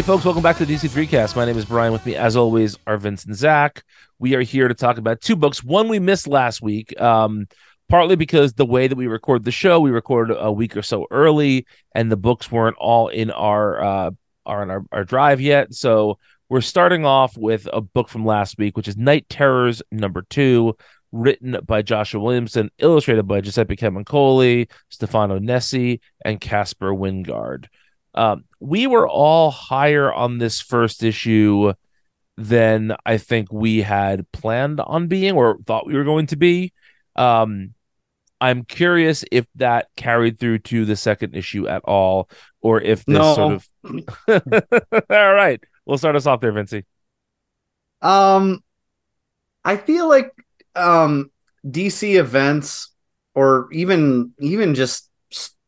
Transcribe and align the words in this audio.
Hey, 0.00 0.06
folks, 0.06 0.24
welcome 0.24 0.42
back 0.42 0.56
to 0.56 0.64
the 0.64 0.74
DC3cast. 0.74 1.36
My 1.36 1.44
name 1.44 1.58
is 1.58 1.66
Brian. 1.66 1.92
With 1.92 2.06
me, 2.06 2.16
as 2.16 2.34
always, 2.34 2.74
are 2.86 2.96
Vince 2.96 3.26
and 3.26 3.36
Zach. 3.36 3.84
We 4.18 4.34
are 4.34 4.40
here 4.40 4.66
to 4.66 4.72
talk 4.72 4.96
about 4.96 5.20
two 5.20 5.36
books. 5.36 5.62
One 5.62 5.88
we 5.88 5.98
missed 5.98 6.26
last 6.26 6.62
week, 6.62 6.98
um, 6.98 7.46
partly 7.90 8.16
because 8.16 8.54
the 8.54 8.64
way 8.64 8.88
that 8.88 8.96
we 8.96 9.08
record 9.08 9.44
the 9.44 9.50
show, 9.50 9.78
we 9.78 9.90
recorded 9.90 10.38
a 10.40 10.50
week 10.50 10.74
or 10.74 10.80
so 10.80 11.06
early, 11.10 11.66
and 11.94 12.10
the 12.10 12.16
books 12.16 12.50
weren't 12.50 12.78
all 12.78 13.08
in 13.08 13.30
our 13.30 13.84
uh, 13.84 14.10
are 14.46 14.62
in 14.62 14.70
our, 14.70 14.82
our 14.90 15.04
drive 15.04 15.38
yet. 15.38 15.74
So 15.74 16.18
we're 16.48 16.62
starting 16.62 17.04
off 17.04 17.36
with 17.36 17.68
a 17.70 17.82
book 17.82 18.08
from 18.08 18.24
last 18.24 18.56
week, 18.56 18.78
which 18.78 18.88
is 18.88 18.96
Knight 18.96 19.28
Terrors 19.28 19.82
number 19.92 20.22
two, 20.30 20.78
written 21.12 21.58
by 21.66 21.82
Joshua 21.82 22.22
Williamson, 22.22 22.70
illustrated 22.78 23.24
by 23.24 23.42
Giuseppe 23.42 23.76
Camuncoli, 23.76 24.70
Stefano 24.88 25.38
Nesi, 25.38 26.00
and 26.24 26.40
Caspar 26.40 26.92
Wijngaard. 26.92 27.66
Um, 28.14 28.44
we 28.58 28.86
were 28.86 29.08
all 29.08 29.50
higher 29.50 30.12
on 30.12 30.38
this 30.38 30.60
first 30.60 31.02
issue 31.02 31.72
than 32.36 32.96
I 33.06 33.18
think 33.18 33.52
we 33.52 33.82
had 33.82 34.30
planned 34.32 34.80
on 34.80 35.08
being 35.08 35.34
or 35.36 35.58
thought 35.66 35.86
we 35.86 35.94
were 35.94 36.04
going 36.04 36.26
to 36.28 36.36
be. 36.36 36.72
Um, 37.16 37.74
I'm 38.40 38.64
curious 38.64 39.24
if 39.30 39.46
that 39.56 39.88
carried 39.96 40.38
through 40.38 40.60
to 40.60 40.84
the 40.86 40.96
second 40.96 41.34
issue 41.36 41.68
at 41.68 41.82
all, 41.84 42.30
or 42.62 42.80
if 42.80 43.04
this 43.04 43.26
No. 43.26 43.34
sort 43.34 43.50
of. 43.50 43.68
all 45.10 45.34
right, 45.34 45.62
we'll 45.84 45.98
start 45.98 46.16
us 46.16 46.26
off 46.26 46.40
there, 46.40 46.52
Vincey. 46.52 46.84
Um, 48.02 48.62
I 49.64 49.76
feel 49.76 50.08
like 50.08 50.32
um 50.74 51.30
DC 51.68 52.14
events 52.18 52.92
or 53.34 53.68
even 53.72 54.32
even 54.38 54.74
just 54.74 55.10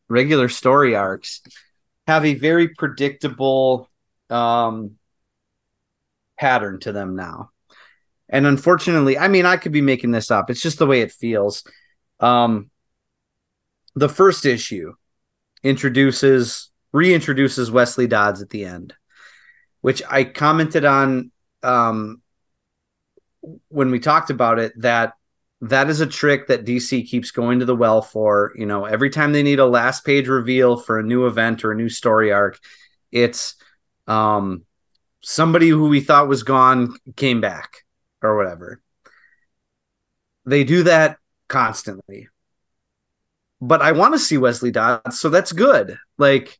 regular 0.09 0.49
story 0.49 0.95
arcs 0.95 1.41
have 2.07 2.25
a 2.25 2.33
very 2.33 2.69
predictable 2.69 3.89
um 4.29 4.97
pattern 6.39 6.79
to 6.79 6.91
them 6.91 7.15
now. 7.15 7.51
And 8.29 8.47
unfortunately, 8.47 9.17
I 9.17 9.27
mean, 9.27 9.45
I 9.45 9.57
could 9.57 9.71
be 9.71 9.81
making 9.81 10.11
this 10.11 10.31
up. 10.31 10.49
It's 10.49 10.61
just 10.61 10.79
the 10.79 10.87
way 10.87 11.01
it 11.01 11.11
feels. 11.11 11.63
Um 12.19 12.69
the 13.95 14.09
first 14.09 14.45
issue 14.45 14.93
introduces 15.61 16.71
reintroduces 16.93 17.71
Wesley 17.71 18.07
Dodds 18.07 18.41
at 18.41 18.49
the 18.49 18.65
end, 18.65 18.93
which 19.81 20.01
I 20.09 20.23
commented 20.23 20.85
on 20.85 21.31
um 21.61 22.21
when 23.67 23.91
we 23.91 23.99
talked 23.99 24.29
about 24.29 24.59
it 24.59 24.73
that 24.81 25.13
that 25.63 25.89
is 25.89 26.01
a 26.01 26.05
trick 26.05 26.47
that 26.47 26.65
DC 26.65 27.07
keeps 27.07 27.31
going 27.31 27.59
to 27.59 27.65
the 27.65 27.75
well 27.75 28.01
for. 28.01 28.51
You 28.55 28.65
know, 28.65 28.83
every 28.83 29.09
time 29.09 29.31
they 29.31 29.43
need 29.43 29.59
a 29.59 29.65
last 29.65 30.05
page 30.05 30.27
reveal 30.27 30.77
for 30.77 30.99
a 30.99 31.03
new 31.03 31.25
event 31.25 31.63
or 31.63 31.71
a 31.71 31.75
new 31.75 31.89
story 31.89 32.31
arc, 32.31 32.59
it's 33.11 33.55
um 34.07 34.65
somebody 35.21 35.69
who 35.69 35.87
we 35.87 36.01
thought 36.01 36.27
was 36.27 36.43
gone 36.43 36.93
came 37.15 37.39
back 37.39 37.85
or 38.21 38.35
whatever. 38.35 38.81
They 40.45 40.65
do 40.65 40.83
that 40.83 41.17
constantly. 41.47 42.27
But 43.61 43.81
I 43.81 43.93
want 43.93 44.13
to 44.15 44.19
see 44.19 44.37
Wesley 44.37 44.71
Dodds, 44.71 45.17
so 45.17 45.29
that's 45.29 45.53
good. 45.53 45.97
Like 46.17 46.59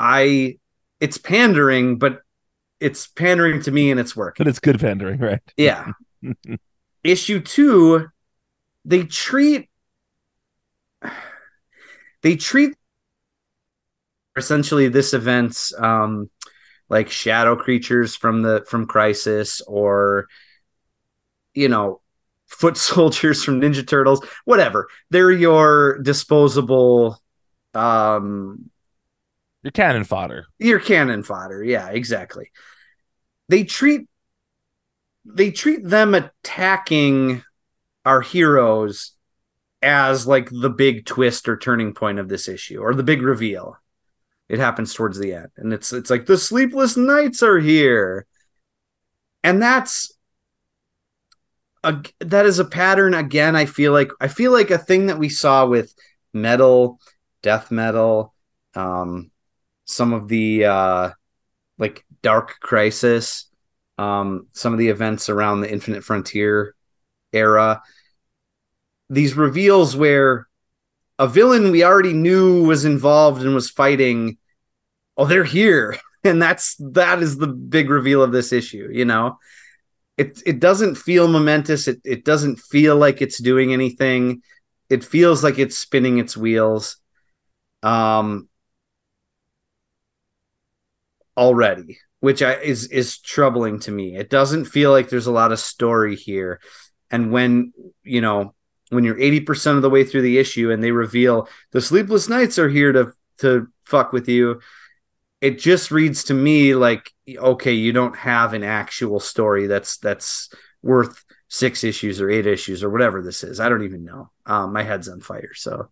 I 0.00 0.58
it's 0.98 1.18
pandering, 1.18 1.98
but 1.98 2.22
it's 2.80 3.06
pandering 3.06 3.62
to 3.62 3.70
me 3.70 3.92
and 3.92 4.00
it's 4.00 4.16
working. 4.16 4.42
But 4.42 4.48
it's 4.48 4.58
good 4.58 4.80
pandering, 4.80 5.20
right? 5.20 5.40
Yeah. 5.56 5.92
Issue 7.08 7.40
two, 7.40 8.08
they 8.84 9.04
treat 9.04 9.68
they 12.22 12.36
treat 12.36 12.74
essentially 14.36 14.88
this 14.88 15.14
event's 15.14 15.72
um 15.78 16.30
like 16.88 17.10
shadow 17.10 17.56
creatures 17.56 18.16
from 18.16 18.42
the 18.42 18.64
from 18.68 18.86
Crisis 18.86 19.60
or 19.66 20.26
you 21.54 21.68
know 21.68 22.00
foot 22.46 22.76
soldiers 22.90 23.44
from 23.44 23.60
Ninja 23.60 23.86
Turtles, 23.86 24.24
whatever. 24.44 24.88
They're 25.10 25.30
your 25.32 25.98
disposable 26.02 27.18
um 27.74 28.70
Your 29.62 29.72
cannon 29.72 30.04
fodder. 30.04 30.46
your 30.58 30.80
cannon 30.80 31.22
fodder 31.22 31.62
yeah 31.62 31.88
exactly 31.90 32.50
they 33.48 33.64
treat 33.64 34.08
they 35.24 35.50
treat 35.50 35.84
them 35.84 36.14
attacking 36.14 37.42
our 38.04 38.20
heroes 38.20 39.12
as 39.82 40.26
like 40.26 40.48
the 40.50 40.70
big 40.70 41.06
twist 41.06 41.48
or 41.48 41.56
turning 41.56 41.94
point 41.94 42.18
of 42.18 42.28
this 42.28 42.48
issue 42.48 42.80
or 42.80 42.94
the 42.94 43.02
big 43.02 43.22
reveal. 43.22 43.76
It 44.48 44.58
happens 44.58 44.94
towards 44.94 45.18
the 45.18 45.34
end 45.34 45.50
and 45.56 45.72
it's 45.72 45.92
it's 45.92 46.10
like 46.10 46.26
the 46.26 46.38
sleepless 46.38 46.96
nights 46.96 47.42
are 47.42 47.58
here. 47.58 48.26
And 49.44 49.62
that's 49.62 50.12
a 51.84 52.02
that 52.20 52.46
is 52.46 52.58
a 52.58 52.64
pattern 52.64 53.14
again 53.14 53.54
i 53.54 53.64
feel 53.64 53.92
like 53.92 54.10
i 54.20 54.28
feel 54.28 54.52
like 54.52 54.70
a 54.70 54.78
thing 54.78 55.06
that 55.06 55.18
we 55.18 55.28
saw 55.28 55.66
with 55.66 55.94
metal 56.32 56.98
death 57.42 57.70
metal 57.70 58.34
um 58.74 59.30
some 59.84 60.12
of 60.12 60.28
the 60.28 60.64
uh 60.64 61.10
like 61.78 62.04
dark 62.22 62.58
crisis 62.60 63.47
um 63.98 64.46
some 64.52 64.72
of 64.72 64.78
the 64.78 64.88
events 64.88 65.28
around 65.28 65.60
the 65.60 65.70
infinite 65.72 66.04
frontier 66.04 66.74
era. 67.32 67.82
These 69.10 69.34
reveals 69.36 69.96
where 69.96 70.48
a 71.18 71.28
villain 71.28 71.72
we 71.72 71.84
already 71.84 72.14
knew 72.14 72.64
was 72.64 72.84
involved 72.84 73.42
and 73.42 73.54
was 73.54 73.70
fighting 73.70 74.38
oh 75.16 75.26
they're 75.26 75.44
here. 75.44 75.96
And 76.24 76.42
that's 76.42 76.76
that 76.80 77.22
is 77.22 77.38
the 77.38 77.46
big 77.48 77.90
reveal 77.90 78.22
of 78.22 78.32
this 78.32 78.52
issue 78.52 78.90
you 78.92 79.04
know? 79.04 79.38
It 80.18 80.42
it 80.46 80.60
doesn't 80.60 80.96
feel 80.96 81.28
momentous. 81.28 81.88
It 81.88 82.00
it 82.04 82.24
doesn't 82.24 82.58
feel 82.60 82.96
like 82.96 83.22
it's 83.22 83.40
doing 83.42 83.72
anything. 83.72 84.42
It 84.90 85.04
feels 85.04 85.44
like 85.44 85.58
it's 85.58 85.78
spinning 85.78 86.18
its 86.18 86.36
wheels 86.36 86.98
um 87.82 88.48
already 91.36 91.98
which 92.20 92.42
I, 92.42 92.54
is 92.54 92.86
is 92.88 93.18
troubling 93.18 93.80
to 93.80 93.90
me. 93.90 94.16
It 94.16 94.30
doesn't 94.30 94.66
feel 94.66 94.90
like 94.90 95.08
there's 95.08 95.26
a 95.26 95.32
lot 95.32 95.52
of 95.52 95.58
story 95.58 96.16
here. 96.16 96.60
And 97.10 97.32
when 97.32 97.72
you 98.02 98.20
know 98.20 98.54
when 98.90 99.04
you're 99.04 99.16
80% 99.16 99.76
of 99.76 99.82
the 99.82 99.90
way 99.90 100.02
through 100.02 100.22
the 100.22 100.38
issue 100.38 100.70
and 100.70 100.82
they 100.82 100.92
reveal 100.92 101.48
the 101.72 101.80
sleepless 101.80 102.28
nights 102.28 102.58
are 102.58 102.70
here 102.70 102.92
to 102.92 103.12
to 103.38 103.68
fuck 103.84 104.12
with 104.12 104.28
you 104.30 104.60
it 105.42 105.58
just 105.58 105.90
reads 105.90 106.24
to 106.24 106.34
me 106.34 106.74
like 106.74 107.12
okay 107.36 107.72
you 107.72 107.92
don't 107.92 108.16
have 108.16 108.54
an 108.54 108.64
actual 108.64 109.20
story 109.20 109.66
that's 109.66 109.98
that's 109.98 110.48
worth 110.82 111.24
six 111.48 111.82
issues 111.82 112.20
or 112.20 112.30
eight 112.30 112.46
issues 112.46 112.84
or 112.84 112.90
whatever 112.90 113.22
this 113.22 113.42
is. 113.42 113.58
I 113.58 113.68
don't 113.68 113.84
even 113.84 114.04
know. 114.04 114.30
Um, 114.46 114.72
my 114.72 114.82
head's 114.82 115.08
on 115.08 115.20
fire. 115.20 115.52
So 115.54 115.88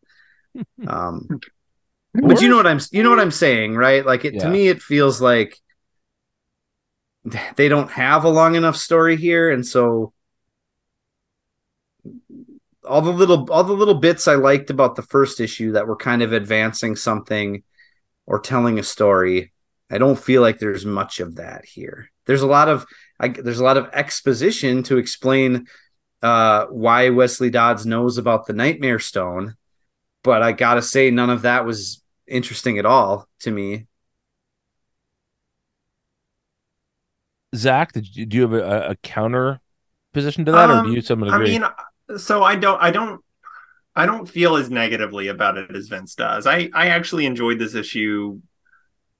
um 0.87 1.29
but 2.15 2.41
you 2.41 2.49
know 2.49 2.57
what 2.57 2.67
i'm 2.67 2.81
you 2.93 3.03
know 3.03 3.11
what 3.11 3.21
i'm 3.21 3.31
saying 3.31 3.75
right? 3.75 4.05
Like 4.05 4.25
it 4.25 4.41
to 4.41 4.49
me 4.49 4.69
it 4.69 4.81
feels 4.81 5.21
like 5.21 5.59
they 7.57 7.69
don't 7.69 7.91
have 7.91 8.25
a 8.25 8.29
long 8.29 8.55
enough 8.55 8.77
story 8.77 9.17
here 9.17 9.51
and 9.51 9.67
so 9.67 10.13
all 12.87 13.03
the 13.03 13.11
little 13.11 13.51
all 13.51 13.65
the 13.65 13.73
little 13.73 13.95
bits 13.95 14.29
i 14.29 14.35
liked 14.35 14.71
about 14.71 14.95
the 14.95 15.03
first 15.03 15.41
issue 15.41 15.73
that 15.73 15.87
were 15.87 15.97
kind 15.97 16.23
of 16.23 16.33
advancing 16.33 16.95
something 16.95 17.63
or 18.27 18.39
telling 18.39 18.79
a 18.79 18.83
story 18.83 19.53
i 19.91 19.99
don't 19.99 20.19
feel 20.19 20.41
like 20.41 20.59
there's 20.59 20.87
much 20.87 21.21
of 21.21 21.37
that 21.37 21.65
here. 21.65 22.11
There's 22.27 22.43
a 22.43 22.47
lot 22.47 22.69
of 22.69 22.87
I, 23.21 23.29
there's 23.29 23.61
a 23.61 23.65
lot 23.65 23.77
of 23.77 23.89
exposition 23.93 24.83
to 24.85 24.99
explain 24.99 25.67
uh, 26.23 26.67
why 26.67 27.11
wesley 27.11 27.51
dodds 27.51 27.87
knows 27.87 28.19
about 28.19 28.47
the 28.47 28.53
nightmare 28.53 28.99
stone 28.99 29.57
but 30.23 30.43
i 30.43 30.53
gotta 30.53 30.83
say 30.83 31.11
none 31.11 31.31
of 31.31 31.43
that 31.43 31.67
was 31.67 32.03
interesting 32.27 32.79
at 32.79 32.87
all 32.87 33.29
to 33.41 33.51
me 33.51 33.87
Zach, 37.57 37.93
did 37.93 38.15
you, 38.17 38.27
do 38.27 38.37
you 38.37 38.43
have 38.43 38.53
a, 38.53 38.91
a 38.91 38.97
counter 38.97 39.61
position 40.15 40.45
to 40.47 40.53
that, 40.53 40.71
or 40.71 40.81
do 40.81 40.89
Um, 40.89 40.93
you 40.93 41.03
someone 41.03 41.29
I 41.29 41.39
agree? 41.39 41.59
mean, 41.59 41.65
so 42.17 42.43
I 42.43 42.57
don't, 42.57 42.81
I 42.81 42.91
don't, 42.91 43.21
I 43.97 44.07
don't 44.07 44.29
feel 44.29 44.57
as 44.57 44.71
negatively 44.71 45.29
about 45.29 45.59
it 45.59 45.75
as 45.77 45.89
Vince 45.89 46.15
does. 46.15 46.47
I, 46.47 46.71
I 46.75 46.89
actually 46.89 47.27
enjoyed 47.27 47.59
this 47.59 47.75
issue 47.75 48.41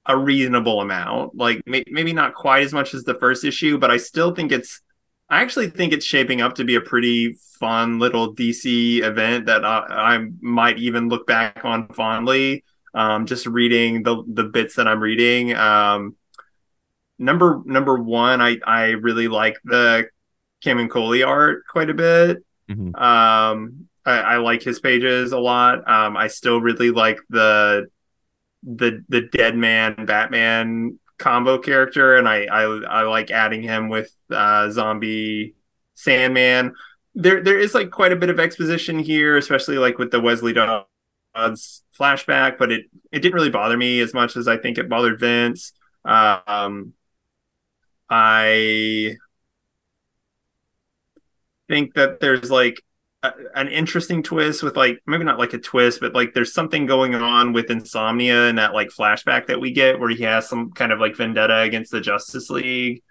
a 0.07 0.17
reasonable 0.17 0.81
amount. 0.81 1.35
Like 1.35 1.61
may, 1.67 1.83
maybe 1.89 2.13
not 2.13 2.33
quite 2.35 2.63
as 2.63 2.73
much 2.73 2.93
as 2.93 3.03
the 3.05 3.15
first 3.15 3.45
issue, 3.45 3.77
but 3.77 3.91
I 3.91 3.97
still 3.97 4.35
think 4.35 4.51
it's. 4.51 4.81
I 5.29 5.41
actually 5.41 5.69
think 5.69 5.93
it's 5.93 6.05
shaping 6.05 6.41
up 6.41 6.55
to 6.55 6.65
be 6.65 6.75
a 6.75 6.81
pretty 6.81 7.37
fun 7.59 7.99
little 7.99 8.35
DC 8.35 9.01
event 9.01 9.47
that 9.47 9.65
I, 9.65 9.79
I 9.89 10.27
might 10.41 10.79
even 10.79 11.09
look 11.09 11.27
back 11.27 11.61
on 11.65 11.87
fondly. 11.89 12.63
Um, 12.93 13.25
just 13.25 13.47
reading 13.47 14.03
the 14.03 14.23
the 14.27 14.45
bits 14.45 14.75
that 14.75 14.87
I'm 14.87 15.01
reading. 15.01 15.53
Um, 15.55 16.15
number 17.19 17.61
number 17.65 17.97
one, 17.97 18.41
I 18.41 18.57
I 18.65 18.89
really 18.91 19.27
like 19.27 19.57
the 19.63 20.09
Camuncoli 20.63 21.25
art 21.25 21.63
quite 21.69 21.89
a 21.89 21.93
bit. 21.93 22.43
Mhm. 22.69 22.99
Um, 22.99 23.87
I, 24.05 24.19
I 24.19 24.37
like 24.37 24.63
his 24.63 24.79
pages 24.79 25.31
a 25.31 25.39
lot. 25.39 25.89
Um, 25.89 26.15
I 26.17 26.27
still 26.27 26.61
really 26.61 26.91
like 26.91 27.19
the 27.29 27.87
the 28.63 29.03
the 29.09 29.21
Deadman 29.21 30.05
Batman 30.05 30.99
combo 31.17 31.57
character, 31.57 32.15
and 32.17 32.27
I 32.27 32.45
I, 32.45 32.63
I 32.63 33.01
like 33.03 33.31
adding 33.31 33.61
him 33.61 33.89
with 33.89 34.13
uh, 34.29 34.69
Zombie 34.71 35.55
Sandman. 35.95 36.73
There 37.15 37.41
there 37.41 37.59
is 37.59 37.73
like 37.73 37.91
quite 37.91 38.11
a 38.11 38.15
bit 38.17 38.29
of 38.29 38.39
exposition 38.39 38.99
here, 38.99 39.37
especially 39.37 39.77
like 39.77 39.97
with 39.97 40.11
the 40.11 40.19
Wesley 40.19 40.53
Dodds 40.53 41.83
flashback, 41.97 42.57
but 42.57 42.71
it 42.71 42.85
it 43.11 43.19
didn't 43.19 43.35
really 43.35 43.49
bother 43.49 43.77
me 43.77 43.99
as 43.99 44.13
much 44.13 44.37
as 44.37 44.47
I 44.47 44.57
think 44.57 44.77
it 44.77 44.89
bothered 44.89 45.19
Vince. 45.19 45.73
Um, 46.05 46.93
I 48.09 49.17
think 51.67 51.93
that 51.95 52.19
there's 52.19 52.49
like 52.49 52.81
a, 53.23 53.31
an 53.55 53.67
interesting 53.67 54.23
twist 54.23 54.63
with 54.63 54.77
like 54.77 54.99
maybe 55.05 55.23
not 55.23 55.39
like 55.39 55.53
a 55.53 55.57
twist, 55.57 55.99
but 55.99 56.13
like 56.13 56.33
there's 56.33 56.53
something 56.53 56.85
going 56.85 57.15
on 57.15 57.53
with 57.53 57.69
Insomnia 57.69 58.47
and 58.47 58.57
that 58.57 58.73
like 58.73 58.89
flashback 58.89 59.47
that 59.47 59.59
we 59.59 59.71
get 59.71 59.99
where 59.99 60.09
he 60.09 60.23
has 60.23 60.47
some 60.47 60.71
kind 60.71 60.91
of 60.91 60.99
like 60.99 61.15
vendetta 61.15 61.59
against 61.59 61.91
the 61.91 62.01
Justice 62.01 62.49
League. 62.49 63.03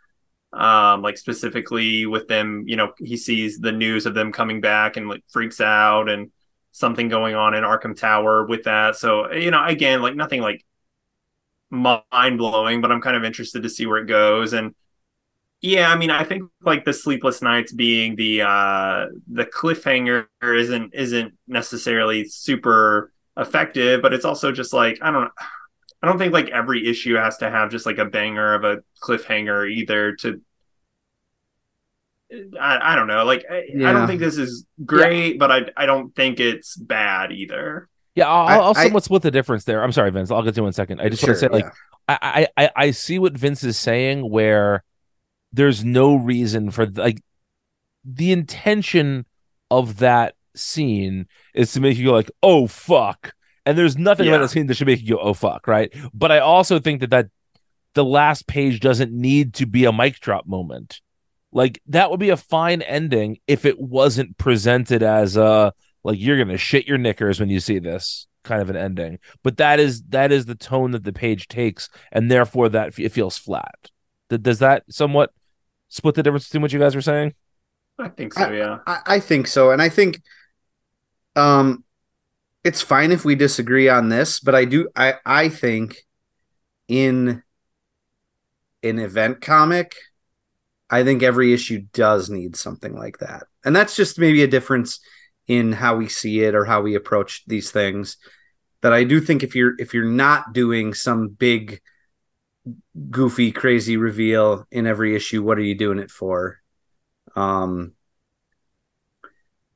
Um, 0.52 1.02
like 1.02 1.18
specifically 1.18 2.06
with 2.06 2.28
them, 2.28 2.64
you 2.66 2.76
know, 2.76 2.92
he 2.98 3.16
sees 3.16 3.58
the 3.58 3.72
news 3.72 4.06
of 4.06 4.14
them 4.14 4.32
coming 4.32 4.60
back 4.60 4.96
and 4.96 5.08
like 5.08 5.22
freaks 5.30 5.60
out 5.60 6.08
and 6.08 6.30
something 6.72 7.08
going 7.08 7.34
on 7.34 7.54
in 7.54 7.64
Arkham 7.64 7.96
Tower 7.96 8.46
with 8.46 8.64
that. 8.64 8.96
So, 8.96 9.32
you 9.32 9.50
know, 9.50 9.62
again, 9.64 10.00
like 10.00 10.14
nothing 10.14 10.40
like 10.40 10.64
mind 11.70 12.38
blowing, 12.38 12.80
but 12.80 12.92
I'm 12.92 13.00
kind 13.00 13.16
of 13.16 13.24
interested 13.24 13.62
to 13.64 13.68
see 13.68 13.86
where 13.86 13.98
it 13.98 14.06
goes. 14.06 14.52
And 14.52 14.74
yeah, 15.66 15.92
I 15.92 15.96
mean, 15.96 16.10
I 16.10 16.22
think 16.22 16.50
like 16.62 16.84
the 16.84 16.92
sleepless 16.92 17.42
nights 17.42 17.72
being 17.72 18.14
the 18.14 18.42
uh 18.42 19.06
the 19.26 19.44
cliffhanger 19.44 20.26
isn't 20.42 20.94
isn't 20.94 21.34
necessarily 21.48 22.24
super 22.24 23.12
effective, 23.36 24.00
but 24.00 24.14
it's 24.14 24.24
also 24.24 24.52
just 24.52 24.72
like 24.72 24.98
I 25.02 25.10
don't 25.10 25.30
I 26.02 26.06
don't 26.06 26.18
think 26.18 26.32
like 26.32 26.50
every 26.50 26.86
issue 26.88 27.16
has 27.16 27.38
to 27.38 27.50
have 27.50 27.70
just 27.70 27.84
like 27.84 27.98
a 27.98 28.04
banger 28.04 28.54
of 28.54 28.64
a 28.64 28.78
cliffhanger 29.02 29.68
either 29.68 30.14
to 30.16 30.40
I, 32.60 32.92
I 32.92 32.96
don't 32.96 33.08
know. 33.08 33.24
Like 33.24 33.44
I, 33.50 33.64
yeah. 33.74 33.90
I 33.90 33.92
don't 33.92 34.06
think 34.06 34.20
this 34.20 34.38
is 34.38 34.66
great, 34.84 35.34
yeah. 35.34 35.38
but 35.38 35.50
I 35.50 35.62
I 35.76 35.86
don't 35.86 36.14
think 36.14 36.38
it's 36.38 36.76
bad 36.76 37.32
either. 37.32 37.88
Yeah, 38.14 38.28
I'll, 38.30 38.62
I'll 38.62 38.74
somewhat 38.74 39.04
split 39.04 39.22
the 39.22 39.30
difference 39.30 39.64
there. 39.64 39.82
I'm 39.82 39.92
sorry, 39.92 40.10
Vince. 40.10 40.30
I'll 40.30 40.42
get 40.42 40.54
to 40.54 40.62
in 40.62 40.68
a 40.68 40.72
second. 40.72 41.00
I 41.00 41.08
just 41.08 41.20
sure, 41.20 41.30
want 41.30 41.40
to 41.40 41.40
say, 41.40 41.48
like, 41.48 41.64
yeah. 42.08 42.18
I, 42.22 42.48
I 42.56 42.70
I 42.74 42.90
see 42.92 43.18
what 43.18 43.34
Vince 43.34 43.62
is 43.62 43.78
saying, 43.78 44.30
where 44.30 44.84
there's 45.52 45.84
no 45.84 46.16
reason 46.16 46.70
for 46.70 46.86
like 46.86 47.22
the 48.04 48.32
intention 48.32 49.26
of 49.70 49.98
that 49.98 50.34
scene 50.54 51.26
is 51.54 51.72
to 51.72 51.80
make 51.80 51.96
you 51.96 52.06
go 52.06 52.12
like, 52.12 52.30
oh 52.42 52.66
fuck, 52.66 53.34
and 53.64 53.76
there's 53.76 53.98
nothing 53.98 54.26
yeah. 54.26 54.34
about 54.34 54.42
the 54.42 54.48
scene 54.48 54.66
that 54.66 54.74
should 54.74 54.86
make 54.86 55.02
you 55.02 55.16
go, 55.16 55.20
oh 55.20 55.34
fuck, 55.34 55.66
right? 55.66 55.92
But 56.14 56.32
I 56.32 56.38
also 56.38 56.78
think 56.78 57.00
that 57.00 57.10
that 57.10 57.28
the 57.94 58.04
last 58.04 58.46
page 58.46 58.80
doesn't 58.80 59.12
need 59.12 59.54
to 59.54 59.66
be 59.66 59.84
a 59.84 59.92
mic 59.92 60.20
drop 60.20 60.46
moment. 60.46 61.00
Like 61.52 61.80
that 61.86 62.10
would 62.10 62.20
be 62.20 62.30
a 62.30 62.36
fine 62.36 62.82
ending 62.82 63.38
if 63.46 63.64
it 63.64 63.80
wasn't 63.80 64.36
presented 64.36 65.02
as 65.02 65.36
a 65.36 65.72
like 66.04 66.20
you're 66.20 66.38
gonna 66.38 66.58
shit 66.58 66.86
your 66.86 66.98
knickers 66.98 67.40
when 67.40 67.48
you 67.48 67.60
see 67.60 67.78
this 67.78 68.26
kind 68.44 68.62
of 68.62 68.70
an 68.70 68.76
ending. 68.76 69.18
But 69.42 69.56
that 69.58 69.80
is 69.80 70.02
that 70.10 70.32
is 70.32 70.46
the 70.46 70.54
tone 70.54 70.92
that 70.92 71.04
the 71.04 71.12
page 71.12 71.48
takes, 71.48 71.88
and 72.12 72.30
therefore 72.30 72.68
that 72.70 72.98
it 72.98 73.12
feels 73.12 73.36
flat. 73.36 73.90
Does 74.28 74.58
that 74.58 74.84
somewhat 74.90 75.32
split 75.88 76.14
the 76.14 76.22
difference 76.22 76.48
between 76.48 76.62
what 76.62 76.72
you 76.72 76.78
guys 76.78 76.94
were 76.94 77.00
saying? 77.02 77.34
I 77.98 78.08
think 78.08 78.34
so. 78.34 78.50
Yeah, 78.50 78.78
I, 78.86 79.00
I 79.06 79.20
think 79.20 79.46
so, 79.46 79.70
and 79.70 79.80
I 79.80 79.88
think, 79.88 80.20
um, 81.34 81.84
it's 82.64 82.82
fine 82.82 83.12
if 83.12 83.24
we 83.24 83.34
disagree 83.36 83.88
on 83.88 84.08
this, 84.08 84.40
but 84.40 84.54
I 84.54 84.64
do. 84.64 84.88
I 84.96 85.14
I 85.24 85.48
think 85.48 85.98
in 86.88 87.42
an 88.82 88.98
event 88.98 89.40
comic, 89.40 89.94
I 90.90 91.04
think 91.04 91.22
every 91.22 91.52
issue 91.54 91.84
does 91.92 92.28
need 92.28 92.56
something 92.56 92.94
like 92.94 93.18
that, 93.18 93.44
and 93.64 93.74
that's 93.74 93.96
just 93.96 94.18
maybe 94.18 94.42
a 94.42 94.48
difference 94.48 95.00
in 95.46 95.72
how 95.72 95.96
we 95.96 96.08
see 96.08 96.40
it 96.40 96.54
or 96.54 96.64
how 96.64 96.82
we 96.82 96.96
approach 96.96 97.44
these 97.46 97.70
things. 97.70 98.16
That 98.82 98.92
I 98.92 99.04
do 99.04 99.20
think 99.20 99.42
if 99.42 99.54
you're 99.54 99.74
if 99.78 99.94
you're 99.94 100.04
not 100.04 100.52
doing 100.52 100.92
some 100.92 101.28
big 101.28 101.80
goofy, 103.10 103.52
crazy 103.52 103.96
reveal 103.96 104.66
in 104.70 104.86
every 104.86 105.14
issue. 105.14 105.42
What 105.42 105.58
are 105.58 105.62
you 105.62 105.74
doing 105.74 105.98
it 105.98 106.10
for? 106.10 106.60
Um, 107.34 107.92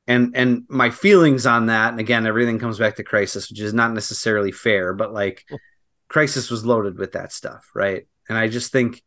and 0.07 0.35
and 0.35 0.63
my 0.67 0.89
feelings 0.89 1.45
on 1.45 1.67
that, 1.67 1.91
and 1.91 1.99
again, 1.99 2.25
everything 2.25 2.59
comes 2.59 2.79
back 2.79 2.95
to 2.95 3.03
Crisis, 3.03 3.49
which 3.49 3.59
is 3.59 3.73
not 3.73 3.93
necessarily 3.93 4.51
fair, 4.51 4.93
but 4.93 5.13
like 5.13 5.45
Crisis 6.09 6.49
was 6.49 6.65
loaded 6.65 6.97
with 6.97 7.13
that 7.13 7.31
stuff, 7.31 7.69
right? 7.73 8.07
And 8.27 8.37
I 8.37 8.47
just 8.47 8.71
think, 8.71 9.01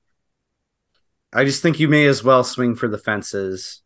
I 1.33 1.45
just 1.45 1.63
think 1.63 1.81
you 1.81 1.89
may 1.89 2.07
as 2.07 2.23
well 2.23 2.45
swing 2.45 2.75
for 2.75 2.89
the 2.89 2.99
fences, 2.99 3.83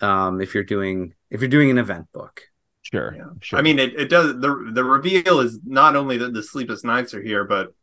um, 0.00 0.40
if 0.40 0.54
you're 0.54 0.64
doing 0.64 1.14
if 1.30 1.40
you're 1.40 1.48
doing 1.48 1.70
an 1.70 1.78
event 1.78 2.06
book. 2.12 2.42
Sure, 2.82 3.14
yeah. 3.16 3.24
sure. 3.40 3.58
I 3.58 3.62
mean, 3.62 3.78
it, 3.78 3.94
it 3.94 4.08
does 4.08 4.40
the 4.40 4.70
the 4.72 4.84
reveal 4.84 5.40
is 5.40 5.60
not 5.64 5.96
only 5.96 6.18
that 6.18 6.32
the 6.32 6.42
sleepless 6.42 6.84
nights 6.84 7.14
are 7.14 7.22
here, 7.22 7.44
but 7.44 7.74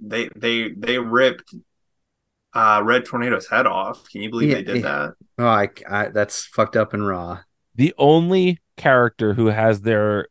they 0.00 0.28
they 0.36 0.70
they 0.70 0.98
ripped 0.98 1.54
uh 2.54 2.82
Red 2.84 3.04
Tornado's 3.04 3.48
head 3.48 3.66
off. 3.66 4.08
Can 4.10 4.22
you 4.22 4.30
believe 4.30 4.50
yeah, 4.50 4.54
they 4.56 4.62
did 4.62 4.76
yeah. 4.76 4.82
that? 4.82 5.14
Oh, 5.38 5.46
I, 5.46 5.68
I, 5.88 6.08
that's 6.08 6.44
fucked 6.44 6.76
up 6.76 6.92
and 6.92 7.06
raw. 7.06 7.40
The 7.74 7.94
only 7.98 8.58
character 8.76 9.34
who 9.34 9.46
has 9.46 9.82
their 9.82 10.28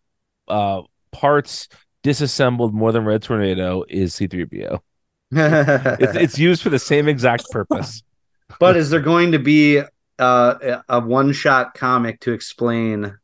uh 0.48 0.82
parts 1.12 1.68
disassembled 2.04 2.74
more 2.74 2.92
than 2.92 3.06
Red 3.06 3.24
Tornado 3.24 3.84
is 3.90 4.16
C3PO. 4.16 4.80
it's, 5.32 6.16
it's 6.16 6.40
used 6.40 6.62
for 6.62 6.70
the 6.70 6.80
same 6.80 7.08
exact 7.08 7.46
purpose. 7.52 8.04
But 8.60 8.78
is 8.78 8.90
there 8.90 9.00
going 9.00 9.34
to 9.34 9.40
be 9.40 9.82
uh, 10.18 10.82
a 10.88 11.00
one 11.00 11.34
shot 11.34 11.74
comic 11.74 12.20
to 12.22 12.32
explain 12.32 13.18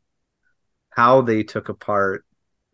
how 0.90 1.20
they 1.20 1.42
took 1.42 1.68
apart 1.68 2.24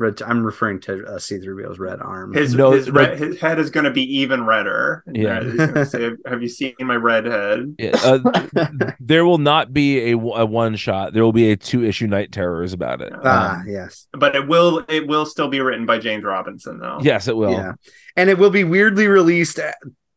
Red. 0.03 0.21
I'm 0.23 0.45
referring 0.45 0.81
to 0.81 1.05
uh, 1.07 1.19
C3PO's 1.19 1.79
red 1.79 2.01
arm. 2.01 2.35
His 2.35 2.55
no, 2.55 2.73
his, 2.73 2.91
red, 2.91 3.19
his 3.19 3.41
head 3.41 3.59
is 3.59 3.71
going 3.71 3.85
to 3.85 3.91
be 3.91 4.03
even 4.19 4.45
redder. 4.45 5.05
Yeah. 5.13 5.85
say, 5.85 6.11
"Have 6.27 6.43
you 6.43 6.49
seen 6.49 6.75
my 6.81 6.97
red 6.97 7.25
head?" 7.25 7.77
Yeah. 7.79 7.99
Uh, 8.03 8.93
there 9.01 9.25
will 9.25 9.39
not 9.39 9.73
be 9.73 10.11
a, 10.11 10.19
a 10.19 10.47
one 10.47 10.77
shot. 10.77 11.13
There 11.13 11.25
will 11.25 11.33
be 11.33 11.51
a 11.53 11.57
two 11.57 11.85
issue 11.85 12.07
Knight 12.07 12.33
Terrors 12.33 12.73
about 12.73 13.01
it. 13.01 13.13
Ah, 13.25 13.61
um, 13.61 13.65
yes. 13.67 14.07
But 14.13 14.37
it 14.37 14.47
will 14.47 14.85
it 14.89 15.07
will 15.07 15.25
still 15.25 15.49
be 15.49 15.61
written 15.61 15.87
by 15.87 15.99
James 15.99 16.25
Robinson 16.25 16.79
though. 16.79 16.99
Yes, 17.01 17.29
it 17.29 17.37
will. 17.37 17.53
Yeah, 17.53 17.73
and 18.17 18.29
it 18.29 18.39
will 18.39 18.51
be 18.51 18.65
weirdly 18.65 19.07
released 19.07 19.59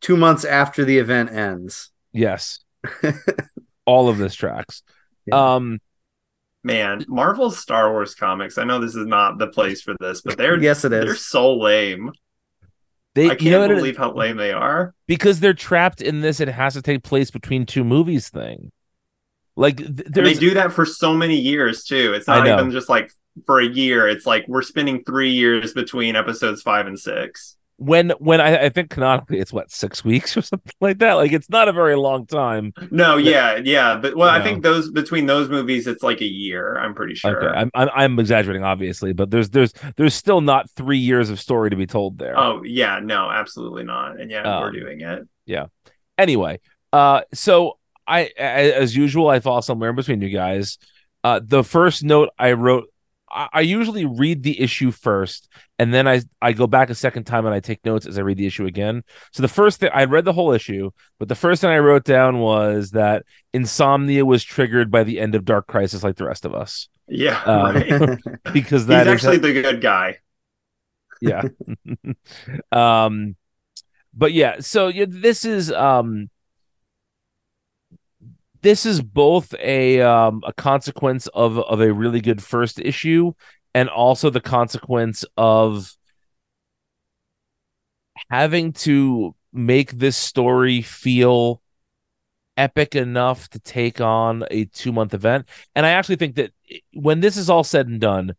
two 0.01 0.17
months 0.17 0.45
after 0.45 0.83
the 0.83 0.97
event 0.97 1.31
ends. 1.31 1.91
Yes. 2.11 2.59
All 3.85 4.09
of 4.09 4.17
this 4.17 4.35
tracks. 4.35 4.83
Yeah. 5.25 5.55
Um 5.55 5.79
man, 6.65 7.05
Marvel's 7.07 7.57
Star 7.59 7.91
Wars 7.91 8.15
comics. 8.15 8.57
I 8.57 8.63
know 8.63 8.79
this 8.79 8.95
is 8.95 9.05
not 9.05 9.37
the 9.37 9.47
place 9.47 9.81
for 9.81 9.95
this, 9.99 10.21
but 10.21 10.35
they're 10.35 10.61
yes, 10.61 10.83
it 10.83 10.91
is. 10.91 11.05
They're 11.05 11.15
so 11.15 11.55
lame. 11.55 12.11
They, 13.13 13.27
I 13.27 13.29
can't 13.29 13.41
you 13.43 13.51
know 13.51 13.67
believe 13.69 13.95
how 13.95 14.11
lame 14.11 14.35
they 14.35 14.51
are 14.51 14.93
because 15.07 15.39
they're 15.39 15.53
trapped 15.53 16.01
in 16.01 16.19
this. 16.19 16.41
It 16.41 16.49
has 16.49 16.73
to 16.73 16.81
take 16.81 17.03
place 17.03 17.31
between 17.31 17.65
two 17.65 17.85
movies 17.85 18.27
thing. 18.27 18.73
Like 19.55 19.77
they 19.77 20.33
do 20.33 20.55
that 20.55 20.73
for 20.73 20.85
so 20.85 21.13
many 21.13 21.37
years 21.39 21.85
too. 21.85 22.13
It's 22.13 22.27
not 22.27 22.45
even 22.45 22.71
just 22.71 22.89
like 22.89 23.09
for 23.45 23.61
a 23.61 23.65
year. 23.65 24.05
It's 24.09 24.25
like 24.25 24.45
we're 24.49 24.63
spending 24.63 25.03
three 25.05 25.31
years 25.31 25.71
between 25.71 26.17
episodes 26.17 26.61
five 26.61 26.87
and 26.87 26.99
six 26.99 27.55
when 27.77 28.11
when 28.19 28.39
I, 28.39 28.65
I 28.65 28.69
think 28.69 28.89
canonically 28.89 29.39
it's 29.39 29.51
what 29.51 29.69
six 29.69 30.03
weeks 30.03 30.37
or 30.37 30.41
something 30.43 30.73
like 30.79 30.99
that. 30.99 31.13
Like 31.13 31.31
it's 31.31 31.49
not 31.49 31.67
a 31.67 31.73
very 31.73 31.95
long 31.95 32.25
time. 32.25 32.73
No, 32.91 33.15
but, 33.15 33.23
yeah, 33.23 33.57
yeah, 33.57 33.97
but 33.97 34.15
well, 34.15 34.29
I 34.29 34.37
know. 34.37 34.43
think 34.43 34.63
those 34.63 34.91
between 34.91 35.25
those 35.25 35.49
movies, 35.49 35.87
it's 35.87 36.03
like 36.03 36.21
a 36.21 36.27
year. 36.27 36.77
I'm 36.77 36.93
pretty 36.93 37.15
sure. 37.15 37.43
Okay, 37.43 37.59
I'm, 37.59 37.71
I'm, 37.73 37.89
I'm 37.93 38.19
exaggerating, 38.19 38.63
obviously, 38.63 39.13
but 39.13 39.29
there's 39.29 39.49
there's 39.49 39.73
there's 39.97 40.13
still 40.13 40.41
not 40.41 40.69
three 40.71 40.99
years 40.99 41.29
of 41.29 41.39
story 41.39 41.69
to 41.69 41.75
be 41.75 41.87
told 41.87 42.17
there. 42.17 42.37
Oh 42.37 42.63
yeah, 42.63 42.99
no, 43.03 43.29
absolutely 43.29 43.83
not. 43.83 44.19
And 44.19 44.31
yeah, 44.31 44.43
um, 44.43 44.61
we're 44.61 44.71
doing 44.71 45.01
it. 45.01 45.27
Yeah. 45.45 45.65
Anyway, 46.17 46.59
uh, 46.93 47.21
so 47.33 47.77
I 48.07 48.31
as 48.37 48.95
usual, 48.95 49.27
I 49.27 49.39
fall 49.39 49.61
somewhere 49.61 49.89
in 49.89 49.95
between 49.95 50.21
you 50.21 50.29
guys. 50.29 50.77
Uh, 51.23 51.41
the 51.43 51.63
first 51.63 52.03
note 52.03 52.29
I 52.37 52.51
wrote 52.51 52.85
I 53.35 53.61
usually 53.61 54.05
read 54.05 54.43
the 54.43 54.59
issue 54.61 54.91
first, 54.91 55.49
and 55.77 55.93
then 55.93 56.07
I 56.07 56.21
I 56.41 56.53
go 56.53 56.67
back 56.67 56.89
a 56.89 56.95
second 56.95 57.25
time 57.25 57.45
and 57.45 57.53
I 57.53 57.59
take 57.59 57.83
notes 57.83 58.05
as 58.05 58.17
I 58.17 58.21
read 58.21 58.37
the 58.37 58.45
issue 58.45 58.65
again. 58.65 59.03
So 59.33 59.41
the 59.41 59.47
first 59.47 59.79
thing 59.79 59.89
I 59.93 60.05
read 60.05 60.25
the 60.25 60.33
whole 60.33 60.51
issue, 60.51 60.91
but 61.19 61.27
the 61.27 61.35
first 61.35 61.61
thing 61.61 61.69
I 61.69 61.79
wrote 61.79 62.05
down 62.05 62.39
was 62.39 62.91
that 62.91 63.23
insomnia 63.53 64.25
was 64.25 64.43
triggered 64.43 64.89
by 64.89 65.03
the 65.03 65.19
end 65.19 65.35
of 65.35 65.43
Dark 65.45 65.67
Crisis, 65.67 66.03
like 66.03 66.15
the 66.15 66.25
rest 66.25 66.45
of 66.45 66.55
us. 66.55 66.87
Yeah, 67.07 67.41
um, 67.43 67.75
right. 67.75 68.19
because 68.53 68.87
that 68.87 69.07
he's 69.07 69.15
actually 69.15 69.37
the 69.37 69.61
good 69.61 69.81
guy. 69.81 70.19
Yeah. 71.21 71.43
um, 72.71 73.35
but 74.13 74.31
yeah, 74.33 74.61
so 74.61 74.87
yeah, 74.87 75.05
this 75.07 75.45
is 75.45 75.71
um 75.71 76.29
this 78.65 78.85
is 78.85 79.01
both 79.01 79.53
a 79.59 80.01
um, 80.01 80.41
a 80.45 80.51
consequence 80.51 81.27
of 81.27 81.59
of 81.59 81.81
a 81.81 81.93
really 81.93 82.19
good 82.19 82.41
first 82.41 82.79
issue 82.79 83.31
and 83.75 83.89
also 83.89 84.29
the 84.29 84.41
consequence 84.41 85.23
of 85.37 85.95
having 88.29 88.73
to 88.73 89.35
make 89.53 89.91
this 89.91 90.17
story 90.17 90.81
feel 90.81 91.61
epic 92.57 92.95
enough 92.95 93.49
to 93.49 93.59
take 93.59 94.01
on 94.01 94.43
a 94.49 94.65
two 94.65 94.91
month 94.91 95.13
event. 95.13 95.47
And 95.75 95.85
I 95.85 95.91
actually 95.91 96.15
think 96.15 96.35
that 96.35 96.51
when 96.93 97.19
this 97.19 97.37
is 97.37 97.49
all 97.49 97.63
said 97.63 97.87
and 97.87 98.01
done, 98.01 98.33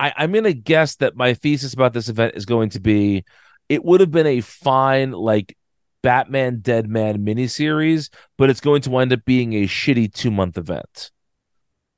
I, 0.00 0.14
I'm 0.16 0.32
going 0.32 0.44
to 0.44 0.54
guess 0.54 0.96
that 0.96 1.16
my 1.16 1.34
thesis 1.34 1.74
about 1.74 1.92
this 1.92 2.08
event 2.08 2.34
is 2.34 2.46
going 2.46 2.70
to 2.70 2.80
be 2.80 3.24
it 3.68 3.84
would 3.84 4.00
have 4.00 4.10
been 4.10 4.26
a 4.26 4.40
fine, 4.40 5.12
like, 5.12 5.56
Batman 6.04 6.60
Deadman 6.60 7.24
miniseries, 7.24 8.10
but 8.38 8.50
it's 8.50 8.60
going 8.60 8.82
to 8.82 8.90
wind 8.90 9.12
up 9.12 9.24
being 9.24 9.54
a 9.54 9.64
shitty 9.66 10.12
two 10.12 10.30
month 10.30 10.58
event. 10.58 11.10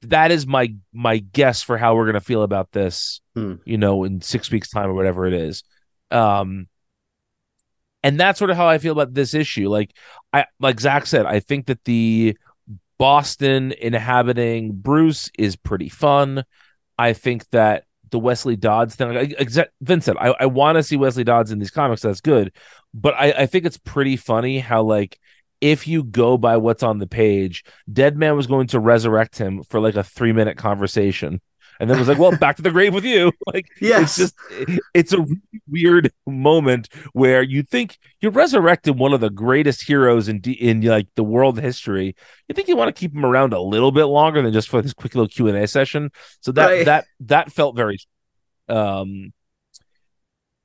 That 0.03 0.31
is 0.31 0.47
my 0.47 0.75
my 0.93 1.19
guess 1.19 1.63
for 1.63 1.77
how 1.77 1.97
we're 1.97 2.05
going 2.05 2.15
to 2.15 2.21
feel 2.21 2.43
about 2.43 2.71
this, 2.71 3.21
Hmm. 3.35 3.55
you 3.65 3.77
know, 3.77 4.05
in 4.05 4.21
six 4.21 4.51
weeks' 4.51 4.71
time 4.71 4.89
or 4.89 4.95
whatever 4.95 5.27
it 5.27 5.35
is. 5.35 5.65
Um, 6.13 6.69
and 8.05 8.21
that's 8.21 8.39
sort 8.39 8.51
of 8.53 8.57
how 8.57 8.69
I 8.69 8.79
feel 8.79 8.93
about 8.93 9.13
this 9.15 9.35
issue. 9.35 9.69
Like 9.69 9.91
I 10.33 10.45
like 10.61 10.79
Zach 10.79 11.07
said, 11.07 11.27
I 11.27 11.41
think 11.41 11.67
that 11.67 11.83
the 11.85 12.39
Boston 12.99 13.73
inhabiting 13.73 14.73
Bruce 14.73 15.31
is 15.37 15.57
pretty 15.57 15.89
fun. 15.89 16.45
I 16.97 17.13
think 17.13 17.49
that 17.51 17.86
the 18.11 18.19
Wesley 18.19 18.57
Dodds 18.57 18.95
thing, 18.95 19.13
like 19.15 19.37
Vincent, 19.81 20.19
I, 20.21 20.35
I 20.41 20.47
want 20.47 20.77
to 20.77 20.83
see 20.83 20.97
Wesley 20.97 21.25
Dodds 21.25 21.51
in 21.51 21.59
these 21.59 21.71
comics. 21.71 22.03
That's 22.03 22.21
good, 22.21 22.53
but 22.95 23.15
I, 23.15 23.33
I 23.33 23.47
think 23.47 23.65
it's 23.65 23.79
pretty 23.79 24.17
funny 24.17 24.59
how 24.59 24.83
like 24.83 25.19
if 25.61 25.87
you 25.89 26.05
go 26.05 26.37
by 26.37 26.57
what's 26.59 26.83
on 26.83 26.99
the 26.99 27.07
page, 27.07 27.65
Deadman 27.91 28.37
was 28.37 28.47
going 28.47 28.69
to 28.69 28.81
resurrect 28.81 29.39
him 29.39 29.63
for 29.65 29.81
like 29.81 29.97
a 29.97 30.05
three 30.05 30.33
minute 30.33 30.57
conversation. 30.57 31.41
And 31.79 31.91
then 31.91 31.99
was 31.99 32.09
like, 32.09 32.19
well, 32.19 32.37
back 32.37 32.57
to 32.57 32.63
the 32.63 32.71
grave 32.71 32.95
with 32.95 33.05
you. 33.05 33.33
Like, 33.53 33.67
it's 34.01 34.17
just, 34.17 34.35
it's 34.95 35.13
a 35.13 35.25
weird 35.69 36.13
moment 36.27 36.89
where 37.13 37.43
you 37.43 37.63
think 37.63 37.99
you're 38.21 38.33
resurrected 38.33 38.99
one 38.99 39.13
of 39.13 39.21
the 39.21 39.31
greatest 39.31 39.83
heroes 39.87 40.29
in 40.29 40.41
in 40.41 40.81
like 40.83 41.09
the 41.15 41.25
world 41.25 41.61
history. 41.61 42.17
You 42.49 42.55
think 42.55 42.69
you 42.69 42.77
want 42.77 42.89
to 42.95 42.99
keep 42.99 43.15
him 43.15 43.25
around 43.25 43.53
a 43.53 43.61
little 43.61 43.93
bit 43.93 44.05
longer 44.07 44.43
than 44.43 44.53
just 44.53 44.69
for 44.69 44.83
this 44.83 44.93
quick 44.95 45.15
little 45.15 45.29
Q 45.29 45.49
and 45.49 45.57
A 45.57 45.67
session. 45.67 46.11
So 46.41 46.53
that 46.53 46.67
Right. 46.67 46.85
that 46.87 47.05
that 47.21 47.53
felt 47.53 47.77
very, 47.77 47.99
um. 48.69 49.33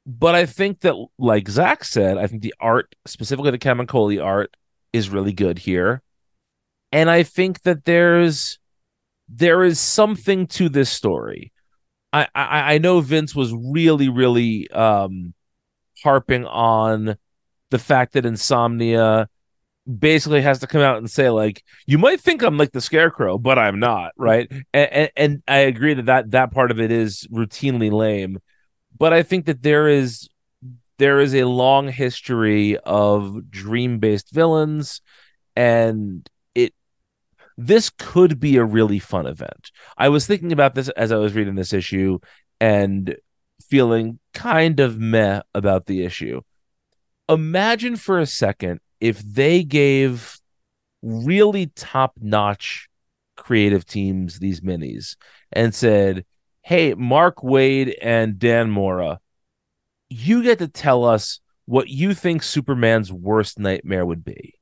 But 0.05 0.33
I 0.33 0.47
think 0.47 0.79
that, 0.81 0.95
like 1.19 1.47
Zach 1.47 1.83
said, 1.83 2.17
I 2.17 2.25
think 2.25 2.41
the 2.41 2.55
art, 2.59 2.95
specifically 3.05 3.51
the 3.51 3.59
Camuncoli 3.59 4.23
art, 4.23 4.55
is 4.91 5.09
really 5.11 5.31
good 5.31 5.59
here, 5.59 6.01
and 6.91 7.09
I 7.09 7.21
think 7.23 7.61
that 7.61 7.85
there's 7.85 8.57
there 9.33 9.63
is 9.63 9.79
something 9.79 10.47
to 10.47 10.69
this 10.69 10.89
story. 10.89 11.51
I, 12.13 12.27
I 12.35 12.73
I 12.73 12.77
know 12.77 12.99
Vince 12.99 13.33
was 13.33 13.53
really 13.53 14.09
really 14.09 14.69
um 14.71 15.33
harping 16.03 16.45
on 16.45 17.17
the 17.69 17.79
fact 17.79 18.13
that 18.13 18.25
insomnia 18.25 19.29
basically 19.99 20.41
has 20.41 20.59
to 20.59 20.67
come 20.67 20.81
out 20.81 20.97
and 20.97 21.09
say 21.09 21.29
like 21.29 21.63
you 21.87 21.97
might 21.97 22.21
think 22.21 22.43
I'm 22.43 22.57
like 22.57 22.71
the 22.71 22.81
scarecrow 22.81 23.37
but 23.37 23.57
I'm 23.57 23.79
not 23.79 24.11
right 24.17 24.51
and, 24.73 24.91
and, 24.91 25.11
and 25.15 25.43
I 25.47 25.59
agree 25.59 25.95
that, 25.95 26.05
that 26.05 26.31
that 26.31 26.51
part 26.51 26.69
of 26.69 26.79
it 26.79 26.91
is 26.91 27.27
routinely 27.31 27.91
lame 27.91 28.39
but 28.97 29.11
I 29.11 29.23
think 29.23 29.45
that 29.45 29.63
there 29.63 29.87
is 29.87 30.29
there 30.99 31.19
is 31.19 31.33
a 31.33 31.45
long 31.45 31.87
history 31.87 32.77
of 32.77 33.49
dream 33.49 33.97
based 33.97 34.31
villains 34.31 35.01
and 35.55 36.29
this 37.67 37.89
could 37.89 38.39
be 38.39 38.57
a 38.57 38.65
really 38.65 38.99
fun 38.99 39.27
event. 39.27 39.71
I 39.97 40.09
was 40.09 40.25
thinking 40.25 40.51
about 40.51 40.75
this 40.75 40.89
as 40.89 41.11
I 41.11 41.17
was 41.17 41.33
reading 41.33 41.55
this 41.55 41.73
issue 41.73 42.19
and 42.59 43.15
feeling 43.61 44.19
kind 44.33 44.79
of 44.79 44.99
meh 44.99 45.41
about 45.53 45.85
the 45.85 46.03
issue. 46.03 46.41
Imagine 47.29 47.95
for 47.95 48.19
a 48.19 48.25
second 48.25 48.79
if 48.99 49.19
they 49.19 49.63
gave 49.63 50.39
really 51.01 51.67
top 51.67 52.13
notch 52.19 52.89
creative 53.37 53.85
teams 53.85 54.39
these 54.39 54.61
minis 54.61 55.15
and 55.51 55.73
said, 55.73 56.25
Hey, 56.63 56.93
Mark 56.93 57.37
Waid 57.37 57.95
and 58.01 58.37
Dan 58.37 58.69
Mora, 58.69 59.19
you 60.09 60.43
get 60.43 60.59
to 60.59 60.67
tell 60.67 61.05
us 61.05 61.39
what 61.65 61.89
you 61.89 62.13
think 62.13 62.43
Superman's 62.43 63.11
worst 63.11 63.59
nightmare 63.59 64.05
would 64.05 64.23
be 64.23 64.55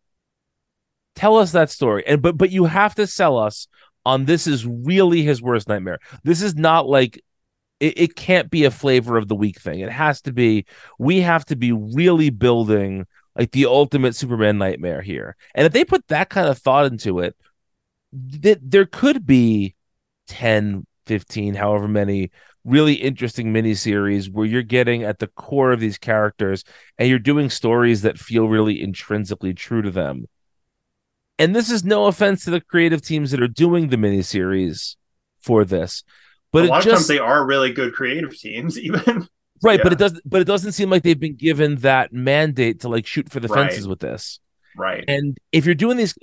tell 1.20 1.38
us 1.38 1.52
that 1.52 1.70
story. 1.70 2.04
And 2.08 2.22
but 2.22 2.38
but 2.38 2.52
you 2.52 2.66
have 2.66 2.96
to 2.96 3.08
sell 3.08 3.38
us 3.38 3.68
on 4.06 4.26
this 4.26 4.48
is 4.48 4.66
really 4.66 5.22
his 5.22 5.42
worst 5.42 5.68
nightmare. 5.68 6.00
This 6.24 6.42
is 6.42 6.56
not 6.56 6.88
like 6.88 7.22
it, 7.80 8.00
it 8.00 8.16
can't 8.16 8.50
be 8.50 8.64
a 8.64 8.72
flavor 8.72 9.18
of 9.18 9.28
the 9.28 9.36
week 9.36 9.60
thing. 9.60 9.82
It 9.82 9.92
has 9.92 10.22
to 10.22 10.32
be 10.32 10.66
we 10.98 11.22
have 11.22 11.46
to 11.46 11.56
be 11.56 11.72
really 11.72 12.30
building 12.30 13.06
like 13.36 13.52
the 13.52 13.66
ultimate 13.66 14.16
superman 14.16 14.58
nightmare 14.58 15.02
here. 15.02 15.36
And 15.56 15.66
if 15.66 15.74
they 15.74 15.86
put 15.86 16.08
that 16.08 16.30
kind 16.30 16.48
of 16.48 16.58
thought 16.58 16.86
into 16.86 17.20
it 17.20 17.36
th- 18.42 18.60
there 18.62 18.86
could 18.86 19.26
be 19.26 19.76
10 20.28 20.86
15 21.06 21.56
however 21.56 21.88
many 21.88 22.32
really 22.64 22.94
interesting 22.94 23.54
miniseries 23.54 24.32
where 24.32 24.46
you're 24.46 24.62
getting 24.62 25.04
at 25.04 25.20
the 25.20 25.28
core 25.28 25.72
of 25.72 25.80
these 25.80 25.98
characters 25.98 26.64
and 26.98 27.10
you're 27.10 27.18
doing 27.18 27.50
stories 27.50 28.04
that 28.04 28.20
feel 28.20 28.48
really 28.48 28.82
intrinsically 28.82 29.54
true 29.54 29.82
to 29.82 29.92
them 29.92 30.26
and 31.40 31.56
this 31.56 31.72
is 31.72 31.84
no 31.84 32.06
offense 32.06 32.44
to 32.46 32.52
the 32.52 32.62
creative 32.62 33.02
teams 33.02 33.32
that 33.32 33.42
are 33.42 33.48
doing 33.48 33.88
the 33.90 33.96
miniseries 33.98 34.96
for 35.42 35.66
this, 35.66 36.04
but 36.52 36.66
a 36.66 36.68
lot 36.68 36.86
of 36.86 36.92
times 36.92 37.08
they 37.08 37.18
are 37.20 37.46
really 37.46 37.72
good 37.74 37.94
creative 37.94 38.38
teams, 38.38 38.78
even. 38.88 39.28
right. 39.64 39.80
But 39.82 39.94
it 39.94 40.00
doesn't. 40.00 40.22
But 40.30 40.42
it 40.42 40.46
doesn't 40.46 40.74
seem 40.74 40.90
like 40.90 41.04
they've 41.04 41.20
been 41.20 41.36
given 41.38 41.78
that 41.78 42.14
mandate 42.14 42.82
to 42.82 42.90
like 42.90 43.08
shoot 43.08 43.30
for 43.32 43.40
the 43.40 43.48
Right. 43.48 43.70
fences 43.70 43.88
with 43.88 44.00
this. 44.00 44.40
right. 44.78 45.04
And 45.08 45.38
if 45.52 45.66
you're 45.66 45.76
doing 45.76 45.98
these, 45.98 46.14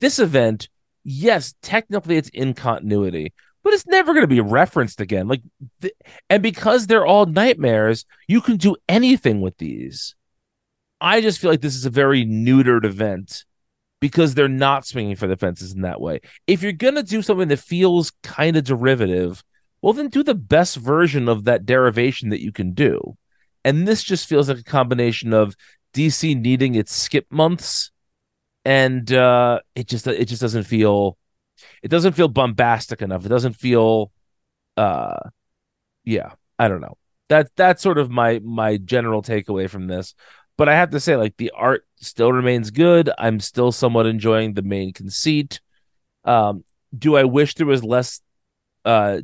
this 0.00 0.18
event, 0.18 0.68
yes, 1.04 1.54
technically 1.62 2.16
it's 2.16 2.28
in 2.30 2.54
continuity, 2.54 3.32
but 3.62 3.72
it's 3.74 3.86
never 3.86 4.12
going 4.12 4.22
to 4.24 4.28
be 4.28 4.40
referenced 4.40 5.00
again. 5.00 5.26
Like, 5.28 5.42
th- 5.80 5.94
and 6.30 6.42
because 6.42 6.86
they're 6.86 7.06
all 7.06 7.26
nightmares, 7.26 8.04
you 8.28 8.40
can 8.40 8.56
do 8.56 8.76
anything 8.88 9.40
with 9.40 9.56
these. 9.58 10.14
I 11.00 11.20
just 11.20 11.38
feel 11.40 11.50
like 11.50 11.60
this 11.60 11.74
is 11.74 11.84
a 11.86 11.90
very 11.90 12.24
neutered 12.24 12.84
event 12.84 13.44
because 14.04 14.34
they're 14.34 14.50
not 14.50 14.86
swinging 14.86 15.16
for 15.16 15.26
the 15.26 15.34
fences 15.34 15.72
in 15.72 15.80
that 15.80 15.98
way. 15.98 16.20
If 16.46 16.62
you're 16.62 16.72
going 16.72 16.96
to 16.96 17.02
do 17.02 17.22
something 17.22 17.48
that 17.48 17.58
feels 17.58 18.12
kind 18.22 18.54
of 18.54 18.64
derivative, 18.64 19.42
well, 19.80 19.94
then 19.94 20.08
do 20.08 20.22
the 20.22 20.34
best 20.34 20.76
version 20.76 21.26
of 21.26 21.44
that 21.44 21.64
derivation 21.64 22.28
that 22.28 22.42
you 22.42 22.52
can 22.52 22.74
do. 22.74 23.16
And 23.64 23.88
this 23.88 24.02
just 24.02 24.28
feels 24.28 24.50
like 24.50 24.58
a 24.58 24.62
combination 24.62 25.32
of 25.32 25.56
DC 25.94 26.38
needing 26.38 26.74
its 26.74 26.94
skip 26.94 27.24
months 27.30 27.92
and 28.66 29.10
uh 29.10 29.60
it 29.74 29.88
just 29.88 30.06
it 30.06 30.26
just 30.26 30.42
doesn't 30.42 30.64
feel 30.64 31.16
it 31.82 31.88
doesn't 31.88 32.12
feel 32.12 32.28
bombastic 32.28 33.00
enough. 33.00 33.24
It 33.24 33.30
doesn't 33.30 33.54
feel 33.54 34.12
uh 34.76 35.30
yeah, 36.04 36.32
I 36.58 36.68
don't 36.68 36.82
know. 36.82 36.98
That 37.30 37.48
that's 37.56 37.82
sort 37.82 37.96
of 37.96 38.10
my 38.10 38.40
my 38.40 38.76
general 38.76 39.22
takeaway 39.22 39.70
from 39.70 39.86
this. 39.86 40.14
But 40.56 40.68
I 40.68 40.74
have 40.74 40.90
to 40.90 41.00
say 41.00 41.16
like 41.16 41.36
the 41.36 41.52
art 41.54 41.86
still 41.96 42.32
remains 42.32 42.70
good. 42.70 43.10
I'm 43.18 43.40
still 43.40 43.72
somewhat 43.72 44.06
enjoying 44.06 44.54
the 44.54 44.62
main 44.62 44.92
conceit. 44.92 45.60
Um 46.24 46.64
do 46.96 47.16
I 47.16 47.24
wish 47.24 47.54
there 47.54 47.66
was 47.66 47.82
less 47.82 48.20
uh 48.84 49.20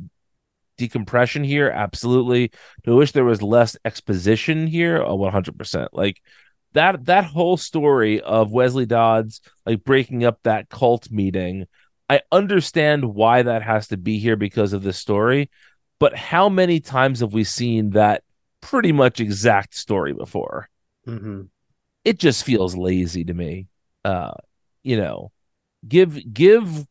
decompression 0.77 1.43
here? 1.43 1.69
Absolutely. 1.69 2.51
Do 2.83 2.93
I 2.93 2.95
wish 2.95 3.11
there 3.11 3.23
was 3.25 3.41
less 3.41 3.77
exposition 3.85 4.67
here? 4.67 5.01
Oh, 5.01 5.17
100%. 5.17 5.89
Like 5.93 6.21
that 6.73 7.05
that 7.05 7.25
whole 7.25 7.57
story 7.57 8.21
of 8.21 8.51
Wesley 8.51 8.85
Dodds 8.85 9.41
like 9.65 9.83
breaking 9.83 10.23
up 10.25 10.39
that 10.43 10.69
cult 10.69 11.11
meeting, 11.11 11.67
I 12.09 12.21
understand 12.31 13.05
why 13.05 13.43
that 13.43 13.61
has 13.63 13.87
to 13.89 13.97
be 13.97 14.19
here 14.19 14.35
because 14.35 14.73
of 14.73 14.83
the 14.83 14.93
story, 14.93 15.49
but 15.99 16.15
how 16.15 16.49
many 16.49 16.79
times 16.79 17.19
have 17.19 17.33
we 17.33 17.43
seen 17.43 17.91
that 17.91 18.23
pretty 18.59 18.91
much 18.91 19.19
exact 19.19 19.75
story 19.75 20.13
before? 20.13 20.67
Mhm. 21.07 21.49
It 22.03 22.19
just 22.19 22.43
feels 22.43 22.75
lazy 22.75 23.23
to 23.25 23.33
me. 23.33 23.67
Uh, 24.03 24.33
you 24.83 24.97
know, 24.97 25.31
give 25.87 26.33
give 26.33 26.87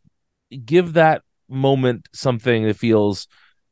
give 0.65 0.95
that 0.95 1.23
moment 1.49 2.09
something 2.13 2.67
that 2.67 2.77
feels 2.77 3.29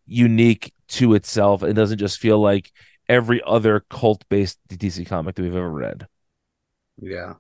unique 0.07 0.73
to 0.89 1.15
itself. 1.15 1.63
It 1.63 1.75
doesn't 1.75 1.99
just 1.99 2.19
feel 2.19 2.41
like 2.41 2.73
every 3.09 3.41
other 3.47 3.85
cult 3.91 4.25
based 4.29 4.59
DC 4.69 5.05
comic 5.05 5.35
that 5.37 5.43
we've 5.43 5.55
ever 5.55 5.71
read. 5.71 6.07
Yeah. 7.01 7.35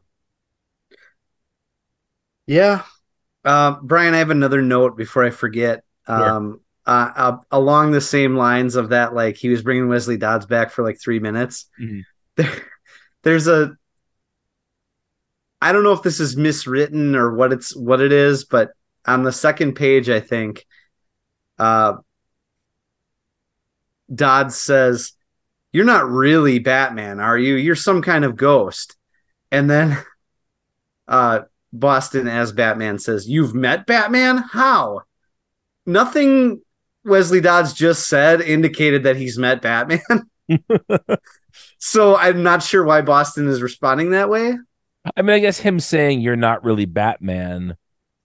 Yeah. 2.46 2.82
Uh, 3.44 3.76
Brian, 3.82 4.14
I 4.14 4.18
have 4.18 4.30
another 4.30 4.62
note 4.62 4.96
before 4.96 5.24
I 5.24 5.30
forget. 5.30 5.84
Um, 6.06 6.60
uh, 6.86 7.10
uh, 7.14 7.36
along 7.50 7.92
the 7.92 8.00
same 8.00 8.36
lines 8.36 8.76
of 8.76 8.90
that, 8.90 9.14
like 9.14 9.36
he 9.36 9.48
was 9.48 9.62
bringing 9.62 9.88
Wesley 9.88 10.16
Dodds 10.16 10.46
back 10.46 10.70
for 10.70 10.82
like 10.82 10.98
three 11.00 11.18
minutes. 11.18 11.66
Mhm. 11.80 12.04
There, 12.36 12.50
there's 13.22 13.46
a. 13.46 13.76
I 15.60 15.72
don't 15.72 15.82
know 15.82 15.92
if 15.92 16.02
this 16.02 16.20
is 16.20 16.36
miswritten 16.36 17.16
or 17.16 17.34
what 17.34 17.52
it's 17.52 17.74
what 17.74 18.00
it 18.00 18.12
is, 18.12 18.44
but 18.44 18.70
on 19.06 19.22
the 19.22 19.32
second 19.32 19.74
page, 19.74 20.08
I 20.08 20.20
think, 20.20 20.66
uh, 21.58 21.94
Dodds 24.14 24.56
says, 24.56 25.12
you're 25.72 25.84
not 25.84 26.08
really 26.08 26.58
Batman, 26.58 27.20
are 27.20 27.36
you? 27.36 27.56
You're 27.56 27.74
some 27.74 28.02
kind 28.02 28.24
of 28.24 28.36
ghost. 28.36 28.96
And 29.50 29.68
then 29.68 29.98
uh 31.08 31.40
Boston 31.72 32.28
as 32.28 32.52
Batman 32.52 32.98
says, 32.98 33.28
You've 33.28 33.54
met 33.54 33.86
Batman? 33.86 34.38
How? 34.38 35.02
Nothing 35.84 36.62
Wesley 37.04 37.40
Dodds 37.40 37.72
just 37.72 38.08
said 38.08 38.40
indicated 38.40 39.04
that 39.04 39.16
he's 39.16 39.38
met 39.38 39.62
Batman. 39.62 40.00
so 41.78 42.16
I'm 42.16 42.42
not 42.42 42.62
sure 42.62 42.84
why 42.84 43.00
Boston 43.00 43.48
is 43.48 43.62
responding 43.62 44.10
that 44.10 44.28
way. 44.28 44.58
I 45.16 45.22
mean, 45.22 45.34
I 45.34 45.38
guess 45.38 45.58
him 45.58 45.80
saying 45.80 46.20
you're 46.20 46.36
not 46.36 46.64
really 46.64 46.84
Batman. 46.84 47.76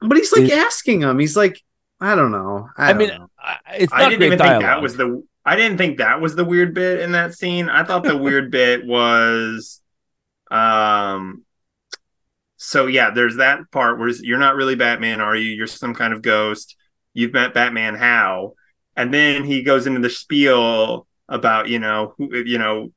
But 0.01 0.17
he's 0.17 0.33
like 0.33 0.51
asking 0.51 1.01
him. 1.01 1.19
He's 1.19 1.37
like, 1.37 1.61
I 2.01 2.15
don't 2.15 2.31
know. 2.31 2.67
I, 2.75 2.89
I 2.89 2.93
mean, 2.93 3.09
know. 3.09 3.29
it's 3.73 3.93
I 3.93 4.09
didn't 4.09 4.19
great 4.19 4.25
even 4.27 4.39
dialogue. 4.39 4.61
think 4.61 4.63
that 4.63 4.81
was 4.81 4.97
the. 4.97 5.23
I 5.45 5.55
didn't 5.55 5.77
think 5.77 5.97
that 5.97 6.19
was 6.19 6.35
the 6.35 6.45
weird 6.45 6.73
bit 6.73 6.99
in 7.01 7.13
that 7.13 7.33
scene. 7.33 7.69
I 7.69 7.83
thought 7.83 8.03
the 8.03 8.17
weird 8.17 8.51
bit 8.51 8.85
was, 8.85 9.81
um. 10.51 11.43
So 12.57 12.87
yeah, 12.87 13.11
there's 13.11 13.37
that 13.37 13.59
part 13.71 13.99
where 13.99 14.09
you're 14.09 14.39
not 14.39 14.55
really 14.55 14.75
Batman, 14.75 15.21
are 15.21 15.35
you? 15.35 15.51
You're 15.51 15.67
some 15.67 15.93
kind 15.93 16.13
of 16.13 16.21
ghost. 16.21 16.75
You've 17.13 17.33
met 17.33 17.53
Batman. 17.53 17.95
How? 17.95 18.53
And 18.95 19.13
then 19.13 19.43
he 19.43 19.63
goes 19.63 19.85
into 19.85 19.99
the 19.99 20.09
spiel 20.09 21.07
about 21.29 21.67
you 21.67 21.79
know 21.79 22.13
who, 22.17 22.35
you 22.45 22.57
know 22.57 22.91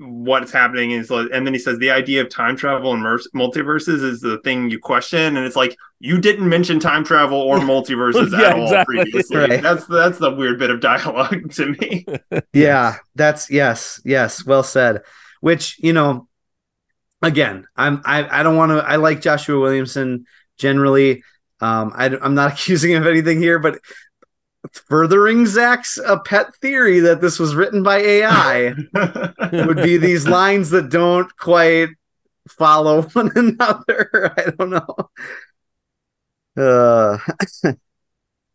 what's 0.00 0.50
happening 0.50 0.90
is 0.90 1.08
and 1.10 1.46
then 1.46 1.52
he 1.54 1.58
says 1.58 1.78
the 1.78 1.90
idea 1.90 2.20
of 2.20 2.28
time 2.28 2.56
travel 2.56 2.92
and 2.92 3.00
mer- 3.02 3.20
multiverses 3.34 4.02
is 4.02 4.20
the 4.20 4.38
thing 4.38 4.68
you 4.68 4.78
question 4.78 5.36
and 5.36 5.46
it's 5.46 5.54
like 5.54 5.76
you 6.00 6.18
didn't 6.20 6.48
mention 6.48 6.80
time 6.80 7.04
travel 7.04 7.38
or 7.38 7.58
multiverses 7.60 8.32
Yeah, 8.32 8.48
at 8.48 8.56
all 8.56 8.64
exactly. 8.64 8.96
previously 8.96 9.36
Right. 9.36 9.62
that's 9.62 9.86
that's 9.86 10.18
the 10.18 10.32
weird 10.32 10.58
bit 10.58 10.70
of 10.70 10.80
dialogue 10.80 11.52
to 11.52 11.66
me 11.78 12.06
Yeah, 12.52 12.96
that's 13.14 13.50
yes, 13.50 14.00
yes, 14.04 14.44
well 14.44 14.64
said. 14.64 15.02
Which 15.40 15.78
you 15.78 15.92
know, 15.92 16.26
again, 17.22 17.66
I'm 17.76 18.00
I 18.04 18.40
I 18.40 18.42
don't 18.42 18.56
want 18.56 18.70
to. 18.72 18.76
I 18.78 18.96
like 18.96 19.20
Joshua 19.20 19.60
Williamson 19.60 20.26
generally. 20.58 21.22
Um, 21.60 21.92
I, 21.94 22.06
am 22.06 22.34
not 22.34 22.52
accusing 22.52 22.92
him 22.92 23.02
of 23.02 23.08
anything 23.08 23.40
here, 23.40 23.58
but 23.58 23.78
furthering 24.72 25.46
Zach's 25.46 25.98
uh, 25.98 26.18
pet 26.20 26.54
theory 26.56 27.00
that 27.00 27.20
this 27.20 27.38
was 27.38 27.54
written 27.54 27.82
by 27.82 27.98
AI 27.98 28.74
would 29.52 29.76
be 29.82 29.96
these 29.96 30.26
lines 30.26 30.70
that 30.70 30.90
don't 30.90 31.34
quite 31.36 31.88
follow 32.48 33.02
one 33.12 33.30
another. 33.36 34.32
I 34.36 34.50
don't 34.50 34.70
know. 34.70 35.10
Uh, 36.56 37.18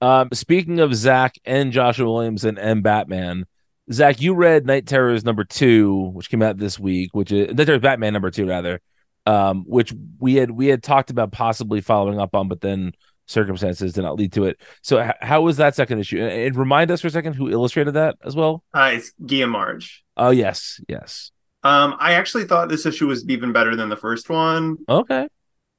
Um, 0.01 0.29
speaking 0.33 0.79
of 0.79 0.95
Zach 0.95 1.35
and 1.43 1.71
Joshua 1.71 2.11
Williamson 2.11 2.57
and 2.57 2.81
Batman, 2.81 3.45
Zach, 3.91 4.21
you 4.21 4.33
read 4.33 4.65
Knight 4.65 4.85
Terrors 4.85 5.25
number 5.25 5.43
two, 5.43 6.11
which 6.13 6.29
came 6.29 6.41
out 6.41 6.57
this 6.57 6.79
week, 6.79 7.09
which 7.13 7.31
is 7.31 7.53
Knight 7.53 7.65
Terrors 7.65 7.81
Batman 7.81 8.13
number 8.13 8.31
two, 8.31 8.45
rather, 8.45 8.79
um, 9.25 9.65
which 9.67 9.93
we 10.19 10.35
had 10.35 10.51
we 10.51 10.67
had 10.67 10.83
talked 10.83 11.09
about 11.09 11.31
possibly 11.31 11.81
following 11.81 12.19
up 12.19 12.33
on, 12.33 12.48
but 12.48 12.61
then 12.61 12.93
circumstances 13.29 13.94
did 13.94 14.01
not 14.01 14.15
lead 14.18 14.33
to 14.33 14.46
it. 14.46 14.59
So, 14.81 15.00
h- 15.01 15.15
how 15.22 15.42
was 15.42 15.57
that 15.57 15.75
second 15.75 16.00
issue? 16.00 16.20
And, 16.20 16.31
and 16.31 16.55
remind 16.55 16.92
us 16.92 17.01
for 17.01 17.07
a 17.07 17.11
second 17.11 17.33
who 17.35 17.50
illustrated 17.50 17.92
that 17.94 18.18
as 18.24 18.35
well. 18.35 18.63
uh, 18.74 18.92
it's 18.94 19.11
Guillaume 19.25 19.51
March 19.51 20.03
Oh, 20.18 20.31
yes, 20.31 20.81
yes. 20.89 21.31
um 21.63 21.96
i 22.00 22.13
actually 22.13 22.46
thought 22.46 22.68
this 22.70 22.85
issue 22.85 23.07
was 23.07 23.27
even 23.29 23.51
better 23.53 23.75
than 23.75 23.89
the 23.89 23.96
first 23.98 24.29
one 24.29 24.77
Okay. 24.87 25.27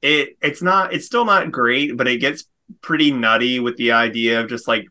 it 0.01 0.37
it's 0.41 0.61
not 0.61 0.93
it's 0.93 1.05
still 1.07 1.25
not 1.25 1.51
great 1.51 1.97
but 1.97 2.07
it 2.07 2.17
gets 2.17 2.43
pretty 2.81 3.11
nutty 3.11 3.59
with 3.59 3.77
the 3.77 3.91
idea 3.91 4.39
of 4.41 4.47
just 4.49 4.67
like 4.67 4.85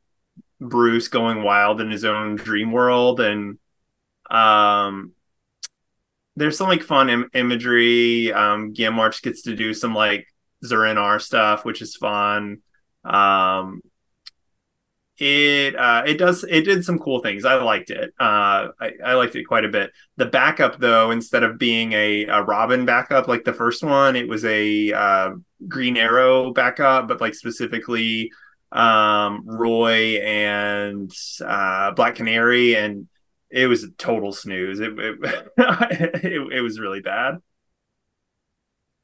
bruce 0.60 1.08
going 1.08 1.42
wild 1.42 1.80
in 1.80 1.90
his 1.90 2.04
own 2.04 2.36
dream 2.36 2.70
world 2.72 3.20
and 3.20 3.58
um 4.30 5.12
there's 6.36 6.56
some 6.58 6.68
like 6.68 6.82
fun 6.82 7.08
Im- 7.10 7.30
imagery 7.34 8.32
um 8.32 8.72
Guillaume 8.72 8.94
March 8.96 9.22
gets 9.22 9.42
to 9.42 9.56
do 9.56 9.72
some 9.74 9.94
like 9.94 10.26
Zur-En-Arrh 10.64 11.20
stuff 11.20 11.64
which 11.64 11.82
is 11.82 11.96
fun. 11.96 12.58
Um 13.04 13.82
it 15.18 15.76
uh 15.76 16.02
it 16.06 16.14
does 16.14 16.44
it 16.44 16.62
did 16.62 16.84
some 16.84 16.98
cool 16.98 17.20
things. 17.20 17.44
I 17.44 17.54
liked 17.56 17.90
it. 17.90 18.10
Uh 18.18 18.68
I, 18.80 18.92
I 19.04 19.14
liked 19.14 19.36
it 19.36 19.44
quite 19.44 19.64
a 19.64 19.68
bit. 19.68 19.90
The 20.16 20.26
backup 20.26 20.78
though 20.78 21.10
instead 21.10 21.42
of 21.42 21.58
being 21.58 21.92
a, 21.92 22.24
a 22.26 22.42
robin 22.42 22.84
backup 22.86 23.28
like 23.28 23.44
the 23.44 23.52
first 23.52 23.82
one 23.82 24.16
it 24.16 24.28
was 24.28 24.44
a 24.44 24.92
uh 24.92 25.30
green 25.68 25.96
arrow 25.96 26.52
backup 26.52 27.08
but 27.08 27.20
like 27.20 27.34
specifically 27.34 28.32
um 28.72 29.42
roy 29.44 30.18
and 30.22 31.12
uh 31.44 31.90
black 31.92 32.14
canary 32.14 32.76
and 32.76 33.08
it 33.50 33.66
was 33.66 33.82
a 33.82 33.90
total 33.90 34.32
snooze. 34.32 34.80
It 34.80 34.98
it, 34.98 35.18
it, 35.58 36.52
it 36.52 36.60
was 36.62 36.80
really 36.80 37.00
bad. 37.00 37.38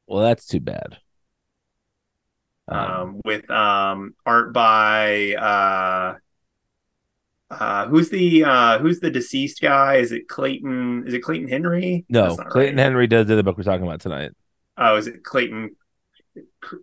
Well, 0.07 0.23
that's 0.23 0.47
too 0.47 0.61
bad. 0.61 0.99
Um, 2.69 2.79
um, 2.79 3.21
with 3.25 3.51
um, 3.51 4.15
art 4.25 4.53
by 4.53 5.35
uh, 5.35 6.17
uh, 7.51 7.87
who's 7.87 8.11
the 8.11 8.45
uh, 8.45 8.79
who's 8.79 9.01
the 9.01 9.11
deceased 9.11 9.61
guy? 9.61 9.97
Is 9.97 10.13
it 10.13 10.29
Clayton? 10.29 11.05
Is 11.07 11.15
it 11.15 11.23
Clayton 11.23 11.49
Henry? 11.49 12.05
no, 12.09 12.37
Clayton 12.37 12.77
right. 12.77 12.83
Henry 12.83 13.07
does 13.07 13.27
the 13.27 13.43
book 13.43 13.57
we're 13.57 13.63
talking 13.63 13.87
about 13.87 14.01
tonight. 14.01 14.33
Oh, 14.77 14.97
is 14.97 15.07
it 15.07 15.23
Clayton? 15.23 15.77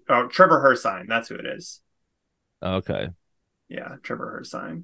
Oh, 0.07 0.27
Trevor 0.27 0.61
Hairsine. 0.61 1.07
That's 1.07 1.27
who 1.27 1.35
it 1.35 1.45
is. 1.45 1.81
Okay. 2.63 3.09
Yeah, 3.67 3.95
Trevor 4.03 4.41
Hairsine. 4.41 4.83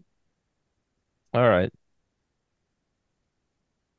All 1.34 1.48
right. 1.48 1.72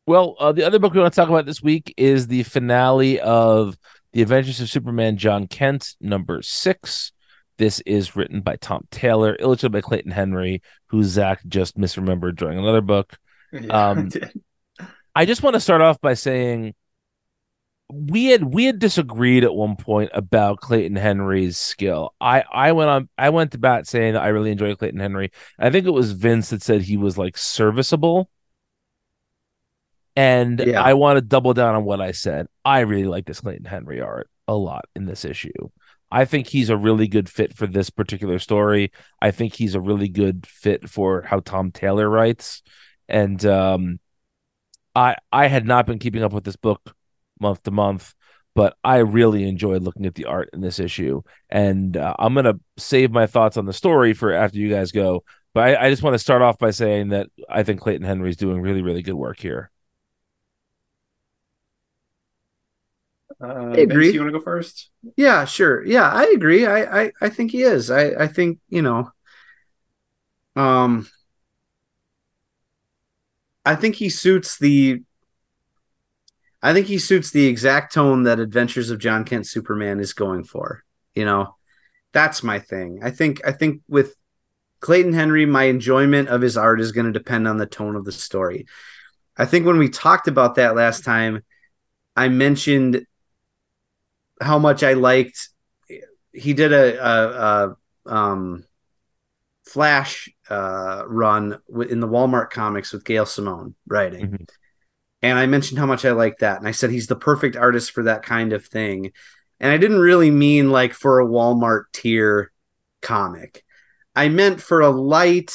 Well, 0.07 0.37
uh, 0.39 0.53
the 0.53 0.65
other 0.65 0.79
book 0.79 0.93
we 0.93 1.01
want 1.01 1.15
to 1.15 1.21
talk 1.21 1.29
about 1.29 1.47
this 1.47 1.63
week 1.63 1.95
is 1.97 2.27
the 2.27 2.43
finale 2.43 3.21
of 3.21 3.79
The 4.13 4.23
Adventures 4.23 4.61
of 4.61 4.69
Superman 4.69 5.17
Jon 5.17 5.47
Kent, 5.47 5.95
number 6.01 6.43
six. 6.43 7.13
This 7.59 7.81
is 7.81 8.17
written 8.17 8.41
by 8.41 8.57
Tom 8.57 8.87
Taylor, 8.91 9.37
illustrated 9.39 9.73
by 9.73 9.83
Clayton 9.83 10.13
Henry, 10.13 10.63
who 10.87 11.05
Zach 11.05 11.41
just 11.47 11.79
misremembered 11.79 12.37
during 12.37 12.59
another 12.59 12.81
book. 12.81 13.19
Yeah, 13.53 13.91
Um, 13.91 14.09
I 15.15 15.27
just 15.27 15.43
want 15.43 15.55
to 15.55 15.61
start 15.61 15.81
off 15.81 16.01
by 16.01 16.15
saying 16.15 16.75
we 17.93 18.27
had 18.27 18.45
we 18.45 18.65
had 18.67 18.79
disagreed 18.79 19.43
at 19.43 19.55
one 19.55 19.75
point 19.77 20.11
about 20.15 20.61
Clayton 20.61 20.97
Henry's 20.97 21.59
skill. 21.59 22.15
I 22.21 22.45
I 22.51 22.73
went 22.73 22.91
on 22.91 23.09
I 23.19 23.31
went 23.31 23.53
to 23.53 23.59
bat 23.59 23.87
saying 23.87 24.15
that 24.15 24.23
I 24.23 24.29
really 24.29 24.53
enjoyed 24.53 24.79
Clayton 24.79 25.01
Henry. 25.01 25.33
I 25.59 25.71
think 25.71 25.87
it 25.87 25.91
was 25.91 26.13
Vince 26.13 26.51
that 26.51 26.63
said 26.63 26.83
he 26.83 26.97
was 26.97 27.19
like 27.19 27.37
serviceable. 27.37 28.31
And 30.17 30.61
Yeah. 30.61 30.83
I 30.83 30.95
want 30.95 31.17
to 31.17 31.23
double 31.23 31.55
down 31.55 31.75
on 31.75 31.85
what 31.85 32.01
I 32.01 32.13
said. 32.13 32.47
I 32.65 32.81
really 32.81 33.05
like 33.05 33.27
this 33.27 33.41
Clayton 33.41 33.65
Henry 33.65 34.01
art 34.01 34.29
a 34.49 34.55
lot 34.55 34.87
in 34.97 35.07
this 35.07 35.25
issue. 35.25 35.71
I 36.11 36.25
think 36.25 36.49
he's 36.49 36.71
a 36.71 36.77
really 36.77 37.07
good 37.07 37.29
fit 37.29 37.57
for 37.57 37.67
this 37.67 37.89
particular 37.89 38.39
story. 38.41 38.91
I 39.23 39.31
think 39.31 39.55
he's 39.55 39.77
a 39.77 39.81
really 39.81 40.09
good 40.09 40.47
fit 40.47 40.89
for 40.89 41.23
how 41.23 41.41
Tom 41.41 41.71
Taylor 41.71 42.09
writes. 42.09 42.63
And 43.09 43.45
um 43.47 44.01
I 44.95 45.17
I 45.33 45.47
had 45.47 45.67
not 45.67 45.87
been 45.87 45.99
keeping 45.99 46.23
up 46.23 46.33
with 46.33 46.45
this 46.45 46.57
book 46.57 46.95
month 47.41 47.63
to 47.63 47.71
month, 47.71 48.15
but 48.55 48.77
I 48.83 48.99
really 48.99 49.49
enjoyed 49.49 49.83
looking 49.83 50.07
at 50.07 50.15
the 50.17 50.27
art 50.27 50.51
in 50.53 50.61
this 50.61 50.81
issue. 50.81 51.23
And 51.49 51.97
uh, 51.97 52.15
I'm 52.19 52.35
gonna 52.35 52.59
save 52.77 53.13
my 53.13 53.27
thoughts 53.27 53.57
on 53.57 53.67
the 53.67 53.73
story 53.73 54.13
for 54.13 54.33
after 54.33 54.59
you 54.59 54.69
guys 54.69 54.91
go. 54.93 55.23
But 55.55 55.69
I, 55.79 55.87
I 55.87 55.91
just 55.91 56.03
want 56.03 56.15
to 56.15 56.19
start 56.19 56.43
off 56.43 56.59
by 56.59 56.71
saying 56.71 57.09
that 57.09 57.29
I 57.49 57.63
think 57.63 57.81
Clayton 57.81 58.07
Henry's 58.07 58.37
doing 58.37 58.61
really, 58.61 58.83
really 58.83 59.03
good 59.03 59.15
work 59.15 59.39
here. 59.41 59.71
Uh, 63.43 63.71
agree. 63.71 63.87
Vince, 63.87 64.15
you 64.15 64.21
want 64.21 64.33
to 64.33 64.39
go 64.39 64.45
first? 64.45 64.91
Yeah, 65.17 65.45
sure. 65.45 65.85
Yeah, 65.85 66.09
I 66.09 66.25
agree. 66.35 66.67
I 66.67 67.03
I, 67.03 67.13
I 67.23 67.29
think 67.31 67.53
he 67.53 67.63
is. 67.63 67.91
I 67.91 68.11
I 68.25 68.27
think 68.27 68.59
you 68.69 68.83
know. 68.83 69.11
Um, 70.57 71.07
I 73.65 73.77
think 73.77 73.97
he 73.97 74.09
suits 74.09 74.59
the. 74.59 75.03
I 76.63 76.75
think 76.75 76.87
he 76.87 76.99
suits 76.99 77.31
the 77.31 77.47
exact 77.47 77.95
tone 77.95 78.25
that 78.25 78.39
Adventures 78.39 78.91
of 78.91 78.99
Jon 78.99 79.25
Kent 79.25 79.47
Superman 79.47 80.01
is 80.01 80.13
going 80.13 80.45
for. 80.45 80.85
You 81.15 81.25
know, 81.25 81.57
that's 82.13 82.43
my 82.43 82.59
thing. 82.59 83.01
I 83.03 83.11
think 83.11 83.41
I 83.47 83.53
think 83.53 83.83
with 83.89 84.15
Clayton 84.81 85.13
Henry, 85.15 85.47
my 85.47 85.65
enjoyment 85.65 86.29
of 86.29 86.43
his 86.43 86.57
art 86.57 86.81
is 86.81 86.93
going 86.93 87.07
to 87.07 87.13
depend 87.13 87.49
on 87.49 87.57
the 87.57 87.67
tone 87.67 87.97
of 87.97 88.05
the 88.05 88.13
story. 88.13 88.67
I 89.37 89.47
think 89.47 89.65
when 89.65 89.79
we 89.79 89.89
talked 89.89 90.29
about 90.29 90.57
that 90.57 90.75
last 90.77 91.05
time, 91.05 91.43
I 92.17 92.29
mentioned 92.29 93.07
how 94.41 94.59
much 94.59 94.83
I 94.83 94.95
liked. 94.95 95.49
He 96.33 96.53
did 96.53 96.73
a, 96.73 97.05
a, 97.05 97.77
a 98.07 98.15
um, 98.15 98.65
Flash 99.67 100.29
uh, 100.49 101.05
run 101.07 101.59
in 101.89 102.01
the 102.01 102.09
Walmart 102.09 102.51
comics 102.51 102.93
with 102.93 103.05
Gail 103.05 103.27
Simone 103.27 103.75
writing, 103.87 104.31
Mhm. 104.31 104.49
and 105.23 105.39
I 105.39 105.47
mentioned 105.47 105.79
how 105.79 105.87
much 105.87 106.05
I 106.05 106.13
liked 106.13 106.41
that, 106.41 106.59
and 106.59 106.67
I 106.67 106.73
said 106.73 106.91
he's 106.91 107.07
the 107.07 107.17
perfect 107.17 107.57
artist 107.57 107.93
for 107.93 108.05
that 108.05 108.23
kind 108.23 108.53
of 108.53 108.65
thing. 108.67 109.13
And 109.61 109.71
I 109.71 109.77
didn't 109.77 110.01
really 110.01 110.31
mean 110.31 110.71
like 110.71 110.95
for 110.95 111.21
a 111.21 111.27
Walmart 111.27 111.85
tier 111.93 112.51
comic. 113.03 113.65
I 114.17 114.29
meant 114.29 114.61
for 114.61 114.81
a 114.81 114.91
light. 114.91 115.53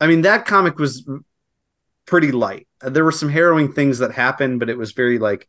I 0.00 0.06
mean, 0.06 0.22
that 0.22 0.44
comic 0.44 0.78
was 0.78 1.08
pretty 2.04 2.30
light. 2.32 2.68
There 2.82 3.04
were 3.04 3.12
some 3.12 3.30
harrowing 3.30 3.72
things 3.72 3.98
that 3.98 4.12
happened, 4.12 4.60
but 4.60 4.68
it 4.68 4.78
was 4.78 4.92
very 4.92 5.18
like 5.18 5.48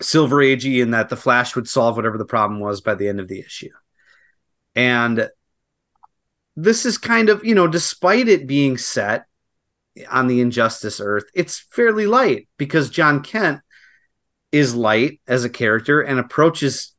silver 0.00 0.36
agey 0.36 0.82
in 0.82 0.92
that 0.92 1.08
the 1.08 1.16
Flash 1.16 1.56
would 1.56 1.68
solve 1.68 1.96
whatever 1.96 2.18
the 2.18 2.24
problem 2.24 2.60
was 2.60 2.80
by 2.80 2.94
the 2.94 3.08
end 3.08 3.20
of 3.20 3.28
the 3.28 3.40
issue. 3.40 3.70
And 4.74 5.28
this 6.56 6.86
is 6.86 6.98
kind 6.98 7.28
of, 7.28 7.44
you 7.44 7.54
know, 7.54 7.66
despite 7.66 8.28
it 8.28 8.46
being 8.46 8.78
set 8.78 9.26
on 10.10 10.26
the 10.26 10.40
Injustice 10.40 11.00
Earth, 11.00 11.24
it's 11.34 11.58
fairly 11.58 12.06
light 12.06 12.48
because 12.58 12.90
Jon 12.90 13.22
Kent 13.22 13.60
is 14.52 14.74
light 14.74 15.20
as 15.26 15.44
a 15.44 15.50
character 15.50 16.00
and 16.00 16.18
approaches 16.18 16.94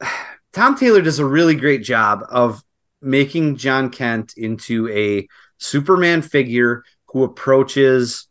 Tom 0.52 0.76
Taylor 0.76 1.02
does 1.02 1.18
a 1.18 1.26
really 1.26 1.54
great 1.54 1.82
job 1.82 2.20
of 2.30 2.62
making 3.02 3.56
Jon 3.56 3.90
Kent 3.90 4.34
into 4.36 4.88
a 4.88 5.28
Superman 5.58 6.22
figure 6.22 6.82
who 7.08 7.24
approaches 7.24 8.26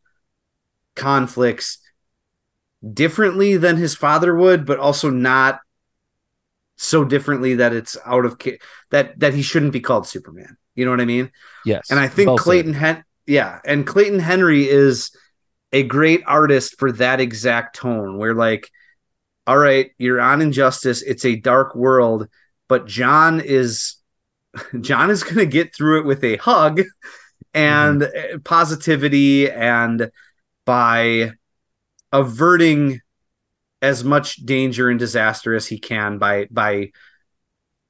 conflicts 0.96 1.80
differently 2.94 3.58
than 3.58 3.78
his 3.78 3.96
father 3.96 4.36
would, 4.36 4.66
but 4.66 4.80
also 4.80 5.10
not 5.10 5.60
so 6.78 7.06
differently 7.06 7.56
that 7.56 7.74
it's 7.74 7.98
out 8.06 8.26
of 8.26 8.40
that 8.92 9.20
that 9.20 9.34
he 9.34 9.42
shouldn't 9.42 9.74
be 9.74 9.80
called 9.80 10.08
Superman. 10.08 10.58
You 10.76 10.86
know 10.86 10.92
what 10.92 11.02
I 11.02 11.06
mean? 11.06 11.32
Yes. 11.66 11.90
And 11.90 12.00
I 12.00 12.08
think 12.08 12.28
well 12.28 12.38
Clayton 12.38 12.74
Hen 12.74 13.04
yeah, 13.26 13.60
and 13.66 13.88
Clayton 13.88 14.20
Henry 14.20 14.68
is 14.68 15.16
a 15.72 15.84
great 15.84 16.22
artist 16.28 16.78
for 16.78 16.92
that 16.94 17.20
exact 17.20 17.76
tone 17.76 18.18
where 18.18 18.34
like 18.34 18.70
all 19.48 19.58
right, 19.58 19.92
you're 20.00 20.20
on 20.20 20.42
injustice, 20.42 21.04
it's 21.04 21.24
a 21.24 21.36
dark 21.36 21.76
world, 21.76 22.28
but 22.68 22.88
Jon 22.88 23.40
is 23.40 23.96
Jon 24.82 25.10
is 25.10 25.24
going 25.24 25.38
to 25.38 25.46
get 25.46 25.76
through 25.76 26.02
it 26.02 26.06
with 26.06 26.24
a 26.24 26.38
hug 26.38 26.82
and 27.54 28.02
mm-hmm. 28.02 28.40
positivity 28.40 29.50
and 29.50 30.12
by 30.66 31.34
averting 32.20 33.02
as 33.82 34.04
much 34.04 34.38
danger 34.38 34.90
and 34.90 35.00
disaster 35.00 35.54
as 35.54 35.68
he 35.68 35.78
can 35.78 36.18
by 36.18 36.48
by 36.50 36.92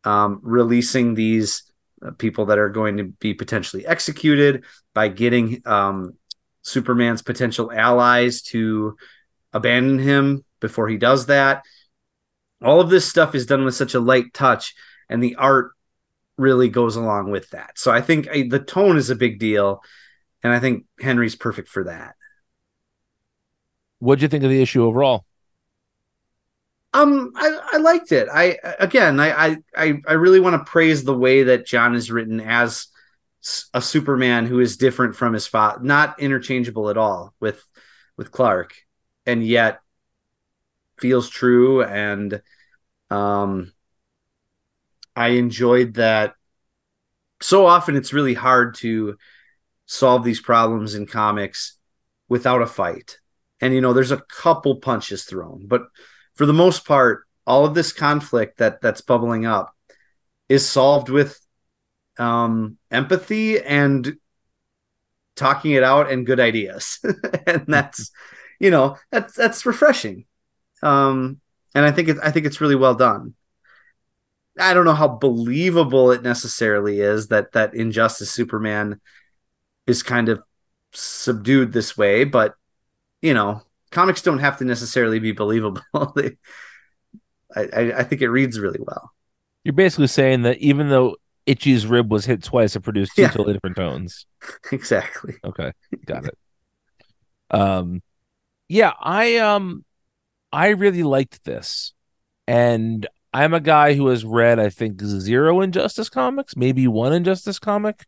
um, 0.04 0.40
releasing 0.44 1.14
these 1.14 1.64
uh, 2.06 2.12
people 2.12 2.48
that 2.48 2.60
are 2.60 2.70
going 2.70 2.98
to 2.98 3.06
be 3.06 3.34
potentially 3.34 3.86
executed 3.86 4.64
by 4.94 5.08
getting 5.08 5.62
um, 5.66 6.14
Superman's 6.62 7.22
potential 7.22 7.72
allies 7.72 8.42
to 8.44 8.96
abandon 9.54 10.00
him 10.00 10.44
before 10.60 10.88
he 10.88 10.98
does 10.98 11.28
that. 11.28 11.64
All 12.62 12.82
of 12.82 12.90
this 12.90 13.08
stuff 13.08 13.36
is 13.36 13.46
done 13.46 13.64
with 13.64 13.76
such 13.76 13.94
a 13.94 14.00
light 14.00 14.34
touch, 14.34 14.74
and 15.10 15.24
the 15.24 15.36
art 15.36 15.72
really 16.38 16.70
goes 16.70 16.96
along 16.96 17.32
with 17.32 17.50
that. 17.52 17.78
So 17.78 17.92
I 17.92 18.02
think 18.02 18.28
I, 18.30 18.48
the 18.50 18.60
tone 18.60 18.98
is 18.98 19.10
a 19.10 19.16
big 19.16 19.40
deal, 19.40 19.82
and 20.44 20.52
I 20.52 20.60
think 20.60 20.86
Henry's 21.00 21.36
perfect 21.36 21.70
for 21.70 21.86
that. 21.86 22.16
What'd 24.00 24.22
you 24.22 24.28
think 24.28 24.44
of 24.44 24.50
the 24.50 24.62
issue 24.62 24.84
overall? 24.84 25.26
Um, 26.94 27.34
I, 27.36 27.60
I 27.74 27.78
liked 27.78 28.14
it. 28.14 28.30
I 28.34 28.58
again, 28.80 29.20
I 29.20 29.58
I 29.76 30.02
I 30.08 30.14
really 30.14 30.40
want 30.40 30.54
to 30.54 30.72
praise 30.72 31.04
the 31.04 31.18
way 31.18 31.44
that 31.44 31.66
Jon 31.66 31.94
is 31.94 32.10
written 32.10 32.40
as 32.40 32.88
a 33.74 33.82
Superman 33.82 34.46
who 34.46 34.60
is 34.62 34.78
different 34.78 35.16
from 35.16 35.34
his 35.34 35.46
father, 35.46 35.84
not 35.84 36.20
interchangeable 36.22 36.90
at 36.90 36.98
all 36.98 37.34
with 37.42 37.62
with 38.16 38.32
Clark, 38.32 38.76
and 39.26 39.46
yet 39.46 39.82
feels 40.98 41.30
true. 41.30 41.84
And 41.84 42.42
um, 43.10 43.74
I 45.18 45.30
enjoyed 45.30 45.96
that. 45.96 46.36
So 47.42 47.66
often, 47.66 47.98
it's 47.98 48.14
really 48.14 48.36
hard 48.36 48.76
to 48.76 49.18
solve 49.86 50.24
these 50.24 50.40
problems 50.40 50.96
in 50.96 51.08
comics 51.08 51.78
without 52.30 52.62
a 52.62 52.68
fight 52.68 53.20
and 53.62 53.74
you 53.74 53.82
know 53.82 53.94
there's 53.94 54.12
a 54.12 54.24
couple 54.30 54.78
punches 54.78 55.24
thrown 55.24 55.66
but 55.68 55.84
for 56.36 56.46
the 56.46 56.54
most 56.54 56.86
part 56.86 57.26
all 57.48 57.66
of 57.66 57.74
this 57.74 57.94
conflict 57.94 58.58
that 58.58 58.82
that's 58.82 59.02
bubbling 59.02 59.46
up 59.46 59.74
is 60.50 60.68
solved 60.68 61.10
with 61.10 61.40
um, 62.18 62.78
empathy 62.92 63.60
and 63.60 64.18
talking 65.36 65.72
it 65.72 65.84
out 65.84 66.10
and 66.12 66.26
good 66.26 66.40
ideas. 66.40 67.00
And 67.48 67.66
that's 67.68 68.12
you 68.60 68.72
know 68.72 68.98
that's 69.12 69.36
that's 69.36 69.66
refreshing. 69.66 70.26
Um 70.82 71.40
and 71.76 71.86
i 71.86 71.92
think 71.92 72.08
it, 72.08 72.18
i 72.24 72.32
think 72.32 72.46
it's 72.46 72.62
really 72.62 72.76
well 72.76 72.96
done. 72.96 73.36
I 74.58 74.74
don't 74.74 74.86
know 74.86 74.94
how 74.94 75.10
believable 75.10 76.12
it 76.12 76.24
necessarily 76.24 77.02
is 77.02 77.28
that 77.28 77.52
that 77.52 77.76
injustice 77.76 78.32
superman 78.32 79.02
is 79.86 80.02
kind 80.02 80.30
of 80.30 80.42
subdued 80.94 81.74
this 81.74 81.98
way 81.98 82.24
but 82.24 82.56
you 83.22 83.34
know, 83.34 83.62
comics 83.92 84.22
don't 84.22 84.40
have 84.40 84.58
to 84.58 84.66
necessarily 84.66 85.20
be 85.20 85.32
believable. 85.32 85.82
they, 86.16 86.38
I, 87.56 87.94
I 87.98 88.04
think 88.04 88.22
it 88.22 88.30
reads 88.30 88.60
really 88.60 88.80
well. 88.80 89.12
You're 89.64 89.74
basically 89.74 90.08
saying 90.08 90.44
that 90.44 90.58
even 90.60 90.90
though 90.90 91.16
Itchy's 91.46 91.88
rib 91.88 92.12
was 92.12 92.26
hit 92.26 92.44
twice, 92.44 92.76
it 92.76 92.82
produced 92.82 93.16
two 93.16 93.24
yeah. 93.24 93.30
totally 93.30 93.54
different 93.54 93.78
tones. 93.78 94.26
exactly. 94.72 95.36
Okay, 95.44 95.72
got 96.06 96.26
it. 96.26 96.38
um, 97.52 98.02
yeah, 98.68 98.94
I 99.00 99.38
um, 99.38 99.86
I 100.52 100.70
really 100.70 101.04
liked 101.04 101.44
this, 101.44 101.94
and 102.48 103.08
I'm 103.34 103.54
a 103.54 103.60
guy 103.60 103.94
who 103.94 104.08
has 104.08 104.24
read, 104.24 104.60
I 104.60 104.70
think, 104.70 105.02
zero 105.02 105.62
Injustice 105.62 106.10
comics, 106.10 106.56
maybe 106.56 106.88
one 106.88 107.14
Injustice 107.14 107.60
comic, 107.60 108.06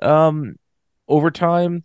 um, 0.00 0.56
over 1.08 1.30
time. 1.30 1.84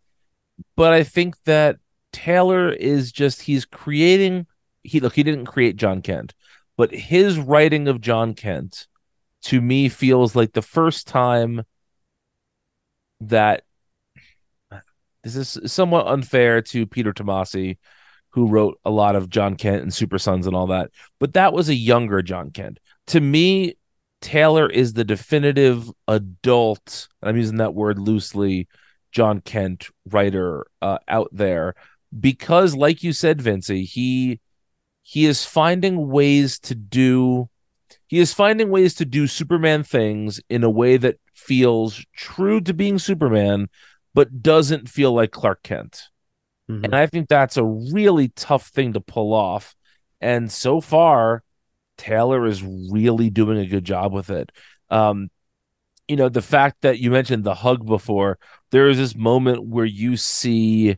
But 0.77 0.93
I 0.93 1.03
think 1.03 1.35
that 1.45 1.77
Taylor 2.15 2.71
is 2.71 3.11
just 3.11 3.41
he's 3.41 3.65
creating 3.65 4.47
he 4.83 5.01
look 5.01 5.15
he 5.15 5.23
didn't 5.23 5.47
create 5.47 5.75
Jon 5.75 6.01
Kent, 6.01 6.33
but 6.77 6.93
his 6.93 7.37
writing 7.37 7.89
of 7.89 7.99
Jon 7.99 8.33
Kent 8.33 8.87
to 9.43 9.59
me 9.59 9.89
feels 9.89 10.33
like 10.33 10.53
the 10.53 10.61
first 10.61 11.07
time 11.07 11.63
that 13.19 13.63
this 15.25 15.35
is 15.35 15.73
somewhat 15.73 16.07
unfair 16.07 16.61
to 16.61 16.87
Peter 16.87 17.11
Tomasi, 17.11 17.79
who 18.29 18.47
wrote 18.47 18.79
a 18.85 18.91
lot 18.91 19.17
of 19.17 19.29
Jon 19.29 19.55
Kent 19.55 19.81
and 19.81 19.93
Super 19.93 20.17
Sons 20.17 20.47
and 20.47 20.55
all 20.55 20.67
that, 20.67 20.91
but 21.19 21.33
that 21.33 21.51
was 21.51 21.67
a 21.67 21.75
younger 21.75 22.21
Jon 22.21 22.49
Kent. 22.49 22.79
To 23.07 23.19
me, 23.19 23.75
Taylor 24.21 24.69
is 24.69 24.93
the 24.93 25.03
definitive 25.03 25.91
adult, 26.07 27.09
I'm 27.21 27.35
using 27.35 27.57
that 27.57 27.75
word 27.75 27.99
loosely, 27.99 28.69
Jon 29.11 29.41
Kent 29.41 29.89
writer 30.09 30.67
uh, 30.81 30.99
out 31.09 31.29
there 31.33 31.75
because 32.19 32.75
like 32.75 33.03
you 33.03 33.13
said 33.13 33.41
Vincey 33.41 33.85
he 33.85 34.39
he 35.01 35.25
is 35.25 35.45
finding 35.45 36.09
ways 36.09 36.59
to 36.59 36.75
do 36.75 37.49
he 38.07 38.19
is 38.19 38.33
finding 38.33 38.69
ways 38.69 38.93
to 38.95 39.05
do 39.05 39.27
superman 39.27 39.83
things 39.83 40.39
in 40.49 40.63
a 40.63 40.69
way 40.69 40.97
that 40.97 41.19
feels 41.33 42.05
true 42.15 42.61
to 42.61 42.73
being 42.73 42.99
superman 42.99 43.67
but 44.13 44.41
doesn't 44.41 44.87
feel 44.87 45.13
like 45.13 45.31
clark 45.31 45.61
kent. 45.63 46.03
Mm-hmm. 46.69 46.85
and 46.85 46.95
i 46.95 47.05
think 47.05 47.27
that's 47.27 47.57
a 47.57 47.63
really 47.63 48.29
tough 48.29 48.67
thing 48.67 48.93
to 48.93 49.01
pull 49.01 49.33
off. 49.33 49.75
And 50.21 50.51
so 50.51 50.81
far 50.81 51.43
taylor 51.97 52.45
is 52.45 52.63
really 52.63 53.29
doing 53.29 53.57
a 53.57 53.67
good 53.67 53.85
job 53.85 54.13
with 54.13 54.29
it. 54.29 54.51
Um 54.89 55.29
you 56.07 56.15
know 56.15 56.29
the 56.29 56.41
fact 56.41 56.81
that 56.81 56.99
you 56.99 57.11
mentioned 57.11 57.43
the 57.43 57.55
hug 57.55 57.85
before 57.85 58.37
there 58.71 58.89
is 58.89 58.97
this 58.97 59.15
moment 59.15 59.65
where 59.65 59.85
you 59.85 60.17
see 60.17 60.97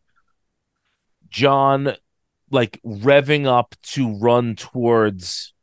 Jon 1.30 1.96
like 2.50 2.80
revving 2.86 3.46
up 3.46 3.76
to 3.84 4.18
run 4.18 4.56
towards 4.56 5.54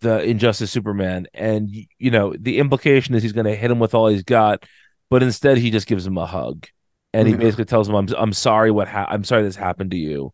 the 0.00 0.22
Injustice 0.22 0.70
Superman, 0.70 1.26
and 1.34 1.68
you 1.98 2.10
know 2.10 2.34
the 2.38 2.58
implication 2.58 3.14
is 3.14 3.22
he's 3.22 3.32
going 3.32 3.46
to 3.46 3.56
hit 3.56 3.70
him 3.70 3.78
with 3.78 3.94
all 3.94 4.08
he's 4.08 4.22
got, 4.22 4.64
but 5.10 5.22
instead 5.22 5.58
he 5.58 5.70
just 5.70 5.86
gives 5.86 6.06
him 6.06 6.18
a 6.18 6.26
hug, 6.26 6.66
and 7.12 7.26
he 7.26 7.34
mm-hmm. 7.34 7.42
basically 7.42 7.64
tells 7.64 7.88
him, 7.88 7.94
"I'm 7.94 8.08
I'm 8.16 8.32
sorry 8.32 8.70
what 8.70 8.88
ha- 8.88 9.08
I'm 9.08 9.24
sorry 9.24 9.42
this 9.42 9.56
happened 9.56 9.90
to 9.92 9.96
you." 9.96 10.32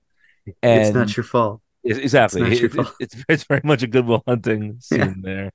And 0.62 0.82
it's 0.82 0.94
not 0.94 1.16
your 1.16 1.24
fault. 1.24 1.62
Exactly, 1.84 2.42
it's, 2.42 2.60
it, 2.60 2.74
it, 2.74 2.86
it's, 3.00 3.24
it's 3.28 3.44
very 3.44 3.62
much 3.64 3.82
a 3.82 3.86
Good 3.86 4.06
Will 4.06 4.22
Hunting 4.26 4.80
scene 4.80 5.22
yeah. 5.24 5.50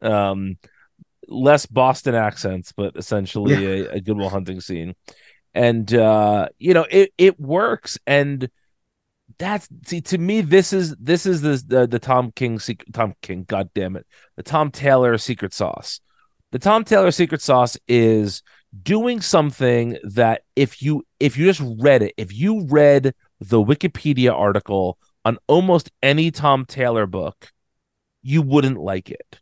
there. 0.00 0.10
Um, 0.12 0.58
less 1.28 1.66
Boston 1.66 2.14
accents, 2.14 2.72
but 2.72 2.96
essentially 2.96 3.54
yeah. 3.54 3.84
a, 3.84 3.96
a 3.96 4.00
Good 4.00 4.16
Will 4.16 4.28
Hunting 4.28 4.60
scene 4.60 4.94
and 5.54 5.92
uh 5.94 6.48
you 6.58 6.74
know 6.74 6.86
it 6.90 7.12
it 7.18 7.40
works. 7.40 7.98
And 8.06 8.50
that's 9.38 9.68
see 9.86 10.00
to 10.02 10.18
me 10.18 10.40
this 10.40 10.72
is 10.72 10.94
this 10.96 11.26
is 11.26 11.40
the 11.40 11.62
the, 11.66 11.86
the 11.86 11.98
tom 11.98 12.32
king 12.32 12.58
secret 12.58 12.92
tom 12.92 13.14
king 13.22 13.44
god 13.44 13.70
damn 13.74 13.96
it 13.96 14.06
the 14.36 14.42
tom 14.42 14.70
taylor 14.70 15.16
secret 15.18 15.54
sauce. 15.54 16.00
The 16.52 16.58
tom 16.58 16.84
taylor 16.84 17.10
secret 17.10 17.40
sauce 17.40 17.76
is 17.88 18.42
doing 18.82 19.20
something 19.20 19.98
that 20.02 20.42
if 20.56 20.82
you 20.82 21.04
if 21.18 21.36
you 21.36 21.46
just 21.46 21.62
read 21.80 22.02
it 22.02 22.14
if 22.16 22.32
you 22.32 22.66
read 22.66 23.14
the 23.40 23.58
wikipedia 23.58 24.32
article 24.32 24.98
on 25.24 25.38
almost 25.46 25.90
any 26.02 26.30
tom 26.30 26.64
taylor 26.64 27.06
book 27.06 27.52
you 28.22 28.42
wouldn't 28.42 28.78
like 28.78 29.10
it. 29.10 29.40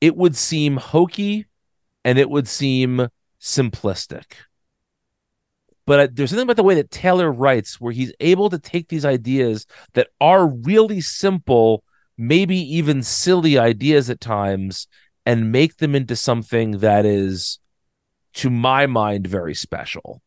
It 0.00 0.16
would 0.16 0.36
seem 0.36 0.76
hokey 0.76 1.46
and 2.04 2.18
it 2.18 2.28
would 2.28 2.48
seem 2.48 3.08
simplistic 3.40 4.24
but 5.86 6.16
there's 6.16 6.30
something 6.30 6.44
about 6.44 6.56
the 6.56 6.64
way 6.64 6.74
that 6.74 6.90
Taylor 6.90 7.32
writes 7.32 7.80
where 7.80 7.92
he's 7.92 8.12
able 8.18 8.50
to 8.50 8.58
take 8.58 8.88
these 8.88 9.04
ideas 9.04 9.66
that 9.94 10.08
are 10.20 10.48
really 10.48 11.00
simple, 11.00 11.84
maybe 12.18 12.56
even 12.56 13.02
silly 13.02 13.56
ideas 13.56 14.10
at 14.10 14.20
times, 14.20 14.88
and 15.24 15.52
make 15.52 15.76
them 15.76 15.94
into 15.94 16.16
something 16.16 16.78
that 16.78 17.06
is, 17.06 17.60
to 18.34 18.50
my 18.50 18.86
mind, 18.86 19.28
very 19.28 19.54
special. 19.54 20.20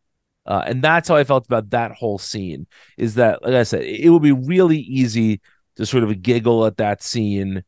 Uh, 0.46 0.64
and 0.66 0.82
that's 0.82 1.10
how 1.10 1.16
I 1.16 1.26
felt 1.26 1.46
about 1.46 1.72
that 1.72 1.92
whole 1.92 2.18
scene. 2.18 2.66
Is 2.98 3.16
that, 3.16 3.44
like 3.44 3.54
I 3.54 3.64
said, 3.64 3.84
it 3.84 4.10
would 4.10 4.24
be 4.24 4.32
really 4.32 4.80
easy 4.80 5.42
to 5.76 5.86
sort 5.86 6.04
of 6.04 6.22
giggle 6.22 6.66
at 6.66 6.78
that 6.78 7.04
scene, 7.04 7.64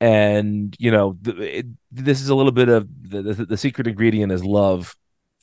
and 0.00 0.76
you 0.78 0.90
know, 0.90 1.16
it, 1.24 1.66
this 1.92 2.20
is 2.20 2.28
a 2.28 2.34
little 2.34 2.52
bit 2.52 2.68
of 2.68 2.88
the, 3.02 3.22
the, 3.22 3.46
the 3.46 3.56
secret 3.56 3.86
ingredient 3.86 4.32
is 4.32 4.44
love 4.44 4.96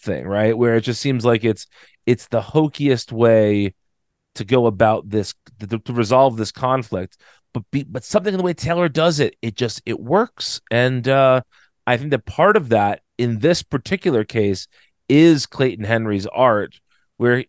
thing, 0.04 0.26
right? 0.28 0.58
Where 0.58 0.76
it 0.76 0.82
just 0.82 1.02
seems 1.02 1.26
like 1.26 1.44
it's 1.44 1.68
it's 2.06 2.28
the 2.28 2.42
hokiest 2.42 3.12
way 3.12 3.74
to 4.36 4.46
go 4.46 4.66
about 4.66 5.10
this 5.10 5.34
to, 5.60 5.80
to 5.80 5.94
resolve 5.94 6.38
this 6.38 6.52
conflict, 6.52 7.18
but 7.54 7.64
be, 7.72 7.84
but 7.84 8.04
something 8.04 8.34
in 8.34 8.38
the 8.38 8.44
way 8.44 8.54
Taylor 8.54 8.90
does 8.90 9.20
it, 9.20 9.36
it 9.42 9.56
just 9.56 9.82
it 9.86 10.00
works, 10.00 10.62
and 10.72 11.08
uh, 11.08 11.42
I 11.88 11.98
think 11.98 12.12
that 12.12 12.26
part 12.26 12.58
of 12.58 12.70
that 12.70 13.02
in 13.18 13.40
this 13.40 13.64
particular 13.64 14.24
case 14.24 14.68
is 15.10 15.46
Clayton 15.46 15.86
Henry's 15.86 16.28
art, 16.28 16.80
where 17.18 17.46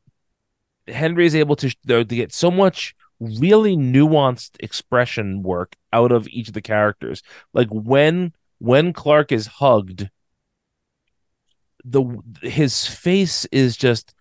Henry 0.88 1.26
is 1.26 1.34
able 1.34 1.56
to, 1.56 1.70
to 1.86 2.04
get 2.04 2.32
so 2.32 2.50
much 2.50 2.94
really 3.20 3.76
nuanced 3.76 4.56
expression 4.60 5.42
work 5.42 5.76
out 5.92 6.12
of 6.12 6.28
each 6.28 6.48
of 6.48 6.54
the 6.54 6.62
characters. 6.62 7.22
Like 7.52 7.68
when 7.70 8.32
when 8.58 8.92
Clark 8.92 9.32
is 9.32 9.46
hugged, 9.46 10.08
the 11.84 12.18
his 12.42 12.86
face 12.86 13.44
is 13.46 13.76
just 13.76 14.14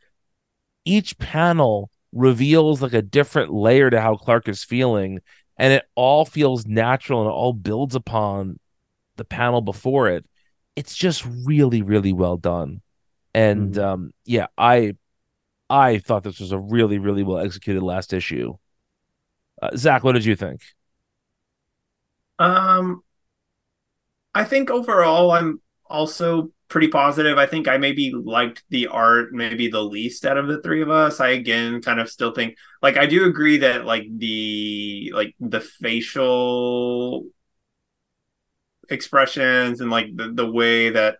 each 0.86 1.18
panel 1.18 1.90
reveals 2.12 2.82
like 2.82 2.94
a 2.94 3.02
different 3.02 3.54
layer 3.54 3.90
to 3.90 4.02
how 4.02 4.16
Clark 4.16 4.48
is 4.48 4.64
feeling, 4.64 5.20
and 5.58 5.74
it 5.74 5.84
all 5.96 6.26
feels 6.26 6.66
natural 6.66 7.22
and 7.22 7.30
it 7.30 7.34
all 7.34 7.54
builds 7.54 7.96
upon 7.96 8.60
the 9.16 9.26
panel 9.26 9.62
before 9.62 10.10
it. 10.10 10.26
It's 10.76 10.96
just 10.96 11.26
really, 11.46 11.82
really 11.82 12.14
well 12.14 12.38
done. 12.38 12.82
And 13.34 13.74
mm-hmm. 13.74 13.84
um, 13.84 14.12
yeah, 14.26 14.48
I 14.58 14.96
I 15.70 16.00
thought 16.00 16.24
this 16.24 16.40
was 16.40 16.52
a 16.52 16.60
really, 16.60 16.98
really 16.98 17.24
well 17.24 17.40
executed 17.40 17.82
last 17.82 18.14
issue. 18.14 18.56
Uh, 19.62 19.76
Zach, 19.76 20.04
what 20.04 20.14
did 20.14 20.26
you 20.26 20.36
think? 20.36 20.62
Um, 22.40 23.04
I 24.34 24.44
think 24.44 24.70
overall, 24.70 25.32
I'm 25.32 25.62
also 25.86 26.52
pretty 26.74 26.88
positive. 26.88 27.38
I 27.38 27.46
think 27.46 27.68
I 27.68 27.78
maybe 27.78 28.12
liked 28.12 28.64
the 28.70 28.88
art 28.88 29.32
maybe 29.32 29.68
the 29.68 29.84
least 29.84 30.26
out 30.26 30.40
of 30.40 30.48
the 30.48 30.60
three 30.60 30.82
of 30.82 30.90
us. 30.90 31.20
I 31.20 31.30
again 31.30 31.84
kind 31.84 32.00
of 32.00 32.10
still 32.10 32.34
think 32.34 32.58
like 32.82 32.98
I 32.98 33.06
do 33.06 33.26
agree 33.26 33.60
that 33.60 33.86
like 33.86 34.08
the 34.10 35.12
like 35.14 35.36
the 35.40 35.62
facial 35.62 37.28
expressions 38.90 39.82
and 39.82 39.92
like 39.92 40.16
the, 40.16 40.32
the 40.34 40.50
way 40.50 40.90
that 40.90 41.20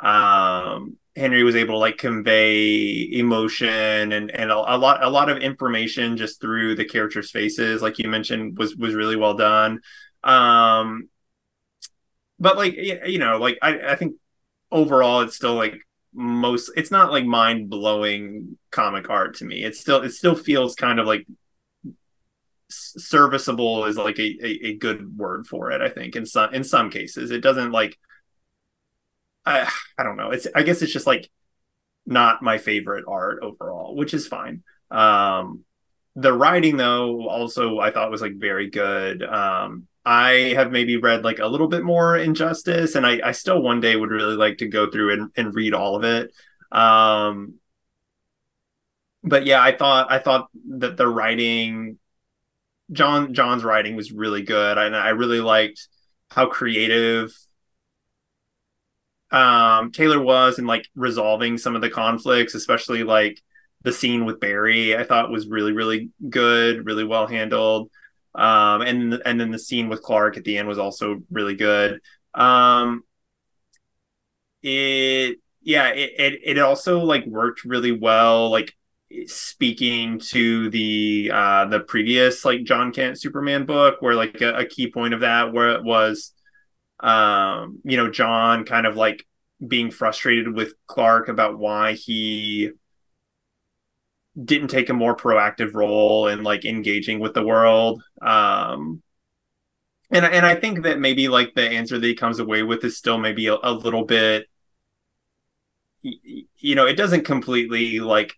um 0.00 0.98
Henry 1.16 1.44
was 1.44 1.56
able 1.56 1.76
to 1.76 1.78
like 1.78 1.96
convey 1.96 3.08
emotion 3.12 4.12
and 4.12 4.30
and 4.30 4.50
a, 4.50 4.54
a, 4.54 4.76
lot 4.76 5.02
a 5.02 5.08
lot 5.08 5.30
of 5.30 5.38
information 5.38 6.18
just 6.18 6.42
through 6.42 6.74
the 6.74 6.84
characters' 6.84 7.30
faces, 7.30 7.80
like 7.80 7.98
you 7.98 8.10
mentioned, 8.10 8.58
was 8.58 8.76
was 8.76 8.94
really 8.94 9.16
well 9.16 9.34
done. 9.34 9.80
Um, 10.22 11.08
but 12.38 12.58
like 12.58 12.74
you 12.76 13.18
know, 13.18 13.38
like 13.38 13.58
I 13.62 13.92
I 13.92 13.96
think 13.96 14.16
overall 14.70 15.20
it's 15.22 15.36
still 15.36 15.54
like 15.54 15.74
most 16.12 16.70
it's 16.76 16.90
not 16.90 17.12
like 17.12 17.24
mind 17.24 17.70
blowing 17.70 18.58
comic 18.70 19.08
art 19.10 19.36
to 19.36 19.44
me. 19.44 19.62
It's 19.64 19.80
still 19.80 20.02
it 20.02 20.10
still 20.10 20.34
feels 20.34 20.74
kind 20.74 20.98
of 20.98 21.06
like 21.06 21.26
serviceable 22.68 23.84
is 23.86 23.96
like 23.96 24.18
a, 24.18 24.38
a, 24.42 24.68
a 24.68 24.76
good 24.76 25.16
word 25.16 25.46
for 25.46 25.70
it. 25.70 25.80
I 25.80 25.88
think 25.88 26.16
in 26.16 26.26
some 26.26 26.54
in 26.54 26.64
some 26.64 26.90
cases 26.90 27.30
it 27.30 27.40
doesn't 27.40 27.72
like 27.72 27.98
I 29.44 29.70
I 29.98 30.02
don't 30.02 30.16
know. 30.16 30.30
It's 30.30 30.46
I 30.54 30.62
guess 30.62 30.82
it's 30.82 30.92
just 30.92 31.06
like 31.06 31.30
not 32.06 32.42
my 32.42 32.58
favorite 32.58 33.04
art 33.08 33.40
overall, 33.42 33.96
which 33.96 34.14
is 34.14 34.26
fine. 34.26 34.62
Um, 34.90 35.64
the 36.16 36.32
writing 36.32 36.76
though 36.76 37.28
also 37.28 37.78
I 37.78 37.90
thought 37.90 38.10
was 38.10 38.22
like 38.22 38.36
very 38.36 38.70
good. 38.70 39.22
Um, 39.22 39.86
I 40.04 40.54
have 40.54 40.72
maybe 40.72 40.96
read 40.96 41.24
like 41.24 41.38
a 41.38 41.46
little 41.46 41.68
bit 41.68 41.82
more 41.82 42.16
Injustice, 42.16 42.94
and 42.94 43.06
I, 43.06 43.20
I 43.22 43.32
still 43.32 43.60
one 43.60 43.80
day 43.80 43.96
would 43.96 44.10
really 44.10 44.36
like 44.36 44.58
to 44.58 44.68
go 44.68 44.90
through 44.90 45.12
and, 45.12 45.30
and 45.36 45.54
read 45.54 45.74
all 45.74 45.96
of 45.96 46.04
it. 46.04 46.32
Um, 46.72 47.54
but 49.22 49.44
yeah, 49.44 49.62
I 49.62 49.76
thought 49.76 50.10
I 50.10 50.18
thought 50.18 50.48
that 50.78 50.96
the 50.96 51.06
writing, 51.06 51.98
John 52.92 53.34
John's 53.34 53.64
writing 53.64 53.96
was 53.96 54.12
really 54.12 54.42
good, 54.42 54.78
and 54.78 54.96
I 54.96 55.10
really 55.10 55.40
liked 55.40 55.88
how 56.30 56.46
creative 56.46 57.32
um, 59.30 59.92
Taylor 59.92 60.20
was 60.20 60.58
in 60.58 60.66
like 60.66 60.88
resolving 60.94 61.58
some 61.58 61.76
of 61.76 61.82
the 61.82 61.90
conflicts, 61.90 62.54
especially 62.54 63.04
like 63.04 63.40
the 63.82 63.92
scene 63.92 64.24
with 64.24 64.40
Barry. 64.40 64.96
I 64.96 65.04
thought 65.04 65.30
was 65.30 65.46
really 65.48 65.72
really 65.72 66.10
good, 66.28 66.86
really 66.86 67.04
well 67.04 67.26
handled. 67.26 67.90
Um, 68.34 68.82
and 68.82 69.14
and 69.24 69.40
then 69.40 69.50
the 69.50 69.58
scene 69.58 69.88
with 69.88 70.02
Clark 70.02 70.36
at 70.36 70.44
the 70.44 70.58
end 70.58 70.68
was 70.68 70.78
also 70.78 71.22
really 71.30 71.54
good. 71.56 72.00
Um, 72.34 73.02
it 74.62 75.38
yeah, 75.62 75.88
it, 75.88 76.12
it 76.18 76.40
it 76.44 76.58
also 76.58 77.00
like 77.00 77.26
worked 77.26 77.64
really 77.64 77.92
well, 77.92 78.50
like 78.50 78.74
speaking 79.26 80.18
to 80.20 80.70
the 80.70 81.30
uh 81.32 81.64
the 81.66 81.80
previous 81.80 82.44
like 82.44 82.64
Jon 82.64 82.92
Kent 82.92 83.20
Superman 83.20 83.66
book, 83.66 83.96
where 84.00 84.14
like 84.14 84.40
a, 84.40 84.54
a 84.54 84.66
key 84.66 84.90
point 84.90 85.14
of 85.14 85.20
that 85.20 85.52
where 85.52 85.70
it 85.70 85.84
was 85.84 86.32
um, 87.00 87.80
you 87.84 87.96
know, 87.96 88.10
Jon 88.10 88.64
kind 88.64 88.86
of 88.86 88.96
like 88.96 89.26
being 89.66 89.90
frustrated 89.90 90.54
with 90.54 90.74
Clark 90.86 91.28
about 91.28 91.58
why 91.58 91.94
he 91.94 92.70
didn't 94.42 94.68
take 94.68 94.88
a 94.88 94.94
more 94.94 95.16
proactive 95.16 95.74
role 95.74 96.28
in 96.28 96.42
like 96.42 96.64
engaging 96.64 97.20
with 97.20 97.34
the 97.34 97.44
world. 97.44 98.02
Um, 98.22 99.02
and 100.10 100.24
and 100.24 100.44
I 100.44 100.54
think 100.54 100.82
that 100.82 100.98
maybe 100.98 101.28
like 101.28 101.54
the 101.54 101.68
answer 101.68 101.98
that 101.98 102.06
he 102.06 102.14
comes 102.14 102.38
away 102.38 102.62
with 102.62 102.84
is 102.84 102.96
still 102.96 103.18
maybe 103.18 103.46
a, 103.46 103.56
a 103.62 103.72
little 103.72 104.04
bit, 104.04 104.48
you 106.02 106.74
know, 106.74 106.86
it 106.86 106.96
doesn't 106.96 107.24
completely 107.24 108.00
like 108.00 108.34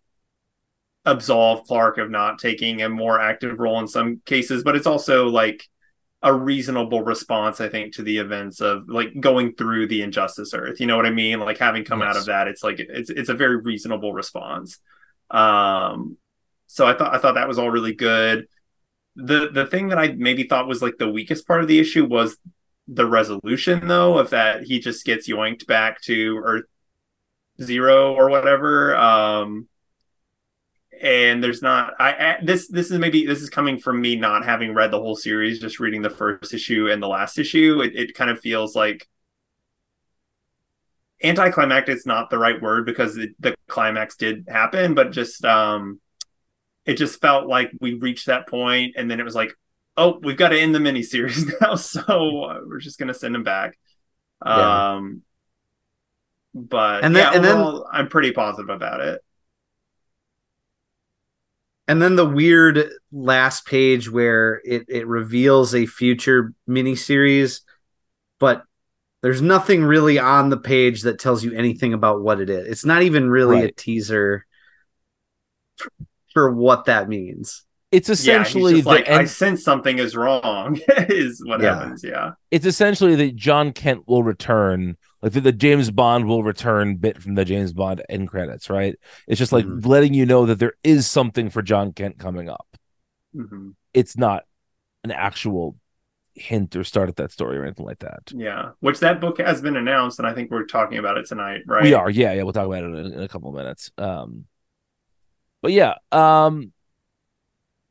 absolve 1.05 1.65
Clark 1.65 1.99
of 1.99 2.11
not 2.11 2.39
taking 2.39 2.83
a 2.83 2.89
more 2.89 3.21
active 3.21 3.59
role 3.59 3.79
in 3.81 3.89
some 3.89 4.21
cases, 4.25 4.63
but 4.63 4.77
it's 4.77 4.87
also 4.87 5.29
like 5.29 5.69
a 6.23 6.33
reasonable 6.33 7.03
response, 7.03 7.61
I 7.61 7.69
think, 7.69 7.95
to 7.95 8.03
the 8.03 8.19
events 8.19 8.61
of 8.61 8.89
like 8.89 9.19
going 9.19 9.55
through 9.55 9.89
the 9.89 10.03
injustice 10.03 10.55
earth. 10.55 10.79
You 10.79 10.87
know 10.87 10.97
what 10.97 11.07
I 11.07 11.11
mean? 11.11 11.41
Like 11.41 11.59
having 11.59 11.85
come 11.85 12.01
yes. 12.01 12.09
out 12.09 12.17
of 12.17 12.27
that, 12.27 12.49
it's 12.49 12.63
like 12.63 12.79
it's 12.79 13.11
it's 13.11 13.29
a 13.29 13.35
very 13.35 13.57
reasonable 13.57 14.13
response. 14.13 14.79
Um 15.33 16.19
so 16.67 16.87
I 16.87 16.95
thought 16.95 17.15
I 17.15 17.19
thought 17.19 17.35
that 17.35 17.49
was 17.49 17.59
all 17.59 17.71
really 17.71 17.95
good. 17.95 18.47
The 19.17 19.51
the 19.53 19.67
thing 19.67 19.89
that 19.89 19.99
I 19.99 20.09
maybe 20.13 20.45
thought 20.45 20.69
was 20.69 20.83
like 20.83 20.99
the 20.99 21.11
weakest 21.11 21.47
part 21.47 21.63
of 21.63 21.69
the 21.69 21.79
issue 21.79 22.07
was 22.07 22.37
the 22.89 23.07
resolution 23.07 23.89
though, 23.89 24.19
of 24.19 24.31
that 24.31 24.65
he 24.65 24.79
just 24.81 25.05
gets 25.05 25.29
yoinked 25.29 25.67
back 25.67 26.01
to 26.03 26.41
Earth 26.45 26.65
zero 27.61 28.15
or 28.15 28.31
whatever. 28.31 28.97
Um 28.97 29.69
and 31.01 31.43
there's 31.43 31.63
not 31.63 31.95
I, 31.99 32.13
I, 32.13 32.39
this 32.43 32.69
this 32.69 32.91
is 32.91 32.99
maybe 32.99 33.27
this 33.27 33.43
is 33.43 33.51
coming 33.51 33.79
from 33.79 34.01
me 34.01 34.17
not 34.17 34.45
having 34.45 34.75
read 34.75 34.91
the 34.91 35.01
whole 35.01 35.17
series 35.17 35.59
just 35.59 35.81
reading 35.81 36.03
the 36.03 36.11
first 36.11 36.55
issue 36.55 36.91
and 36.91 37.03
the 37.03 37.09
last 37.09 37.39
issue 37.39 37.81
it, 37.81 37.97
it 37.97 38.15
kind 38.15 38.31
of 38.31 38.41
feels 38.41 38.77
like 38.77 39.09
anticlimactic 41.25 41.97
is 41.97 42.07
not 42.07 42.31
the 42.31 42.39
right 42.39 42.61
word 42.61 42.87
because 42.87 43.17
it, 43.17 43.31
the 43.41 43.55
climax 43.69 44.17
did 44.17 44.47
happen 44.49 44.95
but 44.95 45.13
just 45.13 45.45
um 45.45 46.01
it 46.85 46.95
just 46.95 47.21
felt 47.21 47.47
like 47.47 47.71
we 47.81 47.95
reached 47.95 48.27
that 48.27 48.49
point 48.49 48.95
and 48.97 49.11
then 49.11 49.21
it 49.21 49.25
was 49.25 49.35
like 49.35 49.53
oh 49.97 50.19
we've 50.23 50.37
got 50.37 50.49
to 50.49 50.59
end 50.59 50.75
the 50.75 50.79
miniseries 50.79 51.51
now 51.61 51.75
so 51.75 52.63
we're 52.67 52.81
just 52.81 52.99
gonna 52.99 53.15
send 53.15 53.35
him 53.35 53.43
back 53.43 53.79
yeah. 54.45 54.95
um 54.95 55.23
but 56.55 57.03
and 57.05 57.17
then, 57.17 57.33
yeah, 57.33 57.37
and 57.37 57.45
then 57.45 57.83
i'm 57.93 58.09
pretty 58.09 58.33
positive 58.33 58.69
about 58.69 59.01
it 59.01 59.23
and 61.89 62.01
then 62.01 62.17
the 62.17 62.27
weird 62.27 62.91
last 63.11 63.67
page 63.67 64.11
where 64.11 64.63
it, 64.65 64.87
it 64.89 65.07
reveals 65.07 65.75
a 65.75 65.85
future 65.85 66.55
miniseries, 66.69 67.61
but 68.39 68.63
there's 69.23 69.41
nothing 69.41 69.85
really 69.85 70.19
on 70.19 70.51
the 70.51 70.57
page 70.57 71.03
that 71.03 71.19
tells 71.19 71.45
you 71.45 71.53
anything 71.53 71.95
about 71.95 72.23
what 72.23 72.41
it 72.41 72.51
is. 72.51 72.67
It's 72.67 72.85
not 72.85 73.03
even 73.03 73.31
really 73.31 73.57
right. 73.57 73.71
a 73.71 73.73
teaser 73.73 74.47
for 76.33 76.53
what 76.53 76.87
that 76.87 77.09
means. 77.09 77.65
It's 77.93 78.09
essentially 78.09 78.79
yeah, 78.79 78.85
like 78.85 79.09
end... 79.09 79.21
I 79.21 79.25
sense 79.27 79.63
something 79.63 79.99
is 79.99 80.17
wrong 80.17 80.81
is 80.97 81.43
what 81.45 81.61
yeah. 81.61 81.75
happens. 81.75 82.03
Yeah. 82.03 82.33
It's 82.51 82.67
essentially 82.67 83.15
that 83.17 83.37
Jon 83.37 83.73
Kent 83.73 84.09
will 84.09 84.23
return 84.23 84.97
like 85.23 85.33
the, 85.33 85.41
the 85.41 85.53
James 85.53 85.91
Bond 85.91 86.27
will 86.27 86.43
return 86.43 86.97
bit 86.97 87.23
from 87.23 87.35
the 87.35 87.45
James 87.45 87.73
Bond 87.73 88.03
end 88.09 88.29
credits, 88.29 88.69
right? 88.69 88.99
It's 89.29 89.39
just 89.39 89.53
like 89.53 89.65
Mhm. 89.65 89.87
letting 89.87 90.15
you 90.15 90.27
know 90.27 90.47
that 90.47 90.59
there 90.59 90.75
is 90.83 91.07
something 91.07 91.49
for 91.49 91.63
Jon 91.63 91.93
Kent 91.93 92.19
coming 92.19 92.49
up. 92.49 92.67
Mhm. 93.37 93.75
It's 93.95 94.17
not 94.17 94.45
an 95.05 95.13
actual 95.13 95.77
hint 96.35 96.75
or 96.77 96.85
start 96.85 97.09
at 97.09 97.17
that 97.17 97.33
story 97.33 97.59
or 97.59 97.65
anything 97.65 97.87
like 97.87 98.01
that. 98.01 98.33
Yeah, 98.35 98.71
which 98.81 99.01
that 99.01 99.21
book 99.21 99.39
has 99.39 99.61
been 99.61 99.77
announced, 99.77 100.19
and 100.19 100.27
I 100.27 100.35
think 100.35 100.51
we're 100.51 100.67
talking 100.67 100.99
about 100.99 101.19
it 101.19 101.27
tonight, 101.27 101.63
right? 101.67 101.83
We 101.83 101.95
are, 101.95 102.11
yeah, 102.11 102.33
yeah. 102.33 102.43
We'll 102.43 102.53
talk 102.53 102.67
about 102.67 102.85
it 102.85 102.95
in, 102.95 103.13
in 103.13 103.21
a 103.21 103.29
couple 103.29 103.51
of 103.51 103.57
minutes. 103.57 103.91
Um, 103.99 104.47
but 105.61 105.73
yeah, 105.73 105.95
um, 106.11 106.73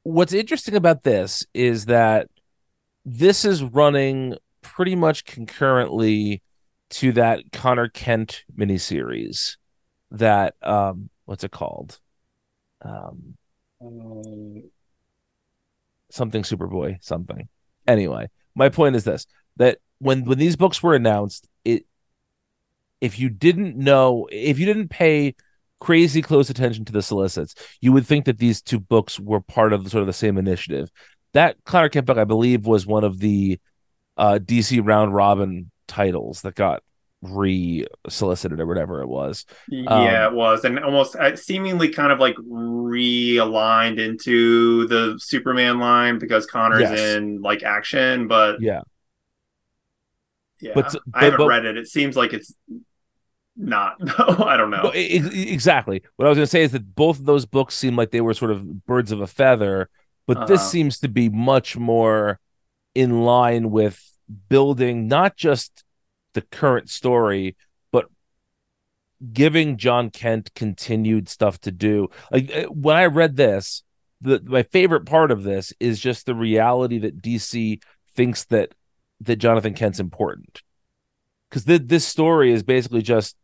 what's 0.03 0.33
interesting 0.33 0.75
about 0.75 1.03
this 1.03 1.45
is 1.53 1.85
that 1.85 2.27
this 3.05 3.45
is 3.45 3.63
running 3.63 4.35
pretty 4.61 4.95
much 4.95 5.25
concurrently 5.25 6.41
to 6.89 7.11
that 7.13 7.51
Conner 7.51 7.87
Kent 7.87 8.43
miniseries. 8.55 9.57
That 10.11 10.55
um, 10.61 11.09
what's 11.25 11.43
it 11.43 11.51
called? 11.51 11.99
Um, 12.81 13.37
something 16.09 16.43
Superboy, 16.43 16.97
something. 17.01 17.47
Anyway, 17.87 18.29
my 18.55 18.69
point 18.69 18.95
is 18.95 19.03
this: 19.03 19.25
that 19.57 19.79
when 19.99 20.25
when 20.25 20.37
these 20.37 20.55
books 20.55 20.81
were 20.81 20.95
announced, 20.95 21.47
it 21.65 21.85
if 23.01 23.17
you 23.19 23.29
didn't 23.29 23.75
know, 23.75 24.27
if 24.31 24.59
you 24.59 24.65
didn't 24.65 24.89
pay 24.89 25.35
crazy 25.79 26.21
close 26.21 26.49
attention 26.49 26.85
to 26.85 26.93
the 26.93 27.01
solicits, 27.01 27.55
you 27.81 27.91
would 27.91 28.05
think 28.05 28.25
that 28.25 28.37
these 28.37 28.61
two 28.61 28.79
books 28.79 29.19
were 29.19 29.41
part 29.41 29.73
of 29.73 29.83
the, 29.83 29.89
sort 29.89 30.01
of 30.01 30.07
the 30.07 30.13
same 30.13 30.37
initiative. 30.37 30.91
That 31.33 31.57
Conner 31.65 31.89
Kent 31.89 32.05
book, 32.05 32.17
I 32.17 32.23
believe, 32.23 32.65
was 32.65 32.85
one 32.85 33.03
of 33.03 33.19
the 33.19 33.59
uh, 34.15 34.39
DC 34.41 34.85
round 34.85 35.13
robin 35.15 35.71
titles 35.87 36.41
that 36.41 36.55
got 36.55 36.83
re-solicited 37.21 38.59
or 38.59 38.65
whatever 38.65 39.01
it 39.01 39.07
was. 39.07 39.45
Yeah, 39.69 40.25
Um, 40.27 40.33
it 40.33 40.35
was, 40.35 40.63
and 40.65 40.79
almost 40.79 41.15
uh, 41.15 41.35
seemingly 41.35 41.89
kind 41.89 42.11
of 42.11 42.19
like 42.19 42.35
realigned 42.35 43.99
into 43.99 44.87
the 44.87 45.15
Superman 45.19 45.79
line 45.79 46.17
because 46.19 46.45
Conner's 46.45 46.81
Yes. 46.81 46.99
in 46.99 47.41
like 47.41 47.63
action, 47.63 48.27
but 48.27 48.61
Yeah, 48.61 48.81
yeah, 50.61 50.71
But- 50.75 50.93
but- 50.93 51.01
I 51.13 51.25
haven't 51.25 51.37
but- 51.39 51.47
read 51.47 51.65
it. 51.65 51.77
It 51.77 51.87
seems 51.87 52.15
like 52.15 52.33
it's 52.33 52.53
not. 53.55 53.95
though. 53.99 54.43
I 54.45 54.57
don't 54.57 54.71
know. 54.71 54.91
Exactly. 54.93 56.01
What 56.15 56.25
I 56.25 56.29
was 56.29 56.37
going 56.37 56.45
to 56.45 56.49
say 56.51 56.63
is 56.63 56.71
that 56.71 56.95
both 56.95 57.19
of 57.19 57.25
those 57.25 57.45
books 57.45 57.75
seem 57.75 57.95
like 57.95 58.11
they 58.11 58.21
were 58.21 58.33
sort 58.33 58.51
of 58.51 58.85
birds 58.85 59.11
of 59.11 59.21
a 59.21 59.27
feather, 59.27 59.89
but 60.27 60.47
this 60.47 60.61
Uh-huh. 60.61 60.69
seems 60.69 60.99
to 60.99 61.07
be 61.07 61.29
much 61.29 61.77
more 61.77 62.39
in 62.95 63.21
line 63.23 63.69
with 63.71 64.01
building 64.49 65.07
not 65.07 65.35
just 65.35 65.83
the 66.33 66.41
current 66.41 66.89
story, 66.89 67.55
but 67.91 68.07
giving 69.33 69.77
Jon 69.77 70.09
Kent 70.09 70.53
continued 70.55 71.29
stuff 71.29 71.59
to 71.61 71.71
do. 71.71 72.09
Like 72.31 72.55
uh, 72.55 72.63
when 72.65 72.95
I 72.95 73.05
read 73.05 73.35
this, 73.35 73.83
the 74.21 74.41
my 74.45 74.63
favorite 74.63 75.05
part 75.05 75.31
of 75.31 75.43
this 75.43 75.73
is 75.79 75.99
just 75.99 76.25
the 76.25 76.35
reality 76.35 76.99
that 76.99 77.21
DC 77.21 77.81
thinks 78.15 78.45
that 78.45 78.73
that 79.21 79.37
Jonathan 79.37 79.73
Kent's 79.73 79.99
important. 79.99 80.61
Because 81.49 81.65
th- 81.65 81.83
this 81.85 82.07
story 82.07 82.51
is 82.53 82.63
basically 82.63 83.01
just 83.01 83.35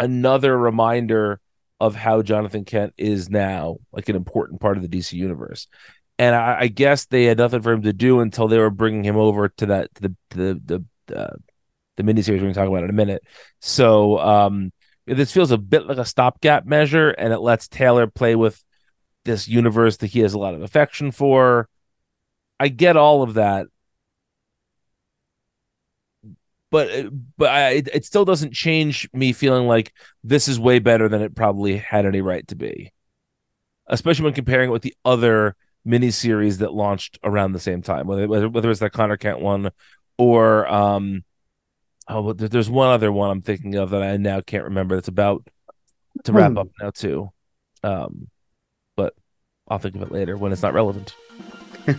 another 0.00 0.56
reminder 0.56 1.40
of 1.78 1.94
how 1.94 2.22
Jonathan 2.22 2.64
Kent 2.64 2.94
is 2.96 3.28
now 3.30 3.78
like 3.92 4.08
an 4.08 4.16
important 4.16 4.60
part 4.60 4.76
of 4.76 4.82
the 4.82 4.88
DC 4.88 5.12
universe. 5.14 5.66
And 6.18 6.34
I, 6.34 6.60
I 6.60 6.68
guess 6.68 7.06
they 7.06 7.24
had 7.24 7.38
nothing 7.38 7.62
for 7.62 7.72
him 7.72 7.82
to 7.82 7.92
do 7.92 8.20
until 8.20 8.48
they 8.48 8.58
were 8.58 8.70
bringing 8.70 9.04
him 9.04 9.16
over 9.16 9.48
to 9.48 9.66
that 9.66 9.94
to 9.96 10.02
the 10.02 10.14
the 10.30 10.84
the 11.06 11.18
uh, 11.18 11.36
the 11.96 12.02
miniseries 12.02 12.32
we're 12.32 12.40
going 12.40 12.54
to 12.54 12.58
talk 12.58 12.68
about 12.68 12.84
in 12.84 12.90
a 12.90 12.94
minute. 12.94 13.22
So 13.60 14.18
um, 14.18 14.72
this 15.06 15.32
feels 15.32 15.50
a 15.50 15.58
bit 15.58 15.86
like 15.86 15.98
a 15.98 16.04
stopgap 16.04 16.64
measure, 16.66 17.10
and 17.10 17.32
it 17.32 17.40
lets 17.40 17.68
Taylor 17.68 18.06
play 18.06 18.34
with 18.36 18.62
this 19.24 19.48
universe 19.48 19.98
that 19.98 20.08
he 20.08 20.20
has 20.20 20.34
a 20.34 20.38
lot 20.38 20.54
of 20.54 20.62
affection 20.62 21.10
for. 21.10 21.68
I 22.58 22.68
get 22.68 22.96
all 22.96 23.22
of 23.22 23.34
that, 23.34 23.66
but 26.70 27.08
but 27.36 27.50
I, 27.50 27.70
it, 27.92 28.04
still 28.04 28.24
doesn't 28.24 28.52
change 28.54 29.08
me 29.12 29.32
feeling 29.32 29.66
like 29.66 29.92
this 30.24 30.48
is 30.48 30.58
way 30.60 30.78
better 30.78 31.08
than 31.08 31.22
it 31.22 31.34
probably 31.34 31.76
had 31.76 32.06
any 32.06 32.20
right 32.20 32.46
to 32.48 32.54
be, 32.54 32.92
especially 33.88 34.24
when 34.24 34.32
comparing 34.32 34.70
it 34.70 34.72
with 34.72 34.82
the 34.82 34.94
other 35.04 35.56
miniseries 35.86 36.58
that 36.58 36.72
launched 36.72 37.18
around 37.24 37.52
the 37.52 37.60
same 37.60 37.82
time, 37.82 38.06
whether 38.06 38.28
whether, 38.28 38.70
it's 38.70 38.80
that 38.80 38.92
Conner 38.92 39.16
Kent 39.16 39.40
one 39.40 39.70
or 40.16 40.66
um 40.68 41.24
oh 42.08 42.32
but 42.32 42.50
there's 42.50 42.70
one 42.70 42.88
other 42.90 43.12
one 43.12 43.30
I'm 43.30 43.42
thinking 43.42 43.74
of 43.76 43.90
that 43.90 44.02
I 44.02 44.16
now 44.16 44.40
can't 44.40 44.64
remember 44.64 44.94
that's 44.96 45.08
about 45.08 45.46
to 46.24 46.32
wrap 46.32 46.52
Hmm. 46.52 46.58
up 46.58 46.68
now 46.80 46.90
too. 46.90 47.30
Um 47.82 48.28
but 48.96 49.14
I'll 49.68 49.78
think 49.78 49.94
of 49.96 50.02
it 50.02 50.10
later 50.12 50.36
when 50.36 50.52
it's 50.52 50.62
not 50.62 50.74
relevant. 50.74 51.14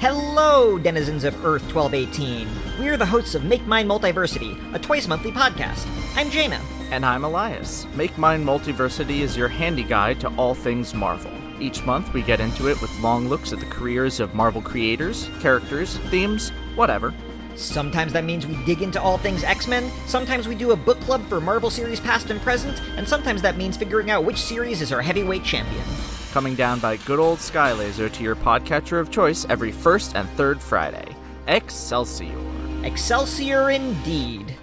Hello, 0.00 0.78
denizens 0.78 1.22
of 1.22 1.34
Earth 1.44 1.62
1218. 1.72 2.48
We're 2.80 2.96
the 2.96 3.06
hosts 3.06 3.36
of 3.36 3.44
Make 3.44 3.64
Mine 3.66 3.86
Multiversity, 3.86 4.74
a 4.74 4.78
twice 4.78 5.06
monthly 5.06 5.30
podcast. 5.30 5.86
I'm 6.16 6.28
Jaina. 6.28 6.60
And 6.90 7.06
I'm 7.06 7.24
Elias. 7.24 7.86
Make 7.94 8.18
Mine 8.18 8.44
Multiversity 8.44 9.20
is 9.20 9.36
your 9.36 9.46
handy 9.48 9.84
guide 9.84 10.18
to 10.20 10.28
all 10.36 10.54
things 10.54 10.92
Marvel. 10.92 11.30
Each 11.60 11.84
month, 11.84 12.12
we 12.12 12.22
get 12.22 12.40
into 12.40 12.68
it 12.68 12.80
with 12.82 12.90
long 12.98 13.28
looks 13.28 13.52
at 13.52 13.60
the 13.60 13.66
careers 13.66 14.18
of 14.18 14.34
Marvel 14.34 14.60
creators, 14.60 15.30
characters, 15.40 15.96
themes, 16.10 16.50
whatever. 16.74 17.14
Sometimes 17.56 18.12
that 18.12 18.24
means 18.24 18.46
we 18.46 18.56
dig 18.64 18.82
into 18.82 19.00
all 19.00 19.18
things 19.18 19.44
X 19.44 19.68
Men, 19.68 19.90
sometimes 20.06 20.48
we 20.48 20.54
do 20.54 20.72
a 20.72 20.76
book 20.76 21.00
club 21.00 21.26
for 21.28 21.40
Marvel 21.40 21.70
series 21.70 22.00
past 22.00 22.30
and 22.30 22.40
present, 22.40 22.80
and 22.96 23.06
sometimes 23.06 23.42
that 23.42 23.56
means 23.56 23.76
figuring 23.76 24.10
out 24.10 24.24
which 24.24 24.40
series 24.40 24.82
is 24.82 24.92
our 24.92 25.02
heavyweight 25.02 25.44
champion. 25.44 25.84
Coming 26.32 26.54
down 26.54 26.80
by 26.80 26.96
good 26.98 27.18
old 27.18 27.38
Skylaser 27.38 28.10
to 28.10 28.22
your 28.22 28.36
podcatcher 28.36 28.98
of 29.00 29.10
choice 29.10 29.46
every 29.48 29.70
first 29.70 30.16
and 30.16 30.28
third 30.30 30.60
Friday. 30.60 31.14
Excelsior. 31.46 32.38
Excelsior 32.84 33.70
indeed. 33.70 34.56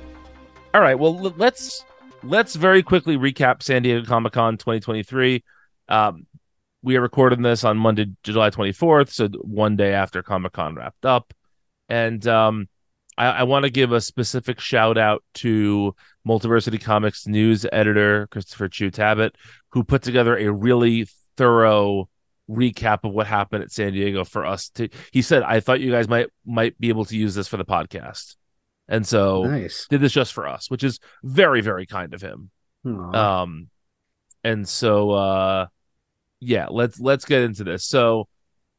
All 0.74 0.82
right, 0.82 0.98
well 0.98 1.16
let's 1.16 1.86
let's 2.24 2.56
very 2.56 2.84
quickly 2.84 3.18
recap 3.18 3.64
San 3.64 3.84
Diego 3.84 4.06
Comic 4.06 4.34
Con 4.34 4.58
2023. 4.58 5.44
Um, 5.88 6.26
we 6.82 6.96
are 6.96 7.02
recording 7.02 7.42
this 7.42 7.64
on 7.64 7.78
Monday, 7.78 8.08
July 8.24 8.50
24th, 8.50 9.10
so 9.10 9.28
one 9.42 9.76
day 9.76 9.94
after 9.94 10.24
Comic 10.24 10.54
Con 10.54 10.76
wrapped 10.76 11.06
up, 11.06 11.34
and 11.90 12.26
um, 12.28 12.68
I, 13.20 13.28
I 13.28 13.44
want 13.44 13.66
to 13.66 13.70
give 13.70 13.92
a 13.92 14.02
specific 14.02 14.60
shout 14.60 14.98
out 14.98 15.24
to 15.36 15.94
Multiversity 16.28 16.82
Comics 16.82 17.28
news 17.28 17.66
editor 17.72 18.28
Christopher 18.32 18.70
Chiu-Tabet, 18.70 19.36
who 19.72 19.84
put 19.84 20.02
together 20.02 20.38
a 20.38 20.52
really 20.52 21.08
thorough 21.38 22.10
recap 22.50 23.04
of 23.04 23.12
what 23.12 23.28
happened 23.28 23.64
at 23.64 23.72
San 23.72 23.94
Diego 23.94 24.24
for 24.24 24.46
us 24.46 24.70
to. 24.70 24.90
He 25.12 25.22
said, 25.22 25.44
"I 25.44 25.60
thought 25.60 25.82
you 25.82 25.92
guys 25.92 26.08
might 26.08 26.28
might 26.46 26.80
be 26.80 26.90
able 26.90 27.06
to 27.06 27.18
use 27.18 27.36
this 27.36 27.48
for 27.48 27.58
the 27.58 27.66
podcast," 27.66 28.38
and 28.88 29.06
so 29.06 29.44
Nice. 29.44 29.86
did 29.90 30.02
this 30.02 30.14
just 30.14 30.34
for 30.34 30.48
us, 30.48 30.72
which 30.72 30.84
is 30.84 31.00
very, 31.24 31.62
very 31.62 31.86
kind 31.86 32.14
of 32.14 32.22
him. 32.22 32.50
Aw. 32.88 33.42
Um, 33.42 33.68
and 34.44 34.68
so, 34.68 35.12
uh, 35.12 35.68
yeah, 36.40 36.68
let's 36.72 37.00
let's 37.00 37.26
get 37.26 37.44
into 37.44 37.66
this. 37.66 37.86
So, 37.86 38.28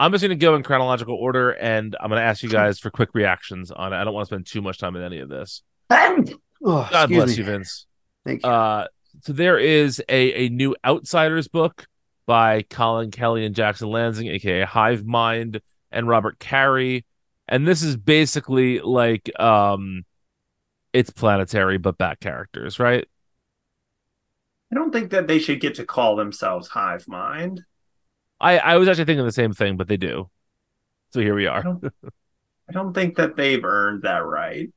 I'm 0.01 0.13
just 0.13 0.23
going 0.23 0.31
to 0.31 0.37
go 0.37 0.55
in 0.55 0.63
chronological 0.63 1.15
order, 1.15 1.51
and 1.51 1.95
I'm 2.01 2.09
going 2.09 2.19
to 2.21 2.27
ask 2.27 2.43
you 2.43 2.49
guys 2.49 2.79
for 2.79 2.91
quick 2.91 3.11
reactions 3.13 3.71
on 3.71 3.93
it. 3.93 3.97
I 3.97 4.05
don't 4.05 4.15
want 4.15 4.27
to 4.27 4.35
spend 4.35 4.47
too 4.47 4.63
much 4.63 4.79
time 4.79 4.97
in 4.97 5.03
any 5.03 5.19
of 5.19 5.29
this. 5.29 5.63
Oh, 5.91 6.89
God 6.91 7.11
bless 7.11 7.29
me. 7.29 7.35
you, 7.35 7.45
Vince. 7.45 7.87
Thank 8.25 8.43
you. 8.43 8.49
Uh, 8.49 8.87
so 9.23 9.35
there 9.35 9.59
is 9.59 10.03
a 10.09 10.47
a 10.47 10.49
new 10.49 10.75
Outsiders 10.85 11.49
book 11.49 11.87
by 12.25 12.63
Collin 12.63 13.11
Kelly 13.11 13.45
and 13.45 13.55
Jackson 13.55 13.89
Lanzing, 13.89 14.31
aka 14.31 14.63
Hive 14.63 15.05
Mind, 15.05 15.61
and 15.91 16.09
Robert 16.09 16.39
Carey, 16.39 17.05
and 17.47 17.69
this 17.69 17.83
is 17.83 17.97
basically 17.97 18.81
like 18.81 19.31
um, 19.39 20.05
it's 20.95 21.11
planetary 21.11 21.77
but 21.77 21.99
back 21.99 22.21
characters, 22.21 22.79
right? 22.79 23.07
I 24.73 24.77
don't 24.77 24.93
think 24.93 25.11
that 25.11 25.27
they 25.27 25.41
should 25.41 25.61
get 25.61 25.75
to 25.75 25.85
call 25.85 26.17
themselves 26.17 26.69
Hive 26.69 27.07
Mind. 27.07 27.65
I 28.41 28.59
I 28.59 28.77
was 28.77 28.89
actually 28.89 29.05
thinking 29.07 29.25
the 29.25 29.33
same 29.33 29.53
thing, 29.53 29.77
but 29.77 29.89
they 29.89 29.97
do. 29.97 30.31
So 31.13 31.21
here 31.21 31.35
we 31.35 31.47
I 31.55 31.61
are. 31.61 31.63
don't. 31.63 31.85
I 32.69 32.73
don't 32.73 32.95
think 32.95 33.17
that 33.17 33.37
they've 33.37 33.65
earned 33.65 34.03
that 34.05 34.25
right. 34.27 34.71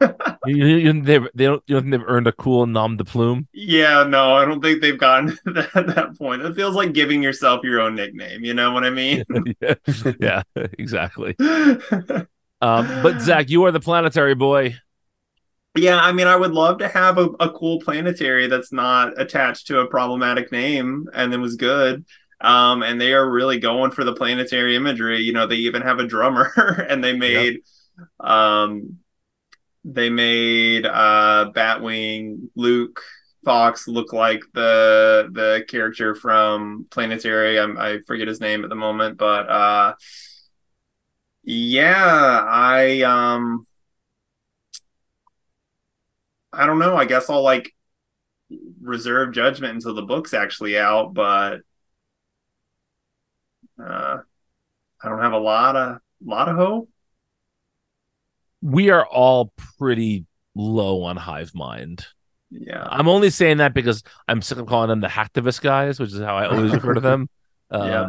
You, 0.46 0.56
you, 0.56 0.76
you- 0.76 1.02
they 1.02 1.18
they 1.34 1.44
don't 1.44 1.62
you 1.66 1.74
don't 1.74 1.82
think 1.82 1.90
they've 1.92 2.08
earned 2.08 2.26
a 2.26 2.32
cool 2.32 2.66
nom 2.66 2.96
de 2.96 3.04
plume? 3.04 3.48
Yeah, 3.52 4.04
no, 4.04 4.34
I 4.34 4.44
don't 4.44 4.62
think 4.62 4.80
they've 4.80 4.98
gotten 4.98 5.30
to 5.30 5.36
that, 5.74 5.86
that 5.96 6.18
point. 6.18 6.42
It 6.42 6.54
feels 6.54 6.74
like 6.74 6.92
giving 6.92 7.22
yourself 7.22 7.64
your 7.64 7.80
own 7.80 7.94
nickname. 7.96 8.44
You 8.44 8.54
know 8.54 8.72
what 8.72 8.84
I 8.84 8.90
mean? 8.90 9.24
yeah, 9.60 9.74
yeah, 10.20 10.42
exactly. 10.78 11.34
Um, 12.60 12.92
but 13.00 13.20
Zach, 13.20 13.50
you 13.50 13.64
are 13.64 13.70
the 13.72 13.80
planetary 13.80 14.34
boy. 14.34 14.76
Yeah, 15.76 16.00
I 16.00 16.12
mean, 16.12 16.26
I 16.26 16.34
would 16.34 16.52
love 16.52 16.78
to 16.78 16.88
have 16.88 17.18
a, 17.18 17.26
a 17.38 17.50
cool 17.52 17.78
planetary 17.80 18.48
that's 18.48 18.72
not 18.72 19.20
attached 19.20 19.68
to 19.68 19.80
a 19.80 19.86
problematic 19.86 20.50
name 20.50 21.06
and 21.14 21.32
then 21.32 21.40
was 21.40 21.54
good. 21.56 22.04
Um, 22.40 22.82
and 22.82 23.00
they 23.00 23.14
are 23.14 23.28
really 23.28 23.58
going 23.58 23.90
for 23.90 24.04
the 24.04 24.14
planetary 24.14 24.76
imagery. 24.76 25.20
You 25.20 25.32
know, 25.32 25.46
they 25.46 25.56
even 25.56 25.82
have 25.82 25.98
a 25.98 26.06
drummer 26.06 26.52
and 26.88 27.02
they 27.02 27.12
made 27.12 27.60
um 28.20 28.98
they 29.84 30.10
made 30.10 30.86
uh 30.86 31.50
Batwing 31.54 32.50
Luke 32.54 33.02
Fox 33.44 33.88
look 33.88 34.12
like 34.12 34.42
the 34.54 35.28
the 35.32 35.64
character 35.68 36.14
from 36.14 36.86
Planetary. 36.90 37.58
I'm, 37.58 37.78
I 37.78 38.00
forget 38.06 38.28
his 38.28 38.40
name 38.40 38.64
at 38.64 38.70
the 38.70 38.76
moment, 38.76 39.18
but 39.18 39.48
uh 39.48 39.94
yeah, 41.44 42.44
I 42.46 43.02
um 43.02 43.66
I 46.52 46.66
don't 46.66 46.78
know. 46.78 46.96
I 46.96 47.04
guess 47.04 47.30
I'll 47.30 47.42
like 47.42 47.72
reserve 48.80 49.32
judgment 49.32 49.74
until 49.74 49.94
the 49.94 50.02
book's 50.02 50.34
actually 50.34 50.78
out, 50.78 51.14
but 51.14 51.60
uh 53.82 54.18
I 55.02 55.08
don't 55.08 55.20
have 55.20 55.32
a 55.32 55.38
lot 55.38 55.76
of 55.76 55.98
lot 56.24 56.48
of 56.48 56.56
hope. 56.56 56.88
We 58.60 58.90
are 58.90 59.06
all 59.06 59.52
pretty 59.78 60.26
low 60.54 61.02
on 61.04 61.16
Hive 61.16 61.54
Mind. 61.54 62.04
Yeah. 62.50 62.86
I'm 62.90 63.08
only 63.08 63.30
saying 63.30 63.58
that 63.58 63.74
because 63.74 64.02
I'm 64.26 64.42
sick 64.42 64.58
of 64.58 64.66
calling 64.66 64.88
them 64.88 65.00
the 65.00 65.08
hacktivist 65.08 65.60
guys, 65.60 66.00
which 66.00 66.12
is 66.12 66.18
how 66.20 66.36
I 66.36 66.48
always 66.48 66.72
refer 66.72 66.94
to 66.94 67.00
them. 67.00 67.28
Um, 67.70 67.86
Yeah. 67.86 68.08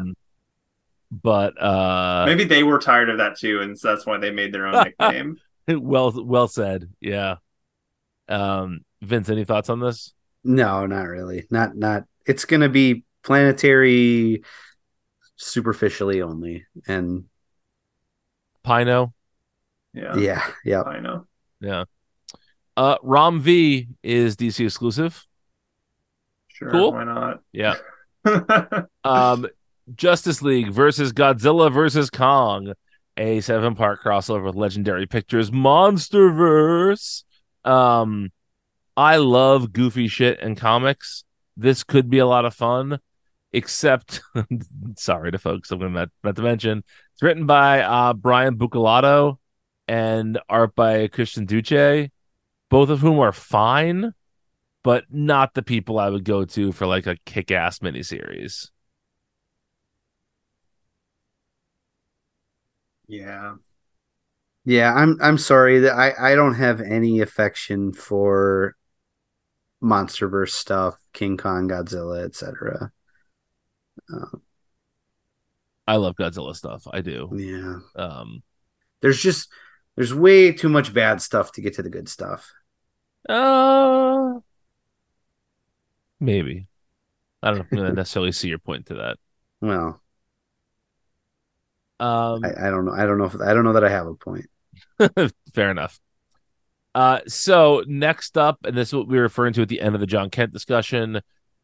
But 1.11 1.61
uh, 1.61 2.23
Maybe 2.25 2.45
they 2.45 2.63
were 2.63 2.79
tired 2.79 3.09
of 3.09 3.17
that 3.17 3.37
too, 3.37 3.59
and 3.59 3.77
so 3.77 3.89
that's 3.89 4.05
why 4.05 4.19
they 4.19 4.31
made 4.31 4.53
their 4.53 4.67
own 4.67 4.85
nickname. 4.85 5.37
well, 5.67 6.13
well 6.23 6.47
said. 6.47 6.87
Yeah. 7.01 7.35
Um, 8.29 8.85
Vince, 9.01 9.27
any 9.27 9.43
thoughts 9.43 9.69
on 9.69 9.81
this? 9.81 10.13
No, 10.45 10.85
not 10.85 11.07
really. 11.07 11.45
Not 11.49 11.75
not. 11.75 12.03
It's 12.25 12.45
gonna 12.45 12.69
be 12.69 13.03
planetary, 13.23 14.43
superficially 15.39 16.21
only, 16.21 16.65
and 16.87 17.25
Pino. 18.63 19.13
Yeah. 19.93 20.17
yeah, 20.17 20.47
yeah. 20.63 20.83
I 20.83 20.99
know. 20.99 21.25
Yeah. 21.61 21.85
Uh, 22.77 22.97
Rom 23.01 23.41
V 23.41 23.87
is 24.03 24.35
DC 24.35 24.63
exclusive. 24.63 25.25
Sure. 26.47 26.69
Cool. 26.69 26.93
Why 26.93 27.03
not? 27.03 27.41
Yeah. 27.51 27.75
Um, 29.05 29.47
Justice 29.95 30.41
League 30.41 30.71
versus 30.71 31.13
Godzilla 31.13 31.71
versus 31.71 32.09
Kong, 32.09 32.73
a 33.17 33.39
seven 33.41 33.73
part 33.75 34.03
crossover 34.03 34.43
with 34.43 34.55
Legendary 34.55 35.07
Pictures 35.07 35.51
Monsterverse. 35.51 37.23
Um, 37.63 38.29
I 38.95 39.17
love 39.17 39.71
goofy 39.71 40.09
shit 40.09 40.41
in 40.41 40.55
comics. 40.55 41.23
This 41.57 41.83
could 41.83 42.09
be 42.09 42.19
a 42.19 42.25
lot 42.27 42.45
of 42.45 42.53
fun, 42.53 42.99
except, 43.53 44.21
sorry 44.95 45.31
to 45.31 45.37
folks, 45.37 45.71
I'm 45.71 45.79
to 45.79 45.89
not 46.23 46.35
to 46.35 46.41
mention 46.41 46.83
it's 47.13 47.21
written 47.21 47.45
by 47.45 47.81
uh, 47.81 48.13
Brian 48.13 48.57
Buccellato 48.57 49.37
and 49.87 50.39
art 50.49 50.75
by 50.75 51.07
Christian 51.07 51.45
Duce, 51.45 52.09
both 52.69 52.89
of 52.89 52.99
whom 52.99 53.19
are 53.19 53.31
fine, 53.31 54.13
but 54.83 55.05
not 55.09 55.53
the 55.53 55.63
people 55.63 55.99
I 55.99 56.09
would 56.09 56.25
go 56.25 56.45
to 56.45 56.71
for 56.71 56.87
like 56.87 57.07
a 57.07 57.17
kick 57.25 57.51
ass 57.51 57.79
miniseries. 57.79 58.69
yeah. 63.07 63.55
Yeah, 64.65 64.93
I'm 64.93 65.17
I'm 65.21 65.37
sorry 65.37 65.79
that 65.79 65.93
I 65.93 66.31
I 66.31 66.35
don't 66.35 66.55
have 66.55 66.81
any 66.81 67.21
affection 67.21 67.91
for 67.93 68.75
MonsterVerse 69.83 70.51
stuff, 70.51 70.97
King 71.13 71.35
Kong, 71.37 71.67
Godzilla, 71.67 72.23
etc. 72.23 72.91
I 75.87 75.95
love 75.95 76.15
Godzilla 76.15 76.55
stuff. 76.55 76.87
I 76.91 77.01
do. 77.01 77.29
Yeah, 77.35 77.79
Um, 77.95 78.43
there's 79.01 79.21
just 79.21 79.49
there's 79.95 80.13
way 80.13 80.51
too 80.51 80.69
much 80.69 80.93
bad 80.93 81.21
stuff 81.21 81.51
to 81.53 81.61
get 81.61 81.75
to 81.75 81.83
the 81.83 81.89
good 81.89 82.07
stuff. 82.07 82.51
uh, 83.27 84.39
maybe. 86.19 86.67
I 87.41 87.47
don't 87.47 87.57
know 87.59 87.63
if 87.63 87.71
I'm 87.71 87.77
going 87.77 87.89
to 87.89 87.95
necessarily 87.95 88.31
see 88.31 88.49
your 88.49 88.59
point 88.59 88.87
to 88.87 88.95
that. 88.95 89.17
Well, 89.61 90.01
Um, 91.99 92.43
I, 92.45 92.67
I 92.67 92.69
don't 92.69 92.85
know. 92.85 92.93
I 92.93 93.05
don't 93.05 93.17
know 93.17 93.25
if 93.25 93.35
I 93.41 93.53
don't 93.53 93.63
know 93.63 93.73
that 93.73 93.83
I 93.83 93.89
have 93.89 94.07
a 94.07 94.15
point. 94.15 94.45
fair 95.53 95.71
enough. 95.71 95.99
Uh, 96.95 97.19
so 97.27 97.83
next 97.87 98.37
up, 98.37 98.59
and 98.65 98.75
this 98.77 98.89
is 98.89 98.95
what 98.95 99.07
we 99.07 99.17
were 99.17 99.23
referring 99.23 99.53
to 99.53 99.61
at 99.61 99.69
the 99.69 99.81
end 99.81 99.95
of 99.95 100.01
the 100.01 100.07
Jon 100.07 100.29
Kent 100.29 100.51
discussion 100.53 101.21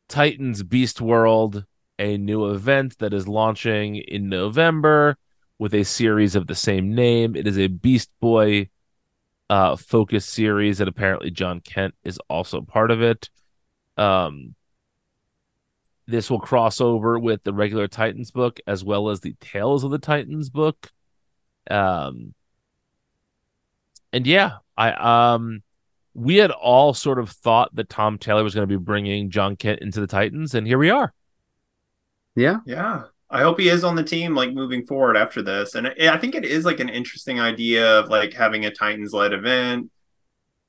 Titans 0.07 0.61
Beast 0.63 1.01
World, 1.01 1.65
a 1.99 2.17
new 2.17 2.51
event 2.51 2.97
that 2.99 3.13
is 3.13 3.27
launching 3.27 3.95
in 3.95 4.29
November 4.29 5.17
with 5.57 5.73
a 5.73 5.83
series 5.83 6.35
of 6.35 6.47
the 6.47 6.55
same 6.55 6.93
name. 6.93 7.35
It 7.35 7.47
is 7.47 7.57
a 7.57 7.67
Beast 7.67 8.09
Boy 8.19 8.69
uh 9.47 9.75
focus 9.75 10.25
series 10.25 10.79
and 10.79 10.89
apparently 10.89 11.29
Jon 11.29 11.59
Kent 11.59 11.93
is 12.03 12.19
also 12.29 12.61
part 12.61 12.89
of 12.89 13.01
it. 13.01 13.29
Um 13.97 14.55
this 16.07 16.29
will 16.29 16.39
cross 16.39 16.81
over 16.81 17.17
with 17.19 17.43
the 17.43 17.53
regular 17.53 17.87
Titans 17.87 18.31
book 18.31 18.59
as 18.67 18.83
well 18.83 19.09
as 19.09 19.19
the 19.21 19.35
Tales 19.39 19.83
of 19.83 19.91
the 19.91 19.99
Titans 19.99 20.49
book. 20.49 20.91
Um 21.69 22.33
and 24.11 24.25
yeah, 24.25 24.57
I 24.75 25.35
um 25.35 25.61
we 26.15 26.37
had 26.37 26.51
all 26.51 26.93
sort 26.93 27.19
of 27.19 27.29
thought 27.29 27.75
that 27.75 27.89
Tom 27.89 28.17
Taylor 28.17 28.43
was 28.43 28.55
going 28.55 28.67
to 28.67 28.79
be 28.79 28.83
bringing 28.83 29.29
Jon 29.29 29.55
Kent 29.55 29.81
into 29.81 29.99
the 29.99 30.07
Titans 30.07 30.55
and 30.55 30.65
here 30.65 30.79
we 30.79 30.89
are. 30.89 31.13
Yeah, 32.35 32.59
Yeah. 32.65 33.03
I 33.29 33.41
hope 33.41 33.59
he 33.59 33.69
is 33.69 33.83
on 33.83 33.95
the 33.95 34.03
team 34.03 34.35
like 34.35 34.53
moving 34.53 34.85
forward 34.85 35.17
after 35.17 35.41
this. 35.41 35.75
And 35.75 35.87
I 35.87 36.17
think 36.17 36.35
it 36.35 36.45
is 36.45 36.63
like 36.63 36.79
an 36.79 36.89
interesting 36.89 37.39
idea 37.39 37.99
of 37.99 38.07
like 38.07 38.33
having 38.33 38.65
a 38.65 38.71
Titans 38.71 39.13
led 39.13 39.33
event 39.33 39.89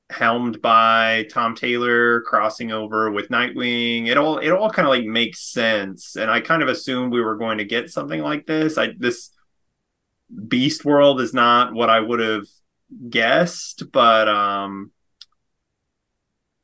helmed 0.09 0.61
by 0.61 1.27
Tom 1.31 1.53
Taylor 1.53 2.21
crossing 2.21 2.71
over 2.71 3.11
with 3.11 3.29
Nightwing. 3.29 4.07
It 4.07 4.17
all 4.17 4.39
it 4.39 4.49
all 4.49 4.69
kind 4.71 4.87
of 4.87 4.91
like 4.91 5.05
makes 5.05 5.39
sense. 5.41 6.15
And 6.15 6.31
I 6.31 6.41
kind 6.41 6.63
of 6.63 6.69
assumed 6.69 7.13
we 7.13 7.21
were 7.21 7.37
going 7.37 7.59
to 7.59 7.65
get 7.65 7.91
something 7.91 8.21
like 8.21 8.45
this. 8.47 8.77
I 8.77 8.93
this 8.97 9.31
Beast 10.47 10.83
World 10.85 11.21
is 11.21 11.33
not 11.33 11.73
what 11.73 11.89
I 11.89 11.99
would 11.99 12.19
have 12.19 12.45
guessed, 13.09 13.91
but 13.91 14.27
um 14.27 14.91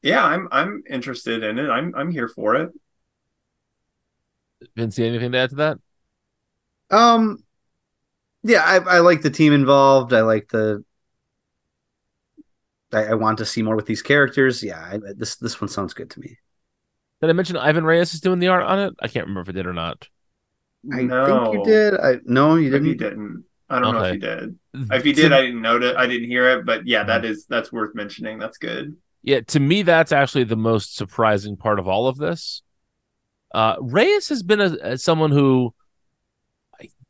yeah, 0.02 0.24
I'm 0.24 0.48
I'm 0.52 0.84
interested 0.90 1.44
in 1.44 1.58
it. 1.60 1.70
I'm 1.70 1.94
I'm 1.96 2.12
here 2.12 2.28
for 2.28 2.56
it. 2.56 2.72
Vince, 4.76 5.00
anything 5.00 5.32
to 5.32 5.38
add 5.38 5.50
to 5.52 5.56
that? 5.58 5.78
Um, 6.90 7.44
yeah, 8.44 8.64
I, 8.64 8.78
I 8.98 9.00
like 9.00 9.22
the 9.22 9.30
team 9.30 9.54
involved. 9.54 10.14
I 10.14 10.22
like 10.22 10.50
the. 10.50 10.84
I, 12.92 13.06
I 13.08 13.14
want 13.16 13.40
to 13.40 13.46
see 13.46 13.62
more 13.62 13.76
with 13.76 13.86
these 13.86 14.02
characters. 14.02 14.64
Yeah, 14.64 14.80
I, 14.80 15.00
this 15.16 15.36
this 15.38 15.60
one 15.60 15.68
sounds 15.70 15.94
good 15.94 16.10
to 16.12 16.20
me. 16.20 16.38
Did 17.22 17.30
I 17.30 17.34
mention 17.34 17.58
Ivan 17.58 17.86
Reyes 17.86 18.14
is 18.14 18.22
doing 18.22 18.40
the 18.40 18.48
art 18.50 18.64
on 18.64 18.80
it? 18.80 18.94
I 19.00 19.08
can't 19.08 19.26
remember 19.26 19.42
if 19.42 19.50
I 19.50 19.54
did 19.54 19.66
or 19.66 19.74
not. 19.74 20.08
I 20.92 20.98
think 20.98 21.54
you 21.54 21.64
did. 21.64 21.94
I 22.00 22.18
no, 22.26 22.56
you 22.56 22.70
didn't. 22.70 22.88
you 22.88 22.96
didn't. 22.96 23.46
I 23.70 23.80
don't 23.80 23.92
know 23.92 24.04
if 24.04 24.14
you 24.14 24.20
did. 24.20 24.60
If 24.92 25.06
you 25.06 25.14
did, 25.14 25.32
I 25.32 25.42
didn't 25.42 25.62
know 25.62 25.78
it. 25.78 25.96
I 25.96 26.06
didn't 26.08 26.28
hear 26.28 26.50
it. 26.60 26.66
But 26.66 26.86
yeah, 26.86 27.00
Mm-hmm. 27.00 27.08
that 27.08 27.26
is 27.26 27.46
that's 27.46 27.72
worth 27.72 27.96
mentioning. 27.96 28.38
That's 28.38 28.58
good. 28.58 28.98
Yeah, 29.24 29.40
to 29.42 29.60
me, 29.60 29.84
that's 29.84 30.12
actually 30.12 30.44
the 30.44 30.58
most 30.58 30.96
surprising 30.96 31.56
part 31.56 31.80
of 31.80 31.88
all 31.88 32.08
of 32.08 32.18
this. 32.18 32.62
Uh, 33.54 33.76
Reyes 33.80 34.30
has 34.30 34.42
been 34.44 34.62
a, 34.62 34.78
a- 34.82 34.98
someone 34.98 35.32
who 35.32 35.74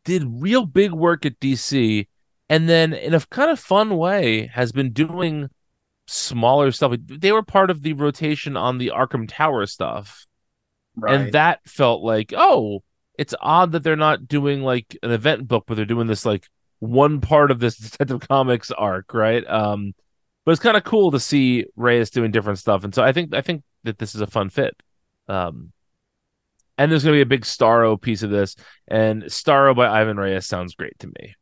did 0.04 0.24
real 0.28 0.66
big 0.66 0.92
work 0.92 1.26
at 1.26 1.40
DC, 1.40 2.08
and 2.50 2.68
then 2.68 2.94
in 2.94 3.14
a 3.14 3.20
kind 3.22 3.50
of 3.50 3.60
fun 3.60 3.98
way 3.98 4.48
has 4.48 4.72
been 4.72 4.92
doing 4.92 5.50
smaller 6.08 6.72
stuff. 6.72 6.94
They 7.06 7.32
were 7.32 7.44
part 7.44 7.70
of 7.70 7.82
the 7.82 7.94
rotation 7.94 8.58
on 8.58 8.78
the 8.78 8.92
Arkham 8.94 9.26
Tower 9.28 9.66
stuff, 9.66 10.26
Right. 10.96 11.16
and 11.16 11.32
that 11.34 11.62
felt 11.66 12.04
like, 12.04 12.34
oh, 12.36 12.84
it's 13.18 13.34
odd 13.42 13.72
that 13.72 13.84
they're 13.84 13.96
not 13.96 14.28
doing 14.28 14.62
like 14.62 14.98
an 15.04 15.12
event 15.12 15.48
book, 15.48 15.64
but 15.68 15.76
they're 15.76 15.86
doing 15.86 16.08
this 16.08 16.26
like 16.26 16.50
one 16.80 17.22
part 17.22 17.50
of 17.52 17.60
this 17.60 17.78
Detective 17.92 18.28
Comics 18.28 18.70
arc, 18.72 19.14
right? 19.14 19.48
Um, 19.50 19.94
but 20.46 20.52
it's 20.52 20.62
kind 20.62 20.76
of 20.76 20.84
cool 20.84 21.12
to 21.12 21.20
see 21.22 21.66
Reyes 21.78 22.10
doing 22.10 22.32
different 22.32 22.60
stuff, 22.60 22.84
and 22.84 22.94
so 22.94 23.02
I 23.02 23.14
think 23.14 23.34
I 23.34 23.40
think 23.40 23.64
that 23.86 23.98
this 24.00 24.14
is 24.16 24.20
a 24.22 24.28
fun 24.28 24.50
fit. 24.50 24.76
Um, 25.30 25.72
and 26.78 26.92
there's 26.92 27.04
going 27.04 27.14
to 27.14 27.18
be 27.18 27.22
a 27.22 27.26
big 27.38 27.44
Starro 27.44 28.00
piece 28.00 28.24
of 28.24 28.30
this, 28.30 28.56
and 28.88 29.24
Starro 29.24 29.76
by 29.76 29.88
Ivan 29.88 30.18
Reyes 30.18 30.46
sounds 30.46 30.76
great 30.76 30.98
to 31.00 31.08
me. 31.08 31.36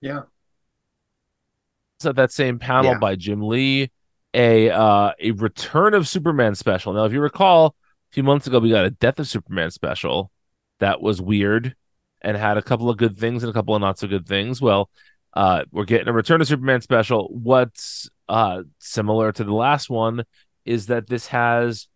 yeah. 0.00 0.22
So 2.00 2.12
that 2.12 2.32
same 2.32 2.58
panel 2.58 2.92
Yeah. 2.92 2.98
by 2.98 3.14
Jim 3.16 3.42
Lee, 3.42 3.90
a 4.32 4.70
uh, 4.70 5.12
a 5.20 5.32
Return 5.32 5.92
of 5.94 6.08
Superman 6.08 6.54
special. 6.54 6.92
Now, 6.94 7.04
if 7.04 7.12
you 7.12 7.20
recall, 7.20 7.66
a 8.10 8.14
few 8.14 8.22
months 8.22 8.46
ago 8.46 8.58
we 8.58 8.70
got 8.70 8.86
a 8.86 8.90
Death 8.90 9.18
of 9.18 9.28
Superman 9.28 9.70
special 9.70 10.30
that 10.78 11.02
was 11.02 11.20
weird 11.20 11.74
and 12.22 12.36
had 12.36 12.56
a 12.56 12.62
couple 12.62 12.88
of 12.88 12.96
good 12.96 13.18
things 13.18 13.42
and 13.42 13.50
a 13.50 13.52
couple 13.52 13.74
of 13.74 13.80
not 13.82 13.98
so 13.98 14.06
good 14.08 14.26
things. 14.26 14.62
Well, 14.62 14.88
uh, 15.34 15.64
we're 15.72 15.84
getting 15.84 16.08
a 16.08 16.12
Return 16.12 16.40
of 16.40 16.46
Superman 16.48 16.80
special. 16.80 17.28
What's 17.32 18.08
uh, 18.30 18.62
similar 18.78 19.30
to 19.32 19.44
the 19.44 19.54
last 19.54 19.90
one 19.90 20.24
is 20.64 20.86
that 20.86 21.06
this 21.06 21.26
has 21.28 21.86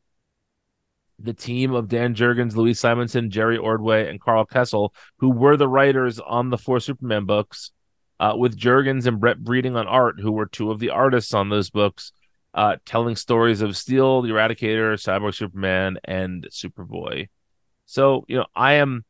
the 1.18 1.32
team 1.32 1.74
of 1.74 1.88
Dan 1.88 2.14
Jurgens, 2.14 2.56
Louise 2.56 2.80
Simonson, 2.80 3.30
Jerry 3.30 3.56
Ordway, 3.56 4.08
and 4.08 4.20
Karl 4.20 4.44
Kesel, 4.44 4.90
who 5.18 5.30
were 5.30 5.56
the 5.56 5.68
writers 5.68 6.18
on 6.18 6.50
the 6.50 6.58
four 6.58 6.80
Superman 6.80 7.24
books, 7.24 7.70
uh, 8.20 8.34
with 8.36 8.58
Jurgens 8.58 9.06
and 9.06 9.20
Brett 9.20 9.42
Breeding 9.42 9.76
on 9.76 9.86
art, 9.86 10.20
who 10.20 10.32
were 10.32 10.46
two 10.46 10.70
of 10.70 10.78
the 10.78 10.90
artists 10.90 11.34
on 11.34 11.48
those 11.48 11.70
books, 11.70 12.12
uh, 12.52 12.76
telling 12.84 13.16
stories 13.16 13.60
of 13.60 13.76
Steel, 13.76 14.22
the 14.22 14.30
Eradicator, 14.30 14.94
Cyborg 14.94 15.34
Superman, 15.34 15.98
and 16.04 16.46
Superboy. 16.50 17.28
So 17.86 18.24
you 18.28 18.36
know, 18.36 18.46
I 18.54 18.74
am, 18.74 19.04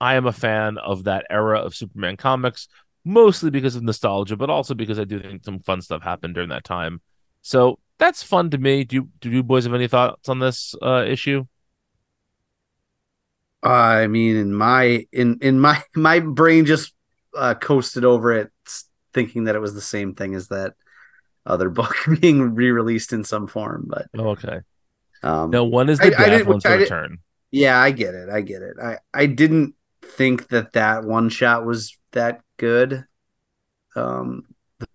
I 0.00 0.14
am 0.14 0.26
a 0.26 0.32
fan 0.32 0.78
of 0.78 1.04
that 1.04 1.26
era 1.30 1.60
of 1.60 1.74
Superman 1.74 2.16
comics, 2.16 2.68
mostly 3.04 3.50
because 3.50 3.76
of 3.76 3.82
nostalgia, 3.82 4.36
but 4.36 4.50
also 4.50 4.74
because 4.74 4.98
I 4.98 5.04
do 5.04 5.20
think 5.20 5.44
some 5.44 5.60
fun 5.60 5.80
stuff 5.80 6.02
happened 6.02 6.34
during 6.34 6.50
that 6.50 6.64
time. 6.64 7.00
So 7.42 7.78
that's 7.98 8.22
fun 8.22 8.50
to 8.50 8.58
me. 8.58 8.84
Do 8.84 8.96
you, 8.96 9.08
do 9.20 9.30
you 9.30 9.42
boys 9.42 9.64
have 9.64 9.74
any 9.74 9.88
thoughts 9.88 10.28
on 10.28 10.38
this 10.38 10.74
uh, 10.82 11.04
issue? 11.06 11.44
I 13.62 14.06
mean, 14.06 14.36
in 14.36 14.54
my 14.54 15.06
in 15.12 15.38
in 15.40 15.58
my 15.60 15.82
my 15.96 16.20
brain 16.20 16.66
just 16.66 16.92
uh, 17.36 17.54
coasted 17.54 18.04
over 18.04 18.32
it, 18.32 18.50
thinking 19.12 19.44
that 19.44 19.56
it 19.56 19.60
was 19.60 19.74
the 19.74 19.80
same 19.80 20.14
thing 20.14 20.34
as 20.34 20.48
that 20.48 20.74
other 21.44 21.68
book 21.78 21.94
being 22.20 22.54
re-released 22.54 23.12
in 23.12 23.24
some 23.24 23.46
form. 23.46 23.86
But 23.88 24.06
oh, 24.16 24.28
okay, 24.30 24.60
um, 25.22 25.50
no 25.50 25.64
one 25.64 25.88
is 25.88 25.98
the 25.98 26.16
I- 26.16 26.22
I 26.24 26.28
didn't- 26.30 26.48
one's 26.48 26.64
I 26.66 26.76
to 26.76 26.82
return. 26.82 27.18
yeah, 27.50 27.78
I 27.80 27.90
get 27.90 28.14
it. 28.14 28.28
I 28.28 28.40
get 28.42 28.62
it. 28.62 28.76
I 28.82 28.98
I 29.12 29.26
didn't 29.26 29.74
think 30.02 30.48
that 30.48 30.72
that 30.74 31.04
one 31.04 31.28
shot 31.28 31.64
was 31.66 31.96
that 32.12 32.40
good, 32.58 33.04
um, 33.96 34.44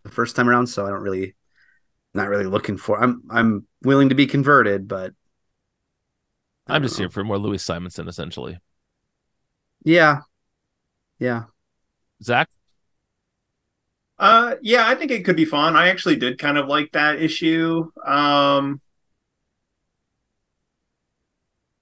the 0.03 0.09
first 0.11 0.35
time 0.35 0.47
around. 0.47 0.67
So 0.67 0.85
I 0.85 0.89
don't 0.89 1.01
really, 1.03 1.35
not 2.13 2.29
really 2.29 2.45
looking 2.45 2.77
for. 2.77 3.01
I'm 3.01 3.23
I'm 3.29 3.67
willing 3.83 4.09
to 4.09 4.15
be 4.15 4.27
converted, 4.27 4.87
but 4.87 5.13
I 6.67 6.73
I'm 6.73 6.83
just 6.83 6.97
know. 6.97 6.97
here 6.97 7.09
for 7.09 7.23
more 7.23 7.37
Louis 7.37 7.61
Simonson, 7.63 8.07
essentially. 8.07 8.57
Yeah, 9.83 10.21
yeah. 11.19 11.45
Zach, 12.21 12.49
Uh, 14.19 14.55
yeah, 14.61 14.87
I 14.87 14.95
think 14.95 15.09
it 15.11 15.25
could 15.25 15.35
be 15.35 15.45
fun. 15.45 15.75
I 15.75 15.87
actually 15.89 16.15
did 16.15 16.37
kind 16.37 16.57
of 16.57 16.67
like 16.67 16.91
that 16.91 17.19
issue. 17.21 17.89
Um, 18.05 18.81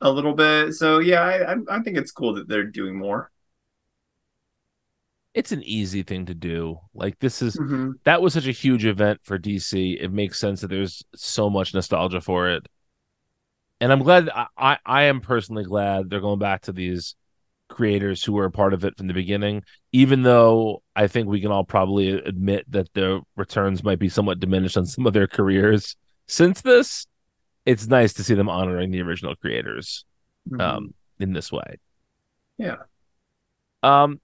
a 0.01 0.09
little 0.11 0.33
bit. 0.33 0.73
So 0.73 0.99
yeah, 0.99 1.21
I, 1.21 1.53
I 1.53 1.55
I 1.69 1.79
think 1.81 1.97
it's 1.97 2.11
cool 2.11 2.35
that 2.35 2.47
they're 2.47 2.63
doing 2.65 2.97
more. 2.97 3.31
It's 5.33 5.51
an 5.51 5.63
easy 5.63 6.03
thing 6.03 6.25
to 6.25 6.33
do. 6.33 6.79
Like 6.93 7.19
this 7.19 7.41
is 7.41 7.55
Mhm. 7.55 7.93
that 8.03 8.21
was 8.21 8.33
such 8.33 8.47
a 8.47 8.51
huge 8.51 8.85
event 8.85 9.19
for 9.23 9.37
DC. 9.37 9.93
It 9.99 10.11
makes 10.11 10.39
sense 10.39 10.61
that 10.61 10.69
there's 10.69 11.03
so 11.15 11.49
much 11.49 11.73
nostalgia 11.73 12.21
for 12.21 12.49
it. 12.49 12.67
And 13.81 13.91
I'm 13.91 13.99
glad 14.03 14.29
I, 14.57 14.77
I, 14.85 15.03
am 15.03 15.21
personally 15.21 15.63
glad 15.63 16.09
they're 16.09 16.19
going 16.19 16.39
back 16.39 16.63
to 16.63 16.73
these 16.73 17.15
creators 17.69 18.23
who 18.23 18.33
were 18.33 18.45
a 18.45 18.51
part 18.51 18.73
of 18.73 18.83
it 18.83 18.97
from 18.97 19.07
the 19.07 19.13
beginning, 19.13 19.63
even 19.93 20.23
though 20.23 20.81
I 20.95 21.07
think 21.07 21.29
we 21.29 21.39
can 21.39 21.51
all 21.51 21.63
probably 21.63 22.09
admit 22.09 22.69
that 22.71 22.91
the 22.93 23.21
returns 23.37 23.83
might 23.83 23.99
be 23.99 24.09
somewhat 24.09 24.39
diminished 24.41 24.75
on 24.75 24.85
some 24.85 25.07
of 25.07 25.13
their 25.13 25.27
careers 25.27 25.95
since 26.27 26.59
this. 26.61 27.07
It's 27.65 27.87
nice 27.87 28.13
to 28.13 28.23
see 28.23 28.33
them 28.33 28.49
honoring 28.49 28.91
the 28.91 29.01
original 29.01 29.35
creators 29.35 30.03
um 30.59 30.93
in 31.19 31.31
this 31.33 31.51
way. 31.51 31.77
Yeah. 32.57 32.77
Um 33.83 34.19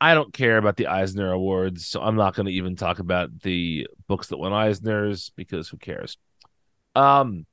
I 0.00 0.14
don't 0.14 0.32
care 0.32 0.58
about 0.58 0.76
the 0.76 0.86
Eisner 0.86 1.32
Awards, 1.32 1.86
so 1.86 2.00
I'm 2.00 2.16
not 2.16 2.34
going 2.34 2.46
to 2.46 2.52
even 2.52 2.76
talk 2.76 2.98
about 3.00 3.40
the 3.42 3.88
books 4.06 4.28
that 4.28 4.38
won 4.38 4.52
Eisners 4.52 5.32
because 5.36 5.68
who 5.68 5.76
cares? 5.76 6.16
Um 6.94 7.46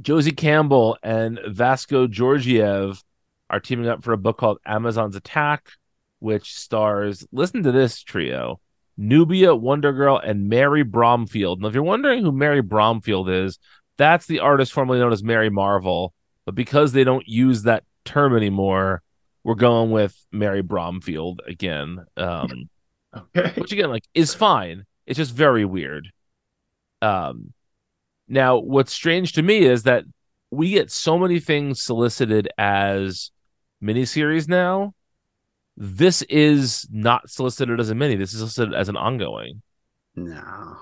Josie 0.00 0.32
Campbell 0.32 0.98
and 1.02 1.40
Vasco 1.48 2.06
Georgiev 2.06 3.02
are 3.48 3.60
teaming 3.60 3.88
up 3.88 4.04
for 4.04 4.12
a 4.12 4.18
book 4.18 4.36
called 4.36 4.58
Amazons 4.66 5.16
Attack, 5.16 5.70
which 6.18 6.54
stars 6.54 7.26
listen 7.32 7.62
to 7.62 7.72
this 7.72 8.02
trio. 8.02 8.60
Nubia, 8.98 9.54
Wonder 9.54 9.92
Girl, 9.92 10.18
and 10.18 10.48
Mary 10.48 10.82
Bromfield. 10.82 11.60
Now, 11.60 11.68
if 11.68 11.74
you're 11.74 11.82
wondering 11.82 12.22
who 12.22 12.32
Mary 12.32 12.62
Bromfield 12.62 13.28
is, 13.28 13.58
that's 13.96 14.26
the 14.26 14.40
artist 14.40 14.72
formerly 14.72 15.00
known 15.00 15.12
as 15.12 15.22
Mary 15.22 15.50
Marvel. 15.50 16.12
But 16.44 16.54
because 16.54 16.92
they 16.92 17.04
don't 17.04 17.26
use 17.26 17.62
that 17.62 17.84
term 18.04 18.36
anymore, 18.36 19.02
we're 19.46 19.54
going 19.54 19.92
with 19.92 20.12
Mary 20.32 20.60
Bromfield 20.60 21.40
again. 21.46 22.04
Um, 22.16 22.68
Okay. 23.16 23.52
which 23.60 23.72
again, 23.72 23.88
like, 23.88 24.02
is 24.12 24.34
fine. 24.34 24.84
It's 25.06 25.16
just 25.16 25.32
very 25.32 25.64
weird. 25.64 26.10
Um, 27.00 27.54
now, 28.28 28.58
what's 28.58 28.92
strange 28.92 29.32
to 29.34 29.42
me 29.42 29.58
is 29.58 29.84
that 29.84 30.04
we 30.50 30.70
get 30.70 30.90
so 30.90 31.16
many 31.16 31.38
things 31.38 31.80
solicited 31.80 32.48
as 32.58 33.30
miniseries 33.82 34.48
now. 34.48 34.92
This 35.78 36.22
is 36.22 36.86
not 36.90 37.30
solicited 37.30 37.78
as 37.80 37.88
a 37.88 37.94
mini. 37.94 38.16
This 38.16 38.34
is 38.34 38.40
solicited 38.40 38.74
as 38.74 38.88
an 38.90 38.96
ongoing. 38.96 39.62
No. 40.16 40.76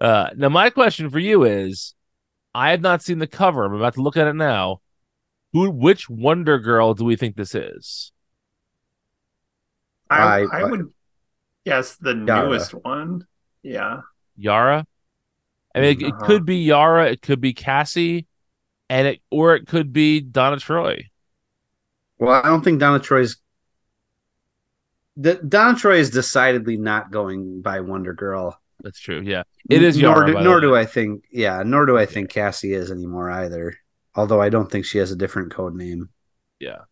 Uh, 0.00 0.28
now, 0.36 0.50
my 0.50 0.70
question 0.70 1.10
for 1.10 1.18
you 1.18 1.42
is: 1.44 1.95
I 2.56 2.70
have 2.70 2.80
not 2.80 3.02
seen 3.02 3.18
the 3.18 3.26
cover. 3.26 3.64
I'm 3.64 3.74
about 3.74 3.94
to 3.94 4.02
look 4.02 4.16
at 4.16 4.26
it 4.26 4.34
now. 4.34 4.80
Who, 5.52 5.70
which 5.70 6.08
Wonder 6.08 6.58
Girl 6.58 6.94
do 6.94 7.04
we 7.04 7.16
think 7.16 7.36
this 7.36 7.54
is? 7.54 8.12
I 10.08 10.42
I- 10.42 10.60
I 10.60 10.64
would 10.64 10.92
guess 11.64 11.96
the 11.96 12.14
Yara. 12.14 12.48
newest 12.48 12.72
one. 12.72 13.26
Yeah. 13.62 14.00
Yara. 14.36 14.86
I 15.74 15.80
mean, 15.80 16.00
it, 16.00 16.02
it 16.06 16.12
Uh-huh. 16.14 16.26
could 16.26 16.44
be 16.46 16.56
Yara. 16.58 17.10
It 17.10 17.22
could 17.22 17.40
be 17.40 17.52
Cassie, 17.52 18.26
and 18.88 19.06
it 19.08 19.20
or 19.30 19.54
it 19.54 19.66
could 19.66 19.92
be 19.92 20.20
Donna 20.20 20.58
Troy. 20.58 21.10
Well, 22.18 22.40
I 22.42 22.48
don't 22.48 22.62
think 22.62 22.80
Donna 22.80 22.98
Troy's. 23.00 23.36
The, 25.18 25.34
Donna 25.34 25.76
Troy 25.78 25.96
is 25.98 26.10
decidedly 26.10 26.76
not 26.76 27.10
going 27.10 27.60
by 27.62 27.80
Wonder 27.80 28.12
Girl. 28.14 28.58
That's 28.82 29.00
true. 29.00 29.20
Yeah, 29.24 29.42
it 29.70 29.82
is 29.82 29.96
Nor, 29.96 30.26
do, 30.26 30.34
nor 30.40 30.60
do 30.60 30.76
I 30.76 30.84
think. 30.84 31.24
Yeah, 31.30 31.62
nor 31.64 31.86
do 31.86 31.96
I 31.96 32.06
think 32.06 32.30
Cassie 32.30 32.72
is 32.72 32.90
anymore 32.90 33.30
either. 33.30 33.74
Although 34.14 34.40
I 34.40 34.48
don't 34.48 34.70
think 34.70 34.84
she 34.84 34.98
has 34.98 35.10
a 35.10 35.16
different 35.16 35.52
code 35.52 35.74
name. 35.74 36.10
Yeah. 36.58 36.82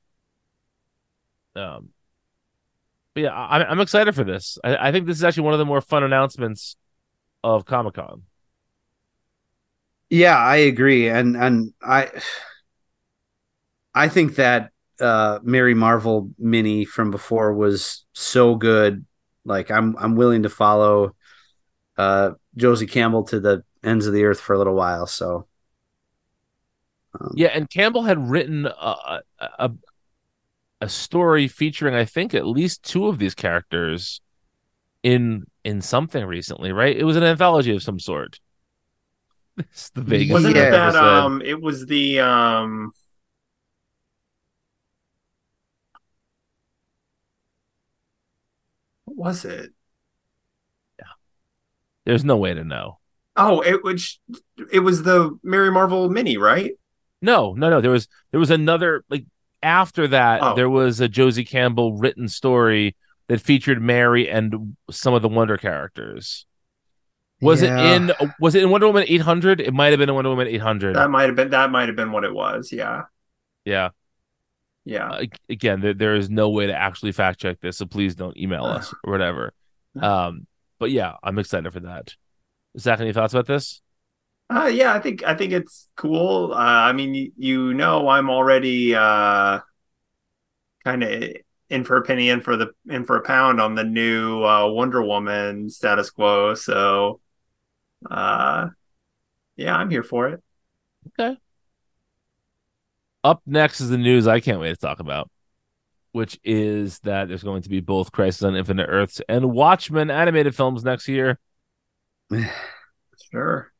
Um. 1.57 1.91
Yeah, 3.15 3.31
I, 3.31 3.65
I'm 3.65 3.81
excited 3.81 4.15
for 4.15 4.25
this. 4.25 4.59
I, 4.65 4.89
I 4.89 4.93
think 4.93 5.07
this 5.07 5.17
is 5.17 5.25
actually 5.25 5.45
one 5.45 5.53
of 5.53 5.59
the 5.61 5.65
more 5.65 5.81
fun 5.81 6.03
announcements 6.03 6.77
of 7.45 7.65
Comic 7.65 7.95
Con. 7.95 8.23
Yeah, 10.11 10.37
I 10.37 10.57
agree, 10.57 11.09
and 11.09 11.37
and 11.37 11.73
I, 11.83 12.11
I 13.95 14.09
think 14.09 14.37
that 14.37 14.71
uh 15.01 15.39
Mary 15.43 15.75
Marvel 15.75 16.31
mini 16.39 16.85
from 16.85 17.11
before 17.11 17.53
was 17.55 18.05
so 18.13 18.55
good. 18.55 19.07
Like 19.45 19.71
I'm 19.71 19.97
I'm 19.99 20.17
willing 20.17 20.43
to 20.43 20.49
follow 20.49 21.15
uh 21.97 22.33
Josie 22.57 22.87
Campbell 22.87 23.25
to 23.25 23.41
the 23.41 23.65
ends 23.83 24.07
of 24.07 24.13
the 24.13 24.25
earth 24.25 24.41
for 24.41 24.55
a 24.55 24.59
little 24.59 24.75
while. 24.75 25.07
So 25.07 25.47
um, 27.21 27.35
Yeah, 27.37 27.49
and 27.49 27.69
Campbell 27.69 28.03
had 28.05 28.31
written 28.31 28.67
a, 28.67 28.71
a 28.71 29.23
a 29.59 29.71
a 30.81 30.89
story 30.89 31.49
featuring, 31.49 31.95
I 31.95 32.05
think, 32.05 32.35
at 32.35 32.47
least 32.47 32.83
two 32.83 33.07
of 33.07 33.19
these 33.19 33.35
characters 33.35 34.21
in 35.03 35.47
in 35.65 35.83
something 35.83 36.25
recently, 36.27 36.73
right? 36.73 36.97
It 36.97 37.05
was 37.05 37.17
an 37.17 37.25
anthology 37.25 37.75
of 37.75 37.83
some 37.83 38.01
sort. 38.01 38.41
It's 39.59 39.91
the 39.91 40.03
Vegas. 40.03 40.35
Wasn't 40.35 40.57
Yeah, 40.57 40.63
it 40.63 40.71
it 40.71 40.71
that 40.71 40.97
um 40.97 41.43
it 41.43 41.61
was 41.61 41.87
the 41.87 42.21
um 42.21 42.93
what 49.05 49.17
was 49.17 49.45
it? 49.45 49.73
There's 52.05 52.25
no 52.25 52.37
way 52.37 52.55
to 52.55 52.65
know. 52.65 52.99
Oh, 53.37 53.61
it 53.61 53.83
which 53.83 54.21
it 54.73 54.81
was 54.81 55.03
the 55.03 55.37
Mary 55.43 55.71
Marvel 55.71 56.09
mini, 56.09 56.37
right? 56.37 56.73
No, 57.21 57.53
no, 57.55 57.71
no. 57.71 57.81
There 57.81 57.91
was 57.91 58.07
there 58.31 58.41
was 58.41 58.51
another 58.51 59.05
like 59.09 59.25
after 59.63 60.07
that. 60.09 60.43
Oh. 60.43 60.55
There 60.55 60.71
was 60.71 61.01
a 61.01 61.09
Josie 61.09 61.45
Campbell 61.45 61.95
written 61.97 62.29
story 62.29 62.95
that 63.29 63.41
featured 63.41 63.81
Mary 63.81 64.29
and 64.29 64.77
some 64.91 65.15
of 65.15 65.23
the 65.23 65.29
Wonder 65.29 65.57
characters. 65.57 66.47
Was 67.41 67.63
Yeah. 67.63 67.79
it 67.81 67.97
in 67.97 68.13
was 68.39 68.55
it 68.55 68.63
in 68.63 68.71
Wonder 68.71 68.87
Woman 68.87 69.05
800? 69.09 69.61
It 69.61 69.75
might 69.75 69.89
have 69.93 69.99
been 69.99 70.09
in 70.09 70.15
Wonder 70.15 70.31
Woman 70.31 70.47
800. 70.47 70.95
That 70.95 71.11
might 71.11 71.25
have 71.27 71.35
been 71.35 71.51
that 71.51 71.71
might 71.71 71.89
have 71.89 71.97
been 71.97 72.13
what 72.13 72.25
it 72.25 72.33
was. 72.33 72.71
Yeah. 72.73 73.03
yeah. 73.65 73.89
Yeah. 74.85 75.11
Uh, 75.11 75.25
again, 75.49 75.81
there, 75.81 75.95
there 75.95 76.15
is 76.15 76.29
no 76.29 76.51
way 76.51 76.67
to 76.67 76.75
actually 76.75 77.13
fact 77.13 77.41
check 77.41 77.59
this, 77.61 77.79
so 77.79 77.87
please 77.87 78.15
don't 78.15 78.37
email 78.37 78.65
us 78.65 78.95
or 79.03 79.13
whatever. 79.13 79.53
Um, 80.01 80.47
but 80.79 80.91
yeah, 80.91 81.15
I'm 81.23 81.39
excited 81.39 81.73
for 81.73 81.81
that. 81.81 82.15
Zach, 82.79 83.01
any 83.01 83.13
thoughts 83.13 83.35
about 83.35 83.47
this? 83.47 83.81
Uh, 84.51 84.67
yeah, 84.67 84.93
I 84.93 85.01
think 85.01 85.25
I 85.25 85.35
think 85.35 85.53
it's 85.53 85.89
cool. 85.97 86.53
Uh, 86.53 86.57
I 86.57 86.93
mean, 86.93 87.15
you, 87.15 87.33
you 87.37 87.75
know, 87.75 88.09
I'm 88.09 88.29
already 88.29 88.95
uh, 88.95 89.61
kind 90.85 91.03
of 91.03 91.25
in 91.71 91.85
for 91.85 91.97
a 91.97 92.03
penny, 92.03 92.29
in 92.29 92.41
for 92.41 92.57
the 92.57 92.73
in 92.89 93.05
for 93.05 93.17
a 93.17 93.23
pound 93.23 93.61
on 93.61 93.75
the 93.75 93.85
new 93.85 94.45
uh, 94.45 94.69
Wonder 94.69 95.03
Woman 95.03 95.71
status 95.71 96.11
quo. 96.11 96.55
So, 96.55 97.21
uh, 98.11 98.69
yeah, 99.57 99.75
I'm 99.75 99.91
here 99.91 100.03
for 100.03 100.29
it. 100.29 100.43
Okay. 101.19 101.39
Up 103.23 103.41
next 103.47 103.81
is 103.81 103.89
the 103.89 103.99
news 103.99 104.27
I 104.27 104.41
can't 104.41 104.61
wait 104.61 104.71
to 104.71 104.77
talk 104.77 105.01
about. 105.01 105.31
Which 106.15 106.39
is 106.45 107.01
that 107.01 107.27
there's 107.27 107.43
going 107.43 107.61
to 107.61 107.69
be 107.69 107.81
both 107.81 108.13
Crisis 108.13 108.45
on 108.45 108.55
Infinite 108.55 108.87
Earths 108.89 109.21
and 109.29 109.51
Watchmen 109.51 110.13
animated 110.13 110.55
films 110.55 110.85
next 110.85 111.09
year. 111.09 111.39
Sure. 113.33 113.73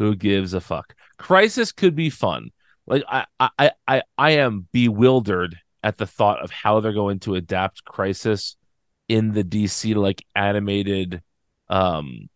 Who 0.00 0.16
gives 0.16 0.54
a 0.54 0.60
fuck? 0.60 0.94
Crisis 1.18 1.70
could 1.70 1.94
be 1.94 2.10
fun. 2.10 2.50
Like 2.84 3.04
I, 3.08 3.26
I, 3.38 3.70
I, 3.86 4.02
I 4.18 4.30
am 4.32 4.66
bewildered 4.72 5.56
at 5.84 5.98
the 5.98 6.06
thought 6.06 6.42
of 6.42 6.50
how 6.50 6.80
they're 6.80 6.92
going 6.92 7.20
to 7.20 7.36
adapt 7.36 7.84
Crisis 7.84 8.56
in 9.06 9.32
the 9.32 9.44
DC 9.44 9.94
like 9.94 10.24
animated 10.34 11.22
um 11.68 12.28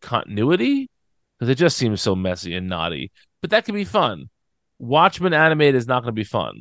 continuity 0.00 0.88
because 1.36 1.48
it 1.48 1.56
just 1.56 1.76
seems 1.76 2.00
so 2.00 2.14
messy 2.14 2.54
and 2.54 2.68
naughty. 2.68 3.10
But 3.40 3.50
that 3.50 3.64
could 3.64 3.74
be 3.74 3.84
fun. 3.84 4.30
Watchmen 4.78 5.32
animated 5.32 5.74
is 5.74 5.88
not 5.88 6.02
going 6.02 6.12
to 6.14 6.20
be 6.20 6.22
fun. 6.22 6.60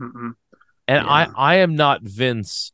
Mm-mm. 0.00 0.34
And 0.86 1.02
Yeah. 1.02 1.06
I, 1.06 1.28
I 1.36 1.54
am 1.56 1.76
not 1.76 2.02
Vince 2.02 2.72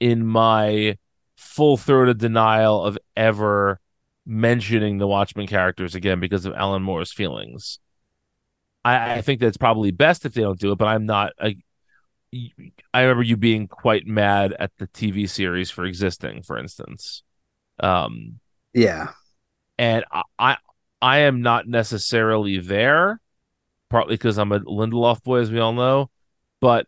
in 0.00 0.26
my 0.26 0.98
full 1.36 1.76
throated 1.76 2.18
denial 2.18 2.84
of 2.84 2.98
ever 3.16 3.80
mentioning 4.26 4.98
the 4.98 5.06
Watchmen 5.06 5.46
characters 5.46 5.94
again 5.94 6.20
because 6.20 6.46
of 6.46 6.54
Alan 6.54 6.82
Moore's 6.82 7.12
feelings. 7.12 7.78
I, 8.84 9.14
I 9.14 9.20
think 9.22 9.40
that's 9.40 9.56
probably 9.56 9.90
best 9.90 10.26
if 10.26 10.34
they 10.34 10.42
don't 10.42 10.58
do 10.58 10.72
it, 10.72 10.78
but 10.78 10.86
I'm 10.86 11.06
not. 11.06 11.32
I, 11.40 11.56
I 12.92 13.02
remember 13.02 13.22
you 13.22 13.36
being 13.36 13.68
quite 13.68 14.06
mad 14.06 14.54
at 14.58 14.72
the 14.78 14.86
TV 14.86 15.26
series 15.26 15.70
for 15.70 15.84
existing, 15.84 16.42
for 16.42 16.58
instance. 16.58 17.22
Um, 17.80 18.40
Yeah. 18.74 19.14
and 19.78 20.04
I, 20.10 20.22
I 20.38 20.56
I 21.02 21.18
am 21.18 21.42
not 21.42 21.66
necessarily 21.68 22.58
there, 22.58 23.20
partly 23.90 24.14
because 24.14 24.38
I'm 24.38 24.52
a 24.52 24.60
Lindelof 24.60 25.22
boy, 25.22 25.40
as 25.40 25.50
we 25.50 25.60
all 25.60 25.74
know, 25.74 26.10
but 26.64 26.86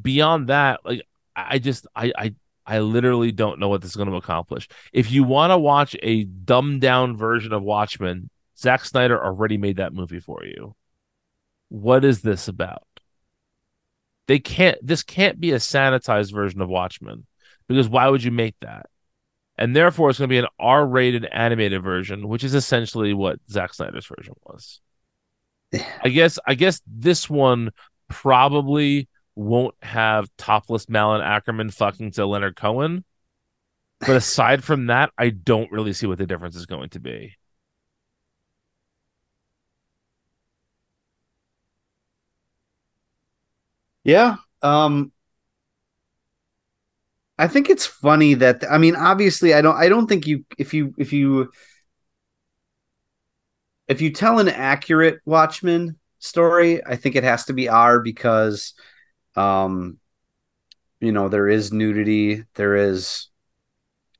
beyond 0.00 0.46
that, 0.46 0.78
like 0.84 1.02
I 1.34 1.58
just 1.58 1.88
I 1.96 2.12
I 2.16 2.34
I 2.64 2.78
literally 2.78 3.32
don't 3.32 3.58
know 3.58 3.68
what 3.68 3.82
this 3.82 3.90
is 3.90 3.96
going 3.96 4.08
to 4.08 4.14
accomplish. 4.14 4.68
If 4.92 5.10
you 5.10 5.24
want 5.24 5.50
to 5.50 5.58
watch 5.58 5.96
a 6.04 6.22
dumbed 6.22 6.80
down 6.80 7.16
version 7.16 7.52
of 7.52 7.64
Watchmen, 7.64 8.30
Zack 8.56 8.84
Snyder 8.84 9.20
already 9.20 9.58
made 9.58 9.78
that 9.78 9.92
movie 9.92 10.20
for 10.20 10.44
you. 10.44 10.76
What 11.68 12.04
is 12.04 12.22
this 12.22 12.46
about? 12.46 12.86
They 14.28 14.38
can't. 14.38 14.78
This 14.86 15.02
can't 15.02 15.40
be 15.40 15.50
a 15.50 15.56
sanitized 15.56 16.32
version 16.32 16.60
of 16.60 16.68
Watchmen 16.68 17.26
because 17.66 17.88
why 17.88 18.06
would 18.06 18.22
you 18.22 18.30
make 18.30 18.54
that? 18.60 18.86
and 19.58 19.74
therefore 19.74 20.08
it's 20.08 20.18
going 20.20 20.28
to 20.28 20.32
be 20.32 20.38
an 20.38 20.46
R-rated 20.60 21.26
animated 21.26 21.82
version, 21.82 22.28
which 22.28 22.44
is 22.44 22.54
essentially 22.54 23.12
what 23.12 23.40
Zack 23.50 23.74
Snyder's 23.74 24.06
version 24.06 24.34
was. 24.44 24.80
I 26.04 26.08
guess 26.08 26.38
I 26.46 26.54
guess 26.54 26.80
this 26.86 27.28
one 27.28 27.70
probably 28.10 29.08
won't 29.36 29.74
have 29.82 30.28
topless 30.36 30.88
Malin 30.88 31.22
Akerman 31.22 31.72
fucking 31.72 32.12
to 32.12 32.26
Leonard 32.26 32.56
Cohen. 32.56 33.04
But 34.00 34.16
aside 34.16 34.64
from 34.64 34.86
that, 34.86 35.12
I 35.18 35.30
don't 35.30 35.70
really 35.72 35.92
see 35.92 36.06
what 36.06 36.18
the 36.18 36.26
difference 36.26 36.56
is 36.56 36.66
going 36.66 36.90
to 36.90 37.00
be. 37.00 37.36
Yeah. 44.04 44.36
Um 44.62 45.12
I 47.38 47.48
think 47.48 47.70
it's 47.70 47.86
funny 47.86 48.34
that 48.34 48.64
I 48.70 48.78
mean 48.78 48.96
obviously 48.96 49.54
I 49.54 49.62
don't 49.62 49.76
I 49.76 49.88
don't 49.88 50.06
think 50.06 50.26
you 50.26 50.44
if 50.58 50.74
you 50.74 50.94
if 50.98 51.12
you 51.12 51.50
if 53.88 54.00
you 54.00 54.10
tell 54.12 54.38
an 54.38 54.48
accurate 54.48 55.20
Watchmen 55.24 55.98
story, 56.20 56.84
I 56.86 56.96
think 56.96 57.16
it 57.16 57.24
has 57.24 57.46
to 57.46 57.52
be 57.52 57.68
R 57.68 58.00
because 58.00 58.74
um 59.36 59.98
you 61.00 61.12
know 61.12 61.28
there 61.28 61.48
is 61.48 61.72
nudity, 61.72 62.44
there 62.54 62.76
is 62.76 63.28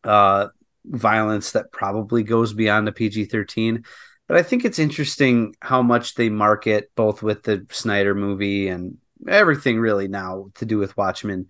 uh 0.02 0.48
violence 0.84 1.52
that 1.52 1.72
probably 1.72 2.22
goes 2.22 2.52
beyond 2.52 2.86
the 2.86 2.92
PG-13. 2.92 3.84
But 4.26 4.36
I 4.36 4.42
think 4.42 4.64
it's 4.64 4.78
interesting 4.78 5.54
how 5.60 5.82
much 5.82 6.14
they 6.14 6.30
market 6.30 6.90
both 6.94 7.22
with 7.22 7.42
the 7.42 7.66
Snyder 7.70 8.14
movie 8.14 8.68
and 8.68 8.96
everything 9.28 9.78
really 9.78 10.08
now 10.08 10.50
to 10.54 10.64
do 10.64 10.78
with 10.78 10.96
Watchmen, 10.96 11.48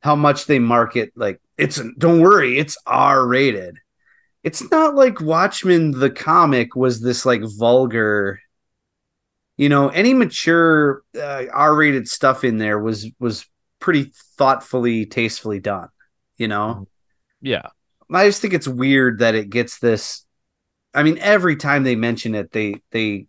how 0.00 0.16
much 0.16 0.46
they 0.46 0.58
market 0.58 1.12
like 1.14 1.40
it's 1.56 1.80
don't 1.98 2.20
worry, 2.20 2.58
it's 2.58 2.76
R 2.86 3.26
rated. 3.26 3.78
It's 4.42 4.68
not 4.70 4.94
like 4.94 5.20
Watchmen 5.20 5.90
the 5.90 6.10
comic 6.10 6.76
was 6.76 7.00
this 7.00 7.26
like 7.26 7.42
vulgar 7.42 8.40
you 9.56 9.68
know, 9.68 9.88
any 9.88 10.14
mature 10.14 11.02
uh, 11.16 11.44
R 11.52 11.74
rated 11.74 12.08
stuff 12.08 12.44
in 12.44 12.58
there 12.58 12.78
was 12.78 13.10
was 13.18 13.46
pretty 13.80 14.12
thoughtfully, 14.36 15.06
tastefully 15.06 15.60
done, 15.60 15.88
you 16.36 16.48
know. 16.48 16.86
Yeah. 17.40 17.68
I 18.12 18.26
just 18.26 18.40
think 18.40 18.54
it's 18.54 18.68
weird 18.68 19.20
that 19.20 19.34
it 19.34 19.50
gets 19.50 19.78
this. 19.78 20.24
I 20.94 21.02
mean, 21.02 21.18
every 21.18 21.56
time 21.56 21.82
they 21.82 21.96
mention 21.96 22.34
it, 22.34 22.52
they 22.52 22.76
they 22.90 23.26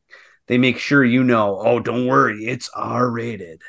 they 0.48 0.58
make 0.58 0.78
sure 0.78 1.04
you 1.04 1.24
know. 1.24 1.60
Oh, 1.60 1.80
don't 1.80 2.08
worry, 2.08 2.46
it's 2.46 2.70
R 2.76 3.10
rated. 3.10 3.62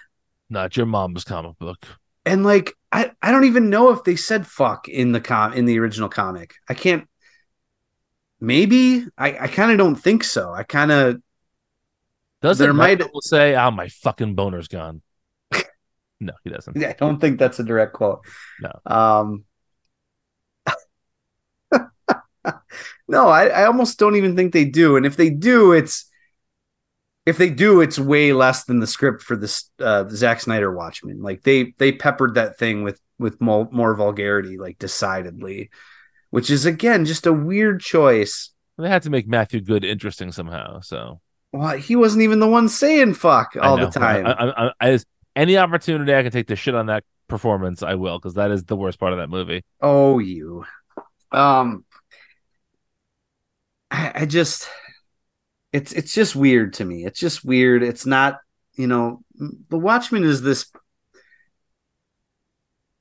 Not 0.50 0.76
your 0.76 0.86
mom's 0.86 1.24
comic 1.24 1.58
book. 1.58 1.86
And 2.26 2.44
like, 2.44 2.74
I 2.92 3.12
I 3.22 3.30
don't 3.30 3.44
even 3.44 3.70
know 3.70 3.90
if 3.90 4.04
they 4.04 4.16
said 4.16 4.46
fuck 4.46 4.88
in 4.88 5.12
the 5.12 5.20
com 5.20 5.52
in 5.52 5.64
the 5.64 5.78
original 5.78 6.08
comic. 6.08 6.54
I 6.68 6.74
can't. 6.74 7.08
Maybe 8.40 9.04
I 9.16 9.38
I 9.38 9.48
kind 9.48 9.72
of 9.72 9.78
don't 9.78 9.96
think 9.96 10.24
so. 10.24 10.52
I 10.52 10.62
kind 10.62 10.92
of 10.92 11.22
Doesn't 12.40 12.64
There 12.64 12.72
might- 12.72 13.02
say, 13.22 13.56
"Oh, 13.56 13.70
my 13.70 13.88
fucking 13.88 14.34
boner's 14.34 14.68
gone"? 14.68 15.02
no, 16.20 16.32
he 16.44 16.50
doesn't. 16.50 16.76
Yeah, 16.76 16.90
I 16.90 16.92
don't 16.92 17.20
think 17.20 17.38
that's 17.38 17.58
a 17.58 17.64
direct 17.64 17.94
quote. 17.94 18.24
No. 18.60 18.72
Um. 18.86 19.44
no, 23.08 23.28
I, 23.28 23.46
I 23.48 23.64
almost 23.66 23.98
don't 23.98 24.16
even 24.16 24.36
think 24.36 24.52
they 24.52 24.64
do. 24.64 24.96
And 24.96 25.04
if 25.06 25.16
they 25.16 25.30
do, 25.30 25.72
it's 25.72 26.08
if 27.26 27.36
they 27.36 27.50
do, 27.50 27.80
it's 27.80 27.98
way 27.98 28.32
less 28.32 28.64
than 28.64 28.80
the 28.80 28.86
script 28.86 29.22
for 29.22 29.36
this 29.36 29.70
uh 29.80 30.04
the 30.04 30.16
Zack 30.16 30.40
Snyder 30.40 30.72
Watchmen. 30.72 31.20
Like 31.22 31.42
they 31.42 31.74
they 31.78 31.92
peppered 31.92 32.34
that 32.34 32.58
thing 32.58 32.82
with 32.84 33.00
with 33.18 33.40
more, 33.40 33.68
more 33.72 33.94
vulgarity, 33.94 34.58
like 34.58 34.78
decidedly, 34.78 35.70
which 36.30 36.50
is 36.50 36.66
again 36.66 37.04
just 37.04 37.26
a 37.26 37.32
weird 37.32 37.80
choice. 37.80 38.50
They 38.78 38.88
had 38.88 39.02
to 39.02 39.10
make 39.10 39.26
Matthew 39.26 39.60
Goode 39.60 39.84
interesting 39.84 40.30
somehow. 40.30 40.80
So 40.80 41.20
Well, 41.52 41.76
he 41.76 41.96
wasn't 41.96 42.22
even 42.22 42.40
the 42.40 42.46
one 42.46 42.68
saying 42.68 43.14
fuck 43.14 43.56
all 43.60 43.78
the 43.78 43.86
time. 43.86 44.26
I, 44.26 44.32
I, 44.32 44.72
I, 44.80 44.98
any 45.34 45.56
opportunity 45.56 46.14
I 46.14 46.22
can 46.22 46.32
take 46.32 46.48
to 46.48 46.56
shit 46.56 46.74
on 46.74 46.86
that 46.86 47.04
performance, 47.26 47.82
I 47.82 47.94
will, 47.94 48.18
because 48.18 48.34
that 48.34 48.50
is 48.50 48.64
the 48.64 48.76
worst 48.76 48.98
part 48.98 49.12
of 49.12 49.18
that 49.18 49.30
movie. 49.30 49.64
Oh, 49.80 50.18
you. 50.18 50.64
Um, 51.32 51.84
I, 53.90 54.12
I 54.14 54.26
just, 54.26 54.68
it's 55.72 55.92
it's 55.92 56.12
just 56.12 56.36
weird 56.36 56.74
to 56.74 56.84
me. 56.84 57.04
It's 57.04 57.20
just 57.20 57.44
weird. 57.44 57.82
It's 57.82 58.04
not, 58.04 58.38
you 58.74 58.86
know, 58.86 59.22
the 59.34 59.78
Watchmen 59.78 60.24
is 60.24 60.42
this 60.42 60.70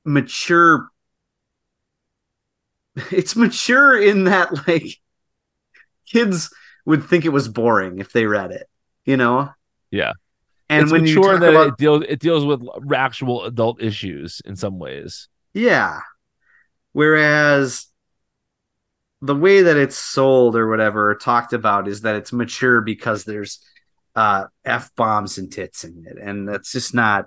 mature. 0.04 0.88
It's 3.12 3.36
mature 3.36 3.96
in 3.96 4.24
that 4.24 4.66
like 4.66 4.96
kids 6.10 6.52
would 6.88 7.04
think 7.04 7.26
it 7.26 7.28
was 7.28 7.48
boring 7.48 7.98
if 7.98 8.12
they 8.12 8.24
read 8.24 8.50
it, 8.50 8.66
you 9.04 9.18
know. 9.18 9.50
Yeah. 9.90 10.12
And 10.70 10.84
it's 10.84 10.92
when 10.92 11.06
you 11.06 11.16
talk 11.16 11.40
that 11.40 11.50
about 11.50 11.68
it 11.68 11.76
deals 11.76 12.02
it 12.08 12.18
deals 12.18 12.46
with 12.46 12.62
actual 12.94 13.44
adult 13.44 13.82
issues 13.82 14.40
in 14.46 14.56
some 14.56 14.78
ways. 14.78 15.28
Yeah. 15.52 16.00
Whereas 16.92 17.86
the 19.20 19.34
way 19.34 19.62
that 19.62 19.76
it's 19.76 19.98
sold 19.98 20.56
or 20.56 20.66
whatever 20.70 21.10
or 21.10 21.14
talked 21.14 21.52
about 21.52 21.88
is 21.88 22.00
that 22.02 22.16
it's 22.16 22.32
mature 22.32 22.80
because 22.80 23.24
there's 23.24 23.62
uh 24.16 24.46
F 24.64 24.90
bombs 24.96 25.36
and 25.36 25.52
tits 25.52 25.84
in 25.84 26.06
it. 26.08 26.16
And 26.18 26.48
that's 26.48 26.72
just 26.72 26.94
not 26.94 27.26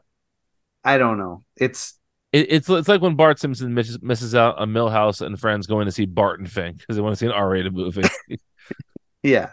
I 0.83 0.97
don't 0.97 1.19
know. 1.19 1.43
It's 1.55 1.99
It, 2.31 2.47
it's 2.49 2.67
it's 2.67 2.87
like 2.87 3.01
when 3.01 3.15
Bart 3.15 3.37
Simpson 3.37 3.75
misses, 3.75 4.01
misses 4.01 4.33
out 4.33 4.57
on 4.57 4.69
Milhouse 4.69 5.23
and 5.23 5.39
friends 5.39 5.67
going 5.67 5.85
to 5.85 5.91
see 5.91 6.07
Barton 6.07 6.47
Fink 6.47 6.79
because 6.79 6.95
they 6.95 7.03
want 7.03 7.13
to 7.13 7.19
see 7.19 7.27
an 7.27 7.31
R-rated 7.31 7.75
movie. 7.75 8.01
yeah. 9.23 9.49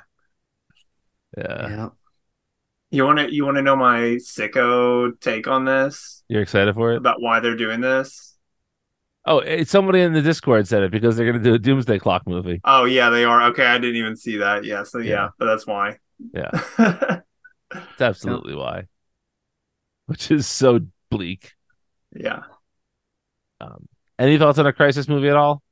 yeah. 1.37 1.69
Yeah. 1.69 1.89
You 2.91 3.05
want 3.05 3.19
to 3.19 3.33
you 3.35 3.45
want 3.45 3.57
to 3.59 3.63
know 3.63 3.77
my 3.77 4.17
sicko 4.17 5.19
take 5.21 5.47
on 5.47 5.65
this 5.67 6.23
you're 6.29 6.41
excited 6.43 6.75
for 6.75 6.93
it. 6.93 6.97
about 6.97 7.21
why 7.21 7.41
they're 7.41 7.57
doing 7.57 7.81
this? 7.81 8.37
Oh, 9.27 9.41
it's 9.41 9.71
somebody 9.71 10.01
in 10.01 10.15
the 10.15 10.23
Discord 10.23 10.67
said 10.67 10.83
it 10.83 10.91
because 10.91 11.17
they're 11.17 11.31
going 11.31 11.43
to 11.43 11.51
do 11.51 11.55
a 11.55 11.59
Doomsday 11.59 11.99
Clock 11.99 12.27
movie. 12.27 12.61
Oh 12.65 12.87
yeah, 12.87 13.11
they 13.11 13.25
are. 13.25 13.49
Okay, 13.51 13.67
I 13.67 13.77
didn't 13.77 13.97
even 13.97 14.17
see 14.17 14.39
that. 14.39 14.65
Yeah, 14.65 14.85
so 14.85 14.99
yeah, 14.99 15.05
Yeah. 15.11 15.29
but 15.39 15.45
that's 15.47 15.67
why. 15.67 15.99
Yeah, 16.33 16.51
it's 17.75 18.01
absolutely 18.01 18.55
why. 18.55 18.85
Which 20.07 20.31
is 20.31 20.47
so 20.47 20.81
bleak. 21.11 21.53
yeah. 22.17 22.45
Um, 23.61 23.87
any 24.19 24.39
thoughts 24.39 24.59
on 24.59 24.67
a 24.67 24.73
Crisis 24.73 25.09
movie 25.09 25.29
at 25.29 25.37
all? 25.37 25.63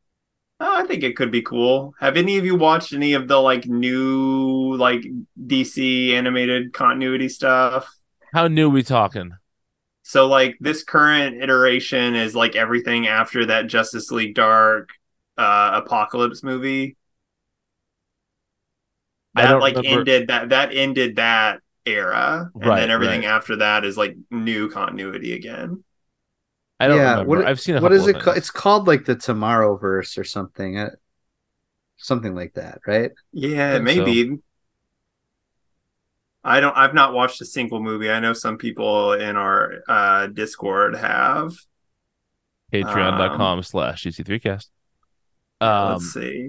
Oh, 0.58 0.82
I 0.82 0.86
think 0.86 1.02
it 1.02 1.16
could 1.16 1.30
be 1.30 1.42
cool. 1.42 1.94
Have 2.00 2.16
any 2.16 2.38
of 2.38 2.44
you 2.46 2.54
watched 2.56 2.92
any 2.94 3.12
of 3.12 3.28
the 3.28 3.36
like 3.38 3.66
new 3.66 4.74
like 4.76 5.04
DC 5.46 6.12
animated 6.12 6.72
continuity 6.72 7.28
stuff? 7.28 7.94
How 8.32 8.48
new 8.48 8.70
we 8.70 8.82
talking? 8.82 9.32
So 10.02 10.26
like 10.28 10.56
this 10.60 10.82
current 10.82 11.42
iteration 11.42 12.14
is 12.14 12.34
like 12.34 12.56
everything 12.56 13.06
after 13.06 13.46
that 13.46 13.66
Justice 13.66 14.10
League 14.10 14.34
Dark 14.34 14.88
uh 15.36 15.82
Apocalypse 15.84 16.42
movie. 16.42 16.96
I 19.34 19.42
That 19.42 19.60
like 19.60 19.76
remember- 19.76 19.98
ended 20.00 20.28
that 20.28 20.48
that 20.50 20.74
ended 20.74 21.16
that 21.16 21.60
era. 21.84 22.50
And 22.54 22.64
Right, 22.66 22.80
then 22.80 22.90
everything 22.90 23.20
right. 23.22 23.28
after 23.30 23.56
that 23.56 23.84
is 23.84 23.98
like 23.98 24.16
new 24.30 24.70
continuity 24.70 25.34
again. 25.34 25.84
I 26.78 26.88
don't 26.88 26.98
yeah, 26.98 27.10
remember. 27.12 27.28
what, 27.38 27.46
I've 27.46 27.60
seen 27.60 27.76
a 27.76 27.80
what 27.80 27.90
couple 27.92 27.96
is 27.96 28.08
of 28.08 28.16
it? 28.16 28.22
Called? 28.22 28.36
It's 28.36 28.50
called 28.50 28.86
like 28.86 29.04
the 29.06 29.16
Tomorrow 29.16 29.76
Verse 29.76 30.18
or 30.18 30.24
something, 30.24 30.78
uh, 30.78 30.90
something 31.96 32.34
like 32.34 32.54
that, 32.54 32.80
right? 32.86 33.12
Yeah, 33.32 33.78
think 33.78 33.88
so. 33.88 34.04
maybe. 34.04 34.38
I 36.44 36.60
don't 36.60 36.76
I've 36.76 36.94
not 36.94 37.12
watched 37.12 37.40
a 37.40 37.44
single 37.44 37.80
movie. 37.80 38.10
I 38.10 38.20
know 38.20 38.32
some 38.32 38.56
people 38.58 39.14
in 39.14 39.36
our 39.36 39.82
uh 39.88 40.26
Discord 40.28 40.94
have. 40.96 41.54
Patreon.com 42.72 43.62
slash 43.62 44.04
DC3cast. 44.04 44.66
Um, 45.60 45.92
Let's 45.92 46.12
see. 46.12 46.48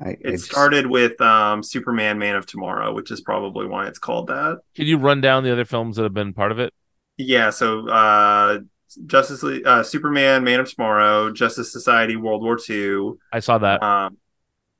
I, 0.00 0.10
I 0.10 0.16
It 0.20 0.30
just- 0.32 0.44
started 0.44 0.86
with 0.86 1.20
um 1.20 1.62
Superman 1.62 2.18
Man 2.18 2.36
of 2.36 2.46
Tomorrow, 2.46 2.92
which 2.94 3.10
is 3.10 3.20
probably 3.20 3.66
why 3.66 3.86
it's 3.88 3.98
called 3.98 4.28
that. 4.28 4.58
can 4.76 4.86
you 4.86 4.98
run 4.98 5.20
down 5.20 5.42
the 5.42 5.52
other 5.52 5.64
films 5.64 5.96
that 5.96 6.02
have 6.04 6.14
been 6.14 6.32
part 6.32 6.52
of 6.52 6.58
it? 6.58 6.72
Yeah, 7.16 7.50
so 7.50 7.88
uh 7.88 8.60
Justice 9.06 9.42
League 9.42 9.66
uh 9.66 9.82
Superman 9.82 10.44
Man 10.44 10.60
of 10.60 10.70
Tomorrow, 10.72 11.32
Justice 11.32 11.72
Society 11.72 12.16
World 12.16 12.42
War 12.42 12.58
II. 12.68 13.12
I 13.32 13.40
saw 13.40 13.58
that. 13.58 13.82
Um 13.82 14.16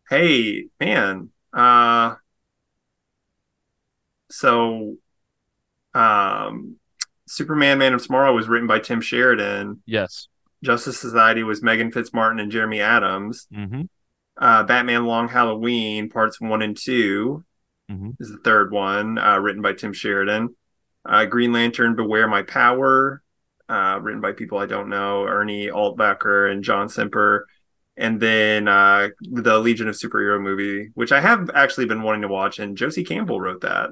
hey, 0.09 0.67
man. 0.81 1.31
Uh 1.53 2.15
so 4.31 4.97
um 5.95 6.77
Superman 7.27 7.79
Man 7.79 7.95
of 7.95 8.03
Tomorrow 8.05 8.35
was 8.35 8.49
written 8.49 8.67
by 8.67 8.79
Tim 8.79 9.01
Sheridan. 9.01 9.83
yes. 9.87 10.29
Justice 10.65 10.99
Society 10.99 11.45
was 11.45 11.63
Megan 11.63 11.93
Fitzmartin 11.93 12.41
and 12.41 12.51
Jeremy 12.51 12.81
Adams. 12.81 13.47
hmm 13.55 13.83
Uh, 14.37 14.63
Batman 14.65 15.05
Long 15.07 15.29
Halloween 15.29 16.09
parts 16.11 16.41
one 16.41 16.63
and 16.63 16.77
2 16.77 17.45
Mhm. 17.91 18.17
is 18.21 18.31
the 18.31 18.39
third 18.39 18.71
one, 18.73 19.19
uh, 19.19 19.39
written 19.39 19.63
by 19.63 19.73
Tim 19.73 19.93
Sheridan. 19.93 20.55
Uh, 21.05 21.25
Green 21.27 21.53
Lantern 21.53 21.95
Beware 21.97 22.29
My 22.29 22.43
Power, 22.43 23.23
uh, 23.69 23.99
written 24.03 24.21
by 24.21 24.33
people 24.33 24.59
I 24.59 24.66
don't 24.66 24.89
know, 24.89 25.25
Ernie 25.27 25.69
Altbacker 25.69 26.51
and 26.51 26.64
John 26.64 26.89
Semper. 26.89 27.47
And 27.97 28.21
then 28.21 28.69
uh, 28.69 29.09
the 29.21 29.59
Legion 29.59 29.89
of 29.89 29.97
Superhero 29.97 30.41
movie, 30.41 30.91
which 30.95 31.11
I 31.11 31.21
have 31.21 31.51
actually 31.53 31.87
been 31.87 32.03
wanting 32.03 32.23
to 32.23 32.29
watch, 32.29 32.59
and 32.61 32.77
Josie 32.77 33.05
Campbell 33.05 33.41
wrote 33.41 33.62
that. 33.62 33.91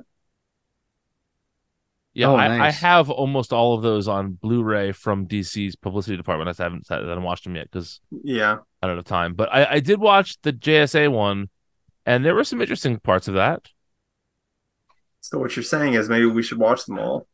Yeah, 2.14 2.28
Oh, 2.28 2.36
I, 2.36 2.68
I 2.68 2.70
have 2.70 3.10
almost 3.10 3.52
all 3.52 3.74
of 3.74 3.82
those 3.82 4.08
on 4.08 4.32
Blu-ray 4.32 4.92
from 4.92 5.26
DC's 5.26 5.76
publicity 5.76 6.16
department. 6.16 6.58
I 6.58 6.62
haven't, 6.62 6.86
I 6.90 6.94
haven't 6.96 7.22
watched 7.22 7.44
them 7.44 7.56
yet 7.56 7.70
because 7.70 8.00
Yeah. 8.22 8.58
I 8.82 8.86
don't 8.86 8.96
have 8.96 9.04
time. 9.04 9.34
But 9.34 9.52
I, 9.52 9.66
I 9.72 9.80
did 9.80 10.00
watch 10.00 10.38
the 10.42 10.52
JSA 10.52 11.08
one, 11.08 11.50
and 12.06 12.24
there 12.24 12.34
were 12.34 12.44
some 12.44 12.60
interesting 12.62 12.98
parts 13.00 13.28
of 13.28 13.34
that. 13.34 13.68
So 15.20 15.38
what 15.38 15.56
you're 15.56 15.62
saying 15.62 15.94
is 15.94 16.08
maybe 16.08 16.26
we 16.26 16.42
should 16.42 16.58
watch 16.58 16.86
them 16.86 16.98
all. 16.98 17.26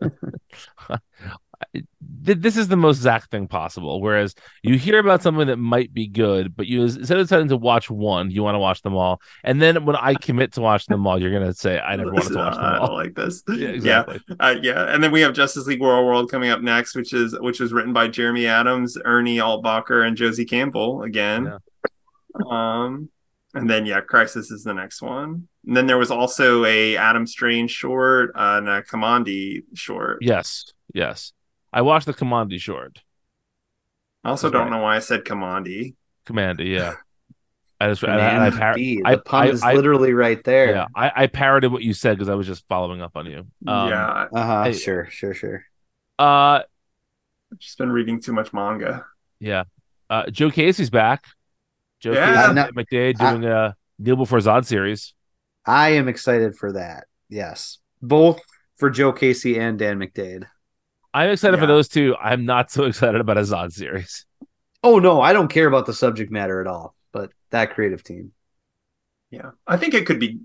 Th- 1.72 2.38
This 2.38 2.56
is 2.56 2.68
the 2.68 2.76
most 2.76 2.98
Zach 3.00 3.28
thing 3.30 3.48
possible. 3.48 4.00
Whereas 4.00 4.34
you 4.62 4.78
hear 4.78 4.98
about 4.98 5.22
something 5.22 5.46
that 5.46 5.56
might 5.56 5.92
be 5.92 6.06
good, 6.06 6.54
but 6.56 6.66
you 6.66 6.82
instead 6.82 7.18
of 7.18 7.24
deciding 7.24 7.48
to 7.48 7.56
watch 7.56 7.90
one, 7.90 8.30
you 8.30 8.42
want 8.42 8.54
to 8.54 8.58
watch 8.58 8.82
them 8.82 8.94
all. 8.94 9.20
And 9.44 9.60
then 9.60 9.84
when 9.84 9.96
I 9.96 10.14
commit 10.14 10.52
to 10.54 10.60
watching 10.60 10.92
them 10.92 11.06
all, 11.06 11.20
you're 11.20 11.32
gonna 11.32 11.54
say 11.54 11.78
I 11.78 11.96
never 11.96 12.12
wanted 12.12 12.30
to 12.30 12.36
watch 12.38 12.54
them 12.54 12.64
I 12.64 12.72
don't 12.78 12.88
all. 12.90 12.94
like 12.94 13.14
this. 13.14 13.42
Yeah, 13.48 13.68
exactly. 13.68 14.20
Uh, 14.38 14.56
yeah, 14.62 14.92
and 14.94 15.02
then 15.02 15.12
we 15.12 15.20
have 15.22 15.32
Justice 15.32 15.66
League 15.66 15.80
Warworld 15.80 16.28
coming 16.30 16.50
up 16.50 16.60
next, 16.60 16.94
which 16.94 17.12
is 17.12 17.36
which 17.40 17.60
was 17.60 17.72
written 17.72 17.92
by 17.92 18.08
Jeremy 18.08 18.46
Adams, 18.46 18.96
Ernie 19.04 19.38
Altbacker, 19.38 20.06
and 20.06 20.16
Josie 20.16 20.44
Campbell 20.44 21.02
again. 21.02 21.58
Um, 22.50 23.08
and 23.54 23.68
then 23.70 23.86
yeah, 23.86 24.00
Crisis 24.00 24.50
is 24.50 24.62
the 24.64 24.74
next 24.74 25.00
one. 25.00 25.48
And 25.66 25.76
then 25.76 25.86
there 25.86 25.98
was 25.98 26.10
also 26.10 26.64
a 26.64 26.96
Adam 26.96 27.26
Strange 27.26 27.70
short 27.70 28.30
uh, 28.36 28.58
and 28.58 28.68
a 28.68 28.82
Kamandi 28.82 29.62
short. 29.74 30.18
Yes, 30.20 30.72
yes. 30.92 31.32
I 31.72 31.82
watched 31.82 32.06
the 32.06 32.14
Kamandi 32.14 32.60
short. 32.60 33.00
I 34.24 34.30
also 34.30 34.48
That's 34.48 34.52
don't 34.54 34.70
right. 34.70 34.76
know 34.78 34.82
why 34.82 34.96
I 34.96 35.00
said 35.00 35.24
Kamandi. 35.24 35.94
Commander, 36.24 36.64
yeah. 36.64 36.94
I 37.80 37.88
just 37.90 38.02
Man, 38.02 38.18
and 38.18 38.42
I, 38.42 38.50
par- 38.50 38.74
B, 38.74 39.02
I- 39.04 39.16
the 39.16 39.20
pun 39.20 39.46
I- 39.46 39.50
is 39.50 39.62
I- 39.62 39.74
literally 39.74 40.12
right 40.14 40.42
there. 40.44 40.70
yeah, 40.70 40.86
I, 40.94 41.12
I 41.14 41.26
parroted 41.26 41.70
what 41.70 41.82
you 41.82 41.92
said 41.92 42.16
because 42.16 42.28
I 42.30 42.34
was 42.34 42.46
just 42.46 42.66
following 42.68 43.02
up 43.02 43.12
on 43.16 43.26
you. 43.26 43.38
Um, 43.66 43.88
yeah, 43.90 44.26
Uh 44.32 44.46
huh. 44.46 44.64
Hey. 44.64 44.72
Sure. 44.72 45.06
Sure. 45.10 45.34
Sure. 45.34 45.62
Uh, 46.18 46.62
I've 47.52 47.58
just 47.58 47.76
been 47.78 47.92
reading 47.92 48.20
too 48.20 48.32
much 48.32 48.52
manga. 48.52 49.04
yeah. 49.40 49.64
Uh, 50.08 50.30
Joe 50.30 50.50
Casey's 50.50 50.88
back. 50.88 51.24
Joe 52.00 52.12
Yeah. 52.12 52.26
Casey 52.26 52.38
I'm 52.38 52.46
and 52.50 52.54
not- 52.56 52.74
McDaid 52.74 53.18
doing 53.18 53.44
a 53.44 53.74
Kneel 53.98 54.16
Before 54.16 54.38
Zod 54.38 54.64
series. 54.64 55.12
I 55.66 55.90
am 55.90 56.08
excited 56.08 56.56
for 56.56 56.72
that. 56.72 57.06
Yes, 57.28 57.78
both 58.00 58.40
for 58.78 58.88
Joe 58.88 59.12
Casey 59.12 59.58
and 59.58 59.78
Dan 59.78 59.98
McDaid. 59.98 60.46
I'm 61.16 61.30
excited 61.30 61.58
for 61.58 61.66
those 61.66 61.88
two. 61.88 62.14
I'm 62.20 62.44
not 62.44 62.70
so 62.70 62.84
excited 62.90 63.20
about 63.22 63.38
a 63.38 63.40
Zod 63.40 63.72
series. 63.72 64.26
Oh 64.82 64.98
no, 64.98 65.22
I 65.22 65.32
don't 65.32 65.48
care 65.48 65.66
about 65.66 65.86
the 65.86 65.94
subject 65.94 66.30
matter 66.30 66.60
at 66.60 66.66
all. 66.66 66.94
But 67.10 67.30
that 67.50 67.74
creative 67.74 68.04
team. 68.04 68.32
Yeah, 69.30 69.52
I 69.66 69.78
think 69.78 69.94
it 69.94 70.04
could 70.04 70.20
be. 70.20 70.40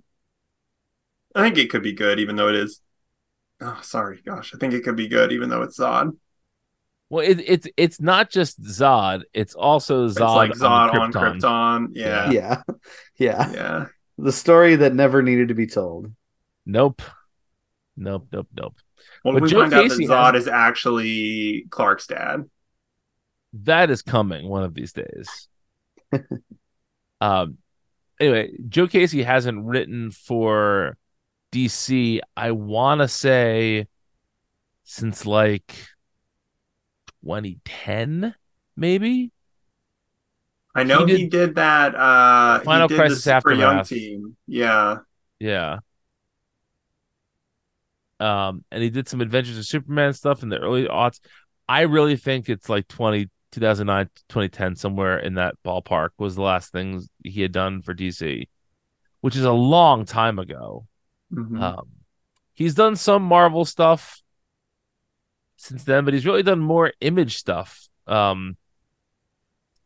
I 1.36 1.44
think 1.44 1.58
it 1.58 1.70
could 1.70 1.84
be 1.84 1.92
good, 1.92 2.22
even 2.22 2.38
though 2.38 2.48
it 2.48 2.56
is. 2.56 2.80
Oh, 3.60 3.80
sorry, 3.82 4.22
gosh, 4.26 4.56
I 4.56 4.58
think 4.58 4.74
it 4.74 4.84
could 4.86 4.96
be 4.96 5.10
good, 5.10 5.34
even 5.34 5.50
though 5.50 5.62
it's 5.62 5.78
Zod. 5.78 6.18
Well, 7.10 7.26
it, 7.26 7.42
it's 7.46 7.68
it's 7.76 8.00
not 8.00 8.30
just 8.30 8.62
Zod. 8.64 9.24
It's 9.34 9.56
also 9.56 10.08
Zod, 10.08 10.12
it's 10.12 10.20
like 10.22 10.52
Zod 10.54 10.94
on 10.98 11.12
Krypton. 11.12 11.42
Krypton. 11.42 11.88
Yeah, 11.92 12.32
Yeah. 12.32 12.62
Yeah. 13.18 13.52
yeah. 13.52 13.86
The 14.18 14.32
story 14.32 14.78
that 14.78 14.96
never 14.96 15.22
needed 15.22 15.50
to 15.50 15.54
be 15.54 15.68
told. 15.68 16.12
Nope. 16.66 17.02
Nope. 17.98 18.28
Nope. 18.32 18.48
Nope. 18.56 18.76
Well, 19.24 19.34
But 19.36 19.44
we 19.44 19.50
Joe 19.50 19.62
find 19.62 19.74
out 19.74 19.90
that 19.90 19.98
Zod 20.00 20.34
has- 20.34 20.44
is 20.44 20.48
actually 20.48 21.66
Clark's 21.70 22.08
dad. 22.08 22.50
That 23.54 23.90
is 23.90 24.02
coming 24.02 24.48
one 24.48 24.64
of 24.64 24.74
these 24.74 24.94
days. 24.94 25.48
um. 27.22 27.58
Anyway, 28.20 28.52
Joe 28.70 28.88
Casey 28.88 29.24
hasn't 29.24 29.66
written 29.66 30.12
for 30.12 30.96
DC. 31.52 32.20
I 32.38 32.52
want 32.52 33.02
to 33.02 33.08
say 33.08 33.88
since 34.84 35.26
like 35.26 35.76
2010, 37.24 38.36
maybe. 38.76 39.32
I 40.74 40.84
know 40.84 41.06
He 41.06 41.14
he 41.18 41.18
did- 41.24 41.32
did, 41.32 41.56
that. 41.56 41.96
Uh, 41.96 42.60
he 42.60 42.66
Final 42.66 42.88
did 42.88 42.96
Crisis 42.98 43.24
the 43.24 43.40
Super 43.40 43.54
Young 43.54 43.84
team. 43.84 44.38
Yeah, 44.48 44.98
Yeah. 45.40 45.80
Um, 48.22 48.64
and 48.72 48.84
he 48.84 48.90
did 48.90 49.08
some 49.08 49.22
Adventures 49.22 49.58
of 49.58 49.66
Superman 49.66 50.14
stuff 50.14 50.44
in 50.44 50.50
the 50.50 50.60
early 50.60 50.86
aughts. 50.86 51.20
I 51.68 51.82
really 51.82 52.18
think 52.18 52.50
it's 52.50 52.70
like 52.70 52.88
20, 52.88 53.30
2009, 53.52 54.10
2010, 54.30 54.76
somewhere 54.76 55.18
in 55.18 55.36
that 55.36 55.56
ballpark 55.66 56.10
was 56.18 56.36
the 56.36 56.42
last 56.42 56.72
things 56.72 57.10
he 57.24 57.42
had 57.42 57.52
done 57.52 57.82
for 57.82 57.94
DC, 57.94 58.48
which 59.22 59.36
is 59.36 59.44
a 59.44 59.52
long 59.52 60.06
time 60.06 60.38
ago. 60.38 60.86
Mhm. 61.34 61.60
Um, 61.60 61.88
he's 62.54 62.76
done 62.76 62.96
some 62.96 63.24
Marvel 63.24 63.66
stuff 63.66 64.22
since 65.56 65.84
then, 65.84 66.06
but 66.06 66.14
he's 66.14 66.26
really 66.26 66.44
done 66.44 66.60
more 66.60 66.94
image 67.02 67.38
stuff. 67.38 67.88
Um, 68.08 68.58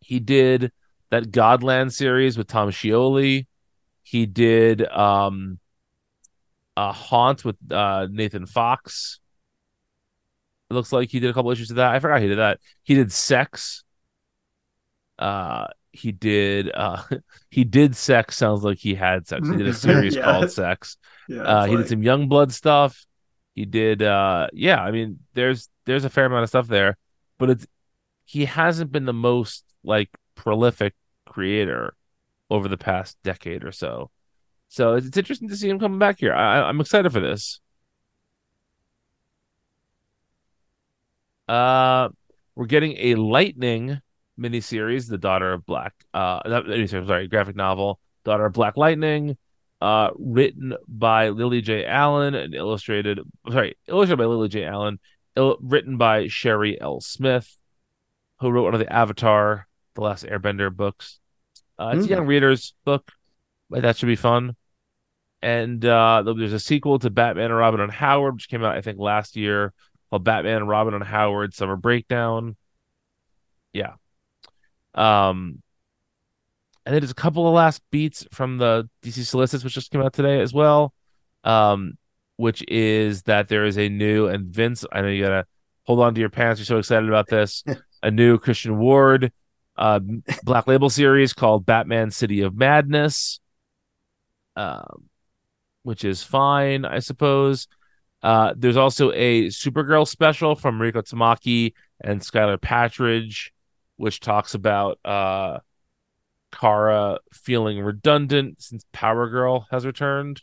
he 0.02 0.20
did 0.20 0.72
that 1.10 1.32
Godland 1.32 1.94
series 1.94 2.38
with 2.38 2.48
Tom 2.48 2.70
Scioli. 2.70 3.48
He 4.04 4.26
did 4.26 4.86
um, 4.88 5.60
a 6.78 6.92
Haunt 6.92 7.46
with 7.46 7.56
uh, 7.72 8.08
Nathan 8.10 8.46
Fox. 8.46 9.20
It 10.70 10.74
looks 10.74 10.92
like 10.92 11.10
he 11.10 11.20
did 11.20 11.30
a 11.30 11.34
couple 11.34 11.52
issues 11.52 11.70
of 11.70 11.78
that. 11.78 11.94
I 11.94 12.00
forgot 12.00 12.22
he 12.22 12.28
did 12.28 12.40
that. 12.40 12.60
He 12.84 12.96
did 12.96 13.12
Sex. 13.12 13.84
Uh, 15.18 15.68
he 15.92 16.12
did 16.12 16.72
uh, 16.74 17.02
he 17.50 17.64
did 17.64 17.96
Sex. 17.96 18.38
Sounds 18.38 18.64
like 18.64 18.78
he 18.80 18.96
had 18.96 19.28
sex. 19.28 19.48
He 19.48 19.56
did 19.56 19.68
a 19.68 19.74
series 19.88 20.16
Yeah. 20.16 20.24
called 20.24 20.52
Sex. 20.52 20.98
yeah. 21.30 21.42
Uh, 21.42 21.66
he 21.66 21.76
like- 21.76 21.86
did 21.86 21.90
some 21.90 22.04
young 22.04 22.28
blood 22.28 22.52
stuff. 22.52 23.06
He 23.54 23.64
did, 23.64 24.02
uh, 24.04 24.48
yeah. 24.52 24.82
I 24.82 24.92
mean, 24.92 25.20
there's 25.34 25.70
there's 25.86 26.04
a 26.04 26.10
fair 26.10 26.26
amount 26.26 26.44
of 26.44 26.50
stuff 26.50 26.68
there, 26.68 26.98
but 27.38 27.50
it's 27.50 27.66
he 28.26 28.44
hasn't 28.46 28.92
been 28.92 29.06
the 29.06 29.14
most 29.14 29.64
like 29.82 30.10
prolific 30.36 30.94
creator 31.26 31.96
over 32.50 32.68
the 32.68 32.76
past 32.78 33.18
decade 33.24 33.64
or 33.64 33.72
so. 33.72 34.12
So 34.70 34.96
it's, 34.96 35.08
it's 35.08 35.18
interesting 35.18 35.50
to 35.50 35.56
see 35.56 35.70
him 35.70 35.80
coming 35.80 36.00
back 36.00 36.20
here. 36.20 36.34
I, 36.34 36.62
I'm 36.64 36.82
excited 36.82 37.12
for 37.12 37.20
this. 37.20 37.60
Uh, 41.48 42.10
we're 42.56 42.66
getting 42.66 42.96
a 42.98 43.16
Lightning 43.16 44.00
miniseries, 44.40 45.08
The 45.10 45.18
Daughter 45.18 45.54
of 45.54 45.66
Black. 45.66 45.94
Uh, 46.14 46.40
not 46.46 46.72
I'm 46.72 46.88
sorry, 46.88 47.28
graphic 47.28 47.56
novel, 47.56 48.00
Daughter 48.24 48.46
of 48.46 48.54
Black 48.54 48.78
Lightning 48.78 49.38
uh, 49.82 50.10
written 50.18 50.76
by 50.88 51.30
Lily 51.30 51.62
J. 51.62 51.86
Allen 51.86 52.34
and 52.34 52.56
illustrated. 52.56 53.20
Sorry, 53.50 53.78
illustrated 53.88 54.18
by 54.18 54.26
Lily 54.26 54.50
J. 54.50 54.64
Allen 54.66 55.00
il- 55.38 55.58
written 55.62 55.98
by 55.98 56.28
Sherri 56.28 56.80
L. 56.82 57.02
Smith, 57.02 57.56
who 58.40 58.50
wrote 58.50 58.64
one 58.64 58.74
of 58.74 58.80
the 58.80 58.92
Avatar, 58.92 59.68
The 59.96 60.02
Last 60.02 60.26
Airbender 60.26 60.76
books. 60.76 61.20
Uh, 61.78 61.92
it's 61.94 62.06
a 62.06 62.08
Hmm. 62.08 62.12
young 62.14 62.26
reader's 62.26 62.74
book, 62.86 63.12
but 63.70 63.82
that 63.82 63.98
should 63.98 64.08
be 64.08 64.16
fun. 64.16 64.56
And 65.42 65.84
uh, 65.86 66.24
there's 66.24 66.54
a 66.54 66.60
sequel 66.60 67.00
to 67.00 67.10
Batman 67.10 67.46
and 67.46 67.58
Robin 67.58 67.82
and 67.82 67.92
Howard, 67.92 68.36
which 68.36 68.50
came 68.50 68.64
out 68.64 68.76
I 68.76 68.82
think 68.82 69.00
last 69.00 69.36
year, 69.36 69.74
called 70.10 70.24
Batman 70.24 70.58
and 70.58 70.70
Robin 70.70 70.94
and 70.94 71.04
Howard 71.04 71.54
Summer 71.54 71.76
Breakdown. 71.76 72.56
Yeah. 73.74 73.94
Um, 74.94 75.62
and 76.86 76.94
then 76.94 77.02
there's 77.02 77.12
a 77.12 77.16
couple 77.16 77.48
of 77.48 77.54
last 77.54 77.82
beats 77.92 78.26
from 78.32 78.58
the 78.58 78.90
DC 79.04 79.26
Solicits, 79.26 79.64
which 79.64 79.74
just 79.74 79.92
came 79.92 80.02
out 80.02 80.14
today 80.14 80.40
as 80.40 80.54
well. 80.54 80.94
Um, 81.44 81.98
which 82.38 82.64
is 82.68 83.24
that 83.24 83.48
there 83.48 83.66
is 83.66 83.78
a 83.78 83.88
new 83.88 84.28
and 84.28 84.48
Vince, 84.48 84.84
I 84.92 85.02
know 85.02 85.08
you 85.08 85.24
gotta 85.24 85.46
hold 85.84 86.00
on 86.00 86.14
to 86.16 86.20
your 86.20 86.30
pants. 86.30 86.60
You're 86.60 86.66
so 86.66 86.78
excited 86.80 87.08
about 87.08 87.28
this. 87.28 87.64
a 88.04 88.12
new 88.12 88.38
Christian 88.38 88.78
Ward 88.78 89.32
uh, 89.78 90.00
Black 90.44 90.68
Label 90.68 90.90
series 90.90 91.34
called 91.34 91.66
Batman 91.66 92.12
City 92.12 92.42
of 92.42 92.56
Madness, 92.56 93.40
um, 94.56 95.10
which 95.84 96.04
is 96.04 96.24
fine, 96.24 96.86
I 96.86 97.00
suppose. 97.00 97.68
Uh, 98.24 98.54
there's 98.58 98.78
also 98.78 99.12
a 99.12 99.48
Supergirl 99.48 100.08
special 100.08 100.56
from 100.56 100.82
Rico 100.82 101.02
Tamaki 101.02 101.74
and 102.02 102.22
Skylar 102.22 102.58
Patridge, 102.58 103.52
which 103.98 104.20
talks 104.20 104.56
about 104.56 105.00
uh, 105.06 105.60
Kara 106.52 107.20
feeling 107.34 107.80
redundant 107.82 108.62
since 108.62 108.86
Power 108.92 109.30
Girl 109.30 109.68
has 109.72 109.86
returned, 109.86 110.42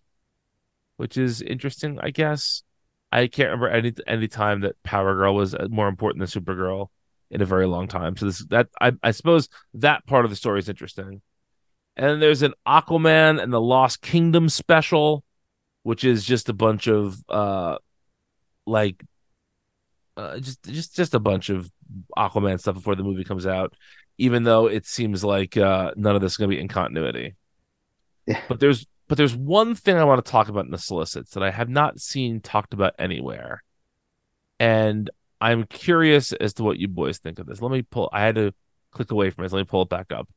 which 0.97 1.17
is 1.17 1.43
interesting, 1.43 1.99
I 2.01 2.11
guess. 2.11 2.63
I 3.11 3.27
can't 3.27 3.51
remember 3.51 3.69
any 3.69 3.93
any 4.07 4.29
time 4.29 4.61
that 4.61 4.83
Power 4.83 5.15
Girl 5.15 5.35
was 5.35 5.55
uh, 5.55 5.67
more 5.71 5.89
important 5.89 6.21
than 6.21 6.43
Supergirl 6.43 6.89
in 7.31 7.43
a 7.43 7.47
very 7.47 7.67
long 7.67 7.89
time. 7.89 8.17
So 8.17 8.27
this 8.27 8.47
that 8.47 8.69
I, 8.81 8.93
I 9.03 9.11
suppose 9.11 9.49
that 9.75 10.07
part 10.07 10.25
of 10.25 10.31
the 10.31 10.37
story 10.37 10.61
is 10.61 10.69
interesting. 10.69 11.21
And 11.97 12.07
then 12.07 12.21
there's 12.21 12.43
an 12.43 12.55
Aquaman 12.67 13.43
and 13.43 13.53
the 13.53 13.61
Lost 13.61 14.01
Kingdom 14.01 14.49
special, 14.49 15.25
which 15.83 16.05
is 16.05 16.25
just 16.25 16.49
a 16.49 16.55
bunch 16.55 16.87
of 16.87 17.23
uh 17.29 17.79
like 18.67 19.03
uh, 20.17 20.39
just 20.39 20.63
just 20.63 20.97
just 20.97 21.15
a 21.15 21.21
bunch 21.21 21.49
of 21.49 21.71
Aquaman 22.17 22.61
stuff 22.61 22.77
before 22.77 22.95
the 22.95 23.03
movie 23.03 23.25
comes 23.25 23.47
out, 23.47 23.75
even 24.19 24.43
though 24.45 24.67
it 24.67 24.87
seems 24.87 25.23
like 25.23 25.57
uh 25.57 25.93
none 25.97 26.15
of 26.15 26.23
this 26.23 26.33
is 26.33 26.37
gonna 26.39 26.49
be 26.49 26.61
in 26.61 26.69
continuity. 26.69 27.35
Yeah. 28.27 28.41
But 28.49 28.61
there's 28.61 28.87
but 29.09 29.19
there's 29.19 29.37
one 29.37 29.75
thing 29.75 29.97
I 29.97 30.05
want 30.05 30.25
to 30.25 30.31
talk 30.31 30.49
about 30.49 30.65
in 30.65 30.71
the 30.71 30.79
solicits 30.79 31.33
that 31.33 31.43
I 31.43 31.51
have 31.51 31.69
not 31.69 32.01
seen 32.01 32.41
talked 32.41 32.73
about 32.73 32.95
anywhere. 32.99 33.63
And 34.59 35.11
I'm 35.41 35.65
curious 35.65 36.33
as 36.33 36.55
to 36.55 36.63
what 36.63 36.79
you 36.79 36.89
boys 36.89 37.19
think 37.19 37.39
of 37.39 37.47
this. 37.47 37.61
Let 37.61 37.73
me 37.73 37.83
pull. 37.83 38.09
I 38.13 38.23
had 38.23 38.37
to 38.37 38.55
click 38.93 39.11
away 39.11 39.31
from 39.31 39.45
it. 39.45 39.53
Let 39.53 39.59
me 39.59 39.65
pull 39.65 39.83
it 39.83 39.89
back 39.89 40.13
up. 40.13 40.29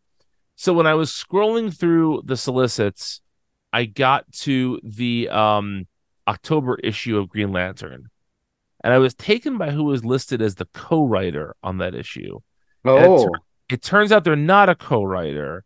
So 0.55 0.73
when 0.73 0.87
I 0.87 0.93
was 0.93 1.11
scrolling 1.11 1.75
through 1.75 2.23
the 2.25 2.37
solicits, 2.37 3.21
I 3.73 3.85
got 3.85 4.31
to 4.43 4.79
the 4.83 5.29
um, 5.29 5.87
October 6.27 6.75
issue 6.81 7.17
of 7.17 7.29
Green 7.29 7.51
Lantern, 7.51 8.09
and 8.83 8.93
I 8.93 8.99
was 8.99 9.13
taken 9.13 9.57
by 9.57 9.71
who 9.71 9.83
was 9.83 10.05
listed 10.05 10.41
as 10.41 10.55
the 10.55 10.67
co-writer 10.73 11.55
on 11.61 11.79
that 11.79 11.93
issue. 11.93 12.39
Oh, 12.85 13.27
It 13.69 13.81
turns 13.81 14.11
out 14.11 14.23
they're 14.23 14.35
not 14.35 14.69
a 14.69 14.75
co-writer; 14.75 15.65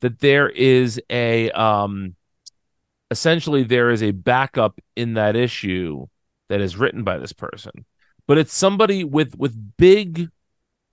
that 0.00 0.20
there 0.20 0.48
is 0.48 1.00
a 1.10 1.50
um, 1.50 2.14
essentially 3.10 3.64
there 3.64 3.90
is 3.90 4.02
a 4.02 4.12
backup 4.12 4.78
in 4.94 5.14
that 5.14 5.34
issue 5.34 6.06
that 6.48 6.60
is 6.60 6.76
written 6.76 7.02
by 7.04 7.18
this 7.18 7.32
person. 7.32 7.84
But 8.26 8.38
it's 8.38 8.54
somebody 8.54 9.02
with 9.02 9.36
with 9.36 9.76
big 9.76 10.28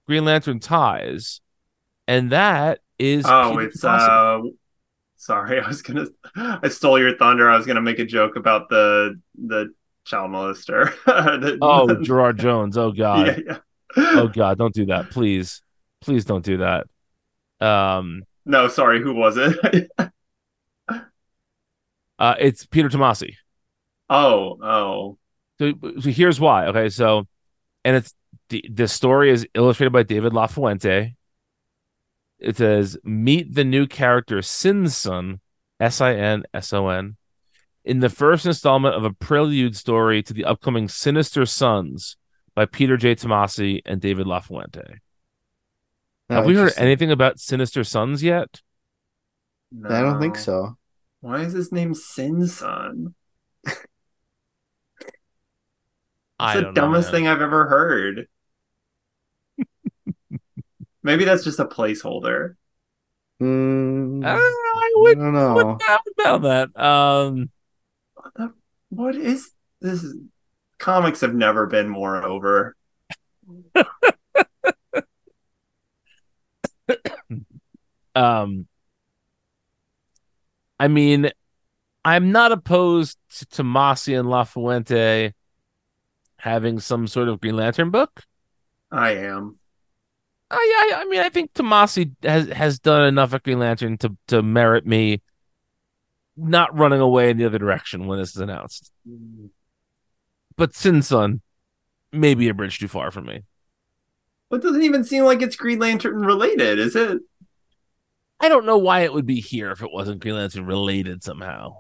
Green 0.08 0.26
Lantern 0.26 0.60
ties, 0.60 1.42
and 2.08 2.32
that 2.32 2.80
is 3.00 3.26
Oh, 3.26 3.52
Peter 3.52 3.62
it's 3.64 3.84
uh 3.84 4.40
sorry, 5.18 5.60
I 5.64 5.68
was 5.68 5.82
gonna 5.82 6.06
I 6.36 6.68
stole 6.70 7.00
your 7.00 7.18
thunder. 7.18 7.50
I 7.50 7.58
was 7.58 7.66
gonna 7.66 7.82
make 7.82 8.00
a 8.00 8.06
joke 8.06 8.36
about 8.36 8.70
the 8.70 9.20
the 9.38 9.74
child 10.06 10.32
molester. 10.32 10.94
The- 11.06 11.58
oh 11.62 11.96
Gerard 12.04 12.40
Jones. 12.40 12.78
Oh 12.78 12.92
God. 12.92 13.28
yeah, 13.28 13.38
yeah. 13.48 13.58
Oh 13.98 14.28
God, 14.28 14.58
don't 14.58 14.74
do 14.74 14.86
that, 14.88 15.10
please, 15.10 15.62
please 16.02 16.26
don't 16.26 16.44
do 16.44 16.58
that. 16.58 16.88
Um, 17.66 18.24
No, 18.46 18.68
sorry, 18.68 19.02
who 19.02 19.14
was 19.14 19.38
it? 19.38 19.90
uh, 22.20 22.36
it's 22.40 22.66
Peter 22.66 22.90
Tomasi. 22.90 23.36
oh, 24.10 24.58
oh. 24.62 25.18
So, 25.60 25.74
so 26.02 26.10
here's 26.10 26.40
why. 26.40 26.68
Okay, 26.68 26.90
so 26.90 27.28
and 27.86 27.96
it's 27.96 28.14
the 28.50 28.64
the 28.70 28.88
story 28.88 29.32
is 29.32 29.48
illustrated 29.54 29.92
by 29.92 30.04
David 30.04 30.34
LaFuente. 30.34 31.16
It 32.46 32.58
says 32.58 32.96
meet 33.04 33.56
the 33.56 33.64
new 33.64 33.88
character 33.88 34.38
Sinson, 34.38 35.40
S 35.80 36.00
I 36.00 36.14
N 36.14 36.44
S 36.54 36.74
O 36.74 36.90
N, 36.90 37.18
in 37.84 38.02
the 38.02 38.10
first 38.10 38.46
installment 38.46 38.94
of 38.94 39.04
a 39.04 39.12
prelude 39.12 39.76
story 39.76 40.22
to 40.22 40.34
the 40.34 40.46
upcoming 40.46 40.88
Sinister 40.88 41.48
Sons 41.48 42.18
by 42.54 42.66
Peter 42.66 42.98
J. 42.98 43.16
Tomasi 43.16 43.82
and 43.86 44.00
David 44.00 44.28
LaFuente. 44.28 45.00
Oh, 46.30 46.36
Have 46.36 46.46
we 46.46 46.56
heard 46.56 46.74
anything 46.78 47.12
about 47.12 47.40
Sinister 47.40 47.84
Sons 47.84 48.22
yet? 48.22 48.62
I 49.90 50.02
don't 50.02 50.20
think 50.20 50.38
so. 50.38 50.78
Why 51.22 51.42
is 51.42 51.54
his 51.54 51.72
name 51.72 51.94
Sin 51.96 52.48
Son? 52.48 53.16
I 56.40 56.54
It's 56.54 56.60
the 56.60 56.62
don't 56.62 56.74
know, 56.76 56.82
dumbest 56.82 57.12
thing 57.12 57.28
I've 57.28 57.42
ever 57.42 57.68
heard. 57.68 58.28
Maybe 61.06 61.24
that's 61.24 61.44
just 61.44 61.60
a 61.60 61.66
placeholder. 61.66 62.56
Mm, 63.40 64.26
I 64.26 64.32
don't 64.34 64.40
know. 64.40 64.42
I 64.42 64.94
I 65.06 65.14
don't 65.14 65.34
know. 65.34 65.54
would 65.56 65.82
not 65.88 66.02
know 66.18 66.38
that. 66.40 66.76
Um, 66.84 67.52
What, 68.16 68.34
the, 68.34 68.54
what 68.90 69.16
is 69.16 69.52
this? 69.82 70.04
Comics 70.80 71.22
have 71.22 71.36
never 71.36 71.68
been 71.68 71.88
more 71.90 72.24
over. 72.26 72.76
um 78.16 78.68
I 80.80 80.88
mean, 80.88 81.30
I'm 82.04 82.32
not 82.32 82.52
opposed 82.52 83.20
to 83.38 83.46
Tomasi 83.46 84.20
and 84.20 84.28
LaFuente 84.28 85.34
having 86.38 86.80
some 86.80 87.06
sort 87.08 87.28
of 87.30 87.40
Green 87.42 87.56
Lantern 87.58 87.92
book. 87.92 88.24
I 88.92 89.12
am. 89.12 89.60
I, 90.52 90.92
I, 90.94 91.02
I 91.02 91.06
mean, 91.06 91.22
I 91.22 91.30
think 91.30 91.54
Tomasi 91.54 92.12
has 92.24 92.48
has 92.50 92.80
done 92.80 93.06
enough 93.06 93.34
at 93.34 93.44
Green 93.44 93.60
Lantern 93.60 93.98
to 94.00 94.16
to 94.28 94.44
merit 94.44 94.86
me 94.86 95.22
not 96.38 96.78
running 96.78 97.00
away 97.00 97.30
in 97.30 97.38
the 97.38 97.46
other 97.46 97.58
direction 97.58 98.08
when 98.08 98.20
this 98.20 98.36
is 98.36 98.42
announced. 98.42 98.92
Mm. 99.08 99.50
But 100.58 100.76
Sin 100.76 101.02
Son 101.02 101.42
may 102.12 102.36
be 102.36 102.50
a 102.50 102.54
bridge 102.54 102.80
too 102.80 102.88
far 102.88 103.12
for 103.12 103.22
me. 103.22 103.44
But 104.50 104.58
it 104.58 104.64
doesn't 104.64 104.84
even 104.84 105.04
seem 105.04 105.24
like 105.24 105.42
it's 105.42 105.56
Green 105.56 105.80
Lantern 105.80 106.26
related, 106.26 106.80
is 106.80 106.96
it? 106.96 107.22
I 108.40 108.50
don't 108.50 108.66
know 108.66 108.78
why 108.78 109.02
it 109.02 109.14
would 109.14 109.26
be 109.26 109.40
here 109.40 109.72
if 109.72 109.82
it 109.82 109.92
wasn't 109.92 110.22
Green 110.22 110.36
Lantern 110.36 110.66
related 110.66 111.24
somehow. 111.24 111.78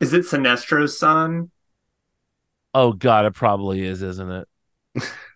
Is 0.00 0.12
it 0.12 0.26
Sinestro's 0.26 0.98
son? 0.98 1.50
Oh 2.74 2.92
God, 2.92 3.26
it 3.26 3.34
probably 3.34 3.82
is, 3.82 4.02
isn't 4.02 4.30
it? 4.30 4.48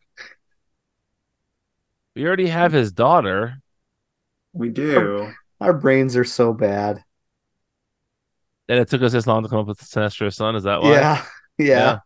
we 2.14 2.26
already 2.26 2.48
have 2.48 2.72
his 2.72 2.92
daughter. 2.92 3.60
We 4.52 4.70
do. 4.70 5.32
Our 5.60 5.72
brains 5.72 6.16
are 6.16 6.24
so 6.24 6.52
bad. 6.52 7.02
And 8.68 8.78
it 8.78 8.88
took 8.88 9.02
us 9.02 9.12
this 9.12 9.26
long 9.26 9.42
to 9.42 9.48
come 9.48 9.58
up 9.58 9.66
with 9.66 9.80
Sinestro's 9.80 10.36
son. 10.36 10.56
Is 10.56 10.62
that 10.62 10.80
why? 10.80 10.92
Yeah, 10.92 11.24
yeah, 11.58 11.98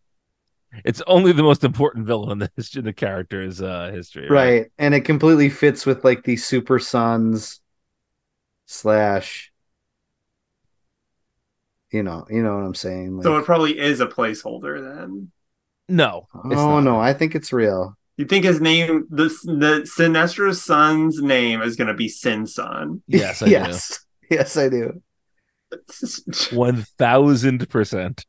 It's 0.84 1.02
only 1.06 1.32
the 1.32 1.42
most 1.42 1.62
important 1.62 2.06
villain 2.06 2.32
in 2.32 2.38
the 2.38 2.50
history, 2.56 2.82
the 2.82 2.92
character's 2.92 3.62
uh, 3.62 3.90
history. 3.92 4.28
right. 4.28 4.66
And 4.78 4.94
it 4.94 5.02
completely 5.02 5.50
fits 5.50 5.86
with 5.86 6.04
like 6.04 6.24
the 6.24 6.36
Super 6.36 6.78
Sons 6.78 7.60
slash. 8.66 9.52
You 11.90 12.02
know, 12.02 12.26
you 12.28 12.42
know 12.42 12.54
what 12.54 12.64
I'm 12.64 12.74
saying. 12.74 13.16
Like, 13.16 13.24
So 13.24 13.36
it 13.38 13.44
probably 13.46 13.78
is 13.78 14.00
a 14.00 14.06
placeholder 14.06 14.82
then. 14.82 15.32
No. 15.88 16.28
oh 16.34 16.80
no, 16.80 17.00
I 17.00 17.14
think 17.14 17.34
it's 17.34 17.52
real. 17.52 17.97
You 18.18 18.24
think 18.26 18.44
his 18.44 18.60
name, 18.60 19.06
the 19.10 19.28
the 19.44 19.86
Sinestro's 19.86 20.60
son's 20.60 21.22
name, 21.22 21.62
is 21.62 21.76
going 21.76 21.86
to 21.86 21.94
be 21.94 22.08
Sin 22.08 22.46
Son? 22.46 23.00
Yes, 23.06 23.42
I 23.42 23.46
yes, 23.50 24.04
yes, 24.28 24.56
I 24.56 24.68
do. 24.68 25.00
do. 25.70 25.76
One 26.56 26.82
thousand 26.98 27.70
percent. 27.70 28.26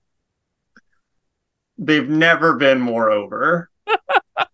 They've 1.80 2.08
never 2.08 2.56
been 2.56 2.80
more 2.80 3.10
over. 3.10 3.70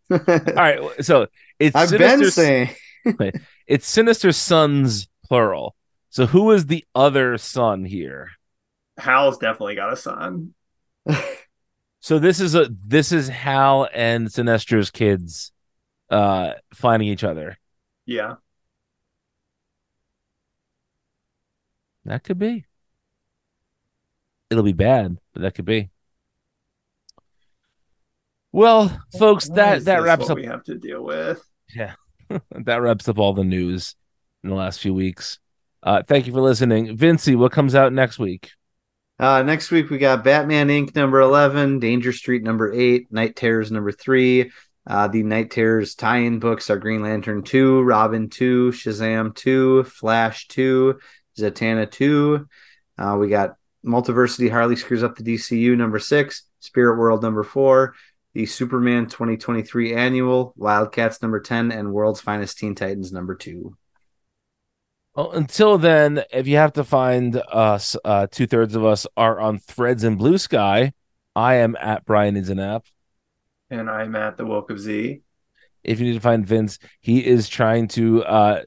All 0.10 0.20
right. 0.56 0.80
So 1.04 1.28
it's 1.60 1.76
I've 1.76 1.90
been 1.92 2.00
Sinister- 2.20 2.32
saying 2.32 2.70
it's 3.68 3.88
Sinister 3.88 4.32
Sons 4.32 5.10
plural. 5.26 5.76
So 6.12 6.28
who 6.28 6.52
is 6.52 6.68
the 6.68 6.86
other 6.96 7.38
son 7.38 7.84
here? 7.84 8.30
Hal's 8.98 9.38
definitely 9.38 9.76
got 9.76 9.92
a 9.92 9.98
son. 9.98 10.54
So 12.06 12.20
this 12.20 12.40
is 12.40 12.54
a 12.54 12.70
this 12.86 13.12
is 13.12 13.30
Hal 13.30 13.90
and 13.92 14.32
Sinestro's 14.32 14.92
kids 14.92 15.52
uh 16.12 16.52
finding 16.72 17.08
each 17.10 17.24
other. 17.24 17.58
Yeah. 18.06 18.36
That 22.04 22.24
could 22.24 22.38
be. 22.38 22.66
It'll 24.52 24.64
be 24.64 24.72
bad, 24.72 25.18
but 25.34 25.42
that 25.42 25.56
could 25.56 25.66
be. 25.66 25.90
Well, 28.52 29.02
folks, 29.18 29.50
Why 29.50 29.56
that 29.56 29.86
that 29.86 30.04
wraps 30.04 30.30
up 30.30 30.38
we 30.38 30.46
have 30.46 30.64
to 30.66 30.76
deal 30.76 31.04
with. 31.04 31.44
Yeah, 31.76 31.96
that 32.52 32.84
wraps 32.84 33.10
up 33.10 33.18
all 33.18 33.34
the 33.34 33.44
news 33.44 33.96
in 34.44 34.52
the 34.52 34.56
last 34.56 34.80
few 34.80 34.94
weeks. 34.94 35.40
Uh 35.82 36.04
thank 36.04 36.28
you 36.28 36.34
for 36.34 36.42
listening. 36.42 36.96
Vincey, 36.96 37.36
what 37.36 37.52
comes 37.52 37.74
out 37.74 37.94
next 37.94 38.20
week? 38.20 38.52
Uh, 39.18 39.44
next 39.44 39.72
week 39.72 39.90
we 39.90 39.98
got 39.98 40.24
Batman 40.24 40.68
Inc. 40.68 40.94
number 40.94 41.22
eleven, 41.22 41.80
Danger 41.80 42.12
Street 42.12 42.44
number 42.44 42.74
eight, 42.74 43.12
Knight 43.12 43.36
Terrors 43.36 43.72
number 43.72 43.92
three. 43.92 44.52
Uh, 44.88 45.08
the 45.08 45.24
Knight 45.24 45.52
Terrors 45.52 45.96
tie-in 45.96 46.40
books 46.40 46.70
are 46.70 46.78
Green 46.78 47.02
Lantern 47.02 47.42
two, 47.42 47.82
Robin 47.82 48.30
two, 48.30 48.72
Shazam 48.72 49.34
two, 49.34 49.84
Flash 49.86 50.48
two, 50.48 51.00
Zatanna 51.38 51.90
two. 51.90 52.48
Uh, 52.98 53.18
we 53.20 53.30
got 53.30 53.56
Multiversity 53.86 54.52
Harley 54.52 54.76
screws 54.76 55.04
up 55.04 55.16
the 55.16 55.24
DCU 55.24 55.78
number 55.78 56.00
six, 56.00 56.44
Spirit 56.60 56.98
World 56.98 57.24
number 57.24 57.44
four, 57.44 57.96
the 58.34 58.46
Superman 58.46 59.06
2023 59.06 59.96
annual, 59.96 60.54
Wildcats 60.58 61.22
number 61.22 61.40
10, 61.40 61.72
and 61.72 61.94
World's 61.94 62.22
Finest 62.22 62.58
Teen 62.58 62.76
Titans 62.76 63.14
number 63.14 63.36
two. 63.36 63.78
Well, 65.16 65.32
until 65.32 65.78
then, 65.78 66.24
if 66.34 66.46
you 66.46 66.58
have 66.58 66.74
to 66.74 66.84
find 66.84 67.42
us, 67.50 67.96
uh, 68.04 68.28
two 68.30 68.48
thirds 68.48 68.76
of 68.76 68.84
us 68.84 69.08
are 69.16 69.40
on 69.40 69.60
Threads 69.60 70.04
and 70.04 70.18
Blue 70.18 70.38
Sky. 70.38 70.92
I 71.34 71.56
am 71.56 71.78
at 71.80 72.04
Brian 72.06 72.36
is 72.36 72.50
an 72.50 72.60
app. 72.60 72.86
And 73.70 73.90
I'm 73.90 74.14
at 74.18 74.36
the 74.36 74.46
Woke 74.46 74.72
of 74.72 74.80
Z. 74.80 75.22
If 75.86 76.00
you 76.00 76.06
need 76.08 76.16
to 76.16 76.20
find 76.20 76.46
Vince, 76.46 76.80
he 77.00 77.26
is 77.26 77.48
trying 77.48 77.88
to 77.90 78.26
uh, 78.26 78.64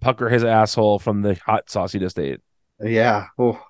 pucker 0.00 0.28
his 0.28 0.42
asshole 0.42 0.98
from 0.98 1.22
the 1.22 1.36
hot 1.36 1.70
sauce 1.70 1.92
he 1.92 2.00
just 2.00 2.18
ate. 2.18 2.40
Yeah. 2.80 3.26
Oh 3.38 3.60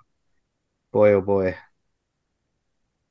boy, 0.91 1.13
oh 1.13 1.21
boy. 1.21 1.57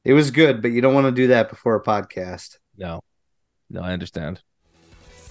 It 0.03 0.13
was 0.13 0.31
good, 0.31 0.63
but 0.63 0.71
you 0.71 0.81
don't 0.81 0.95
want 0.95 1.05
to 1.05 1.11
do 1.11 1.27
that 1.27 1.49
before 1.49 1.75
a 1.75 1.83
podcast. 1.83 2.57
No, 2.75 3.01
no, 3.69 3.81
I 3.81 3.93
understand. 3.93 4.41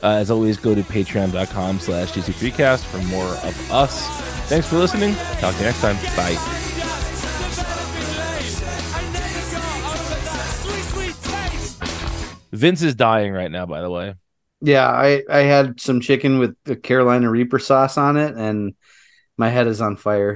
Uh, 0.02 0.16
as 0.16 0.30
always, 0.30 0.56
go 0.56 0.74
to 0.74 0.82
patreon.com 0.82 1.78
slash 1.78 2.12
DC3cast 2.12 2.84
for 2.84 2.98
more 3.08 3.24
of 3.24 3.72
us. 3.72 4.06
Thanks 4.48 4.66
for 4.66 4.76
listening. 4.76 5.14
Talk 5.38 5.54
to 5.54 5.60
you 5.60 5.66
next 5.66 5.80
time. 5.80 5.96
Bye. 6.16 6.36
Vince 12.52 12.82
is 12.82 12.94
dying 12.94 13.32
right 13.32 13.50
now, 13.50 13.66
by 13.66 13.80
the 13.80 13.90
way. 13.90 14.14
Yeah, 14.60 14.86
I 14.86 15.22
I 15.30 15.38
had 15.40 15.80
some 15.80 16.00
chicken 16.00 16.38
with 16.38 16.56
the 16.64 16.76
Carolina 16.76 17.30
Reaper 17.30 17.58
sauce 17.58 17.96
on 17.96 18.16
it, 18.16 18.36
and 18.36 18.74
my 19.38 19.48
head 19.48 19.66
is 19.66 19.80
on 19.80 19.96
fire. 19.96 20.34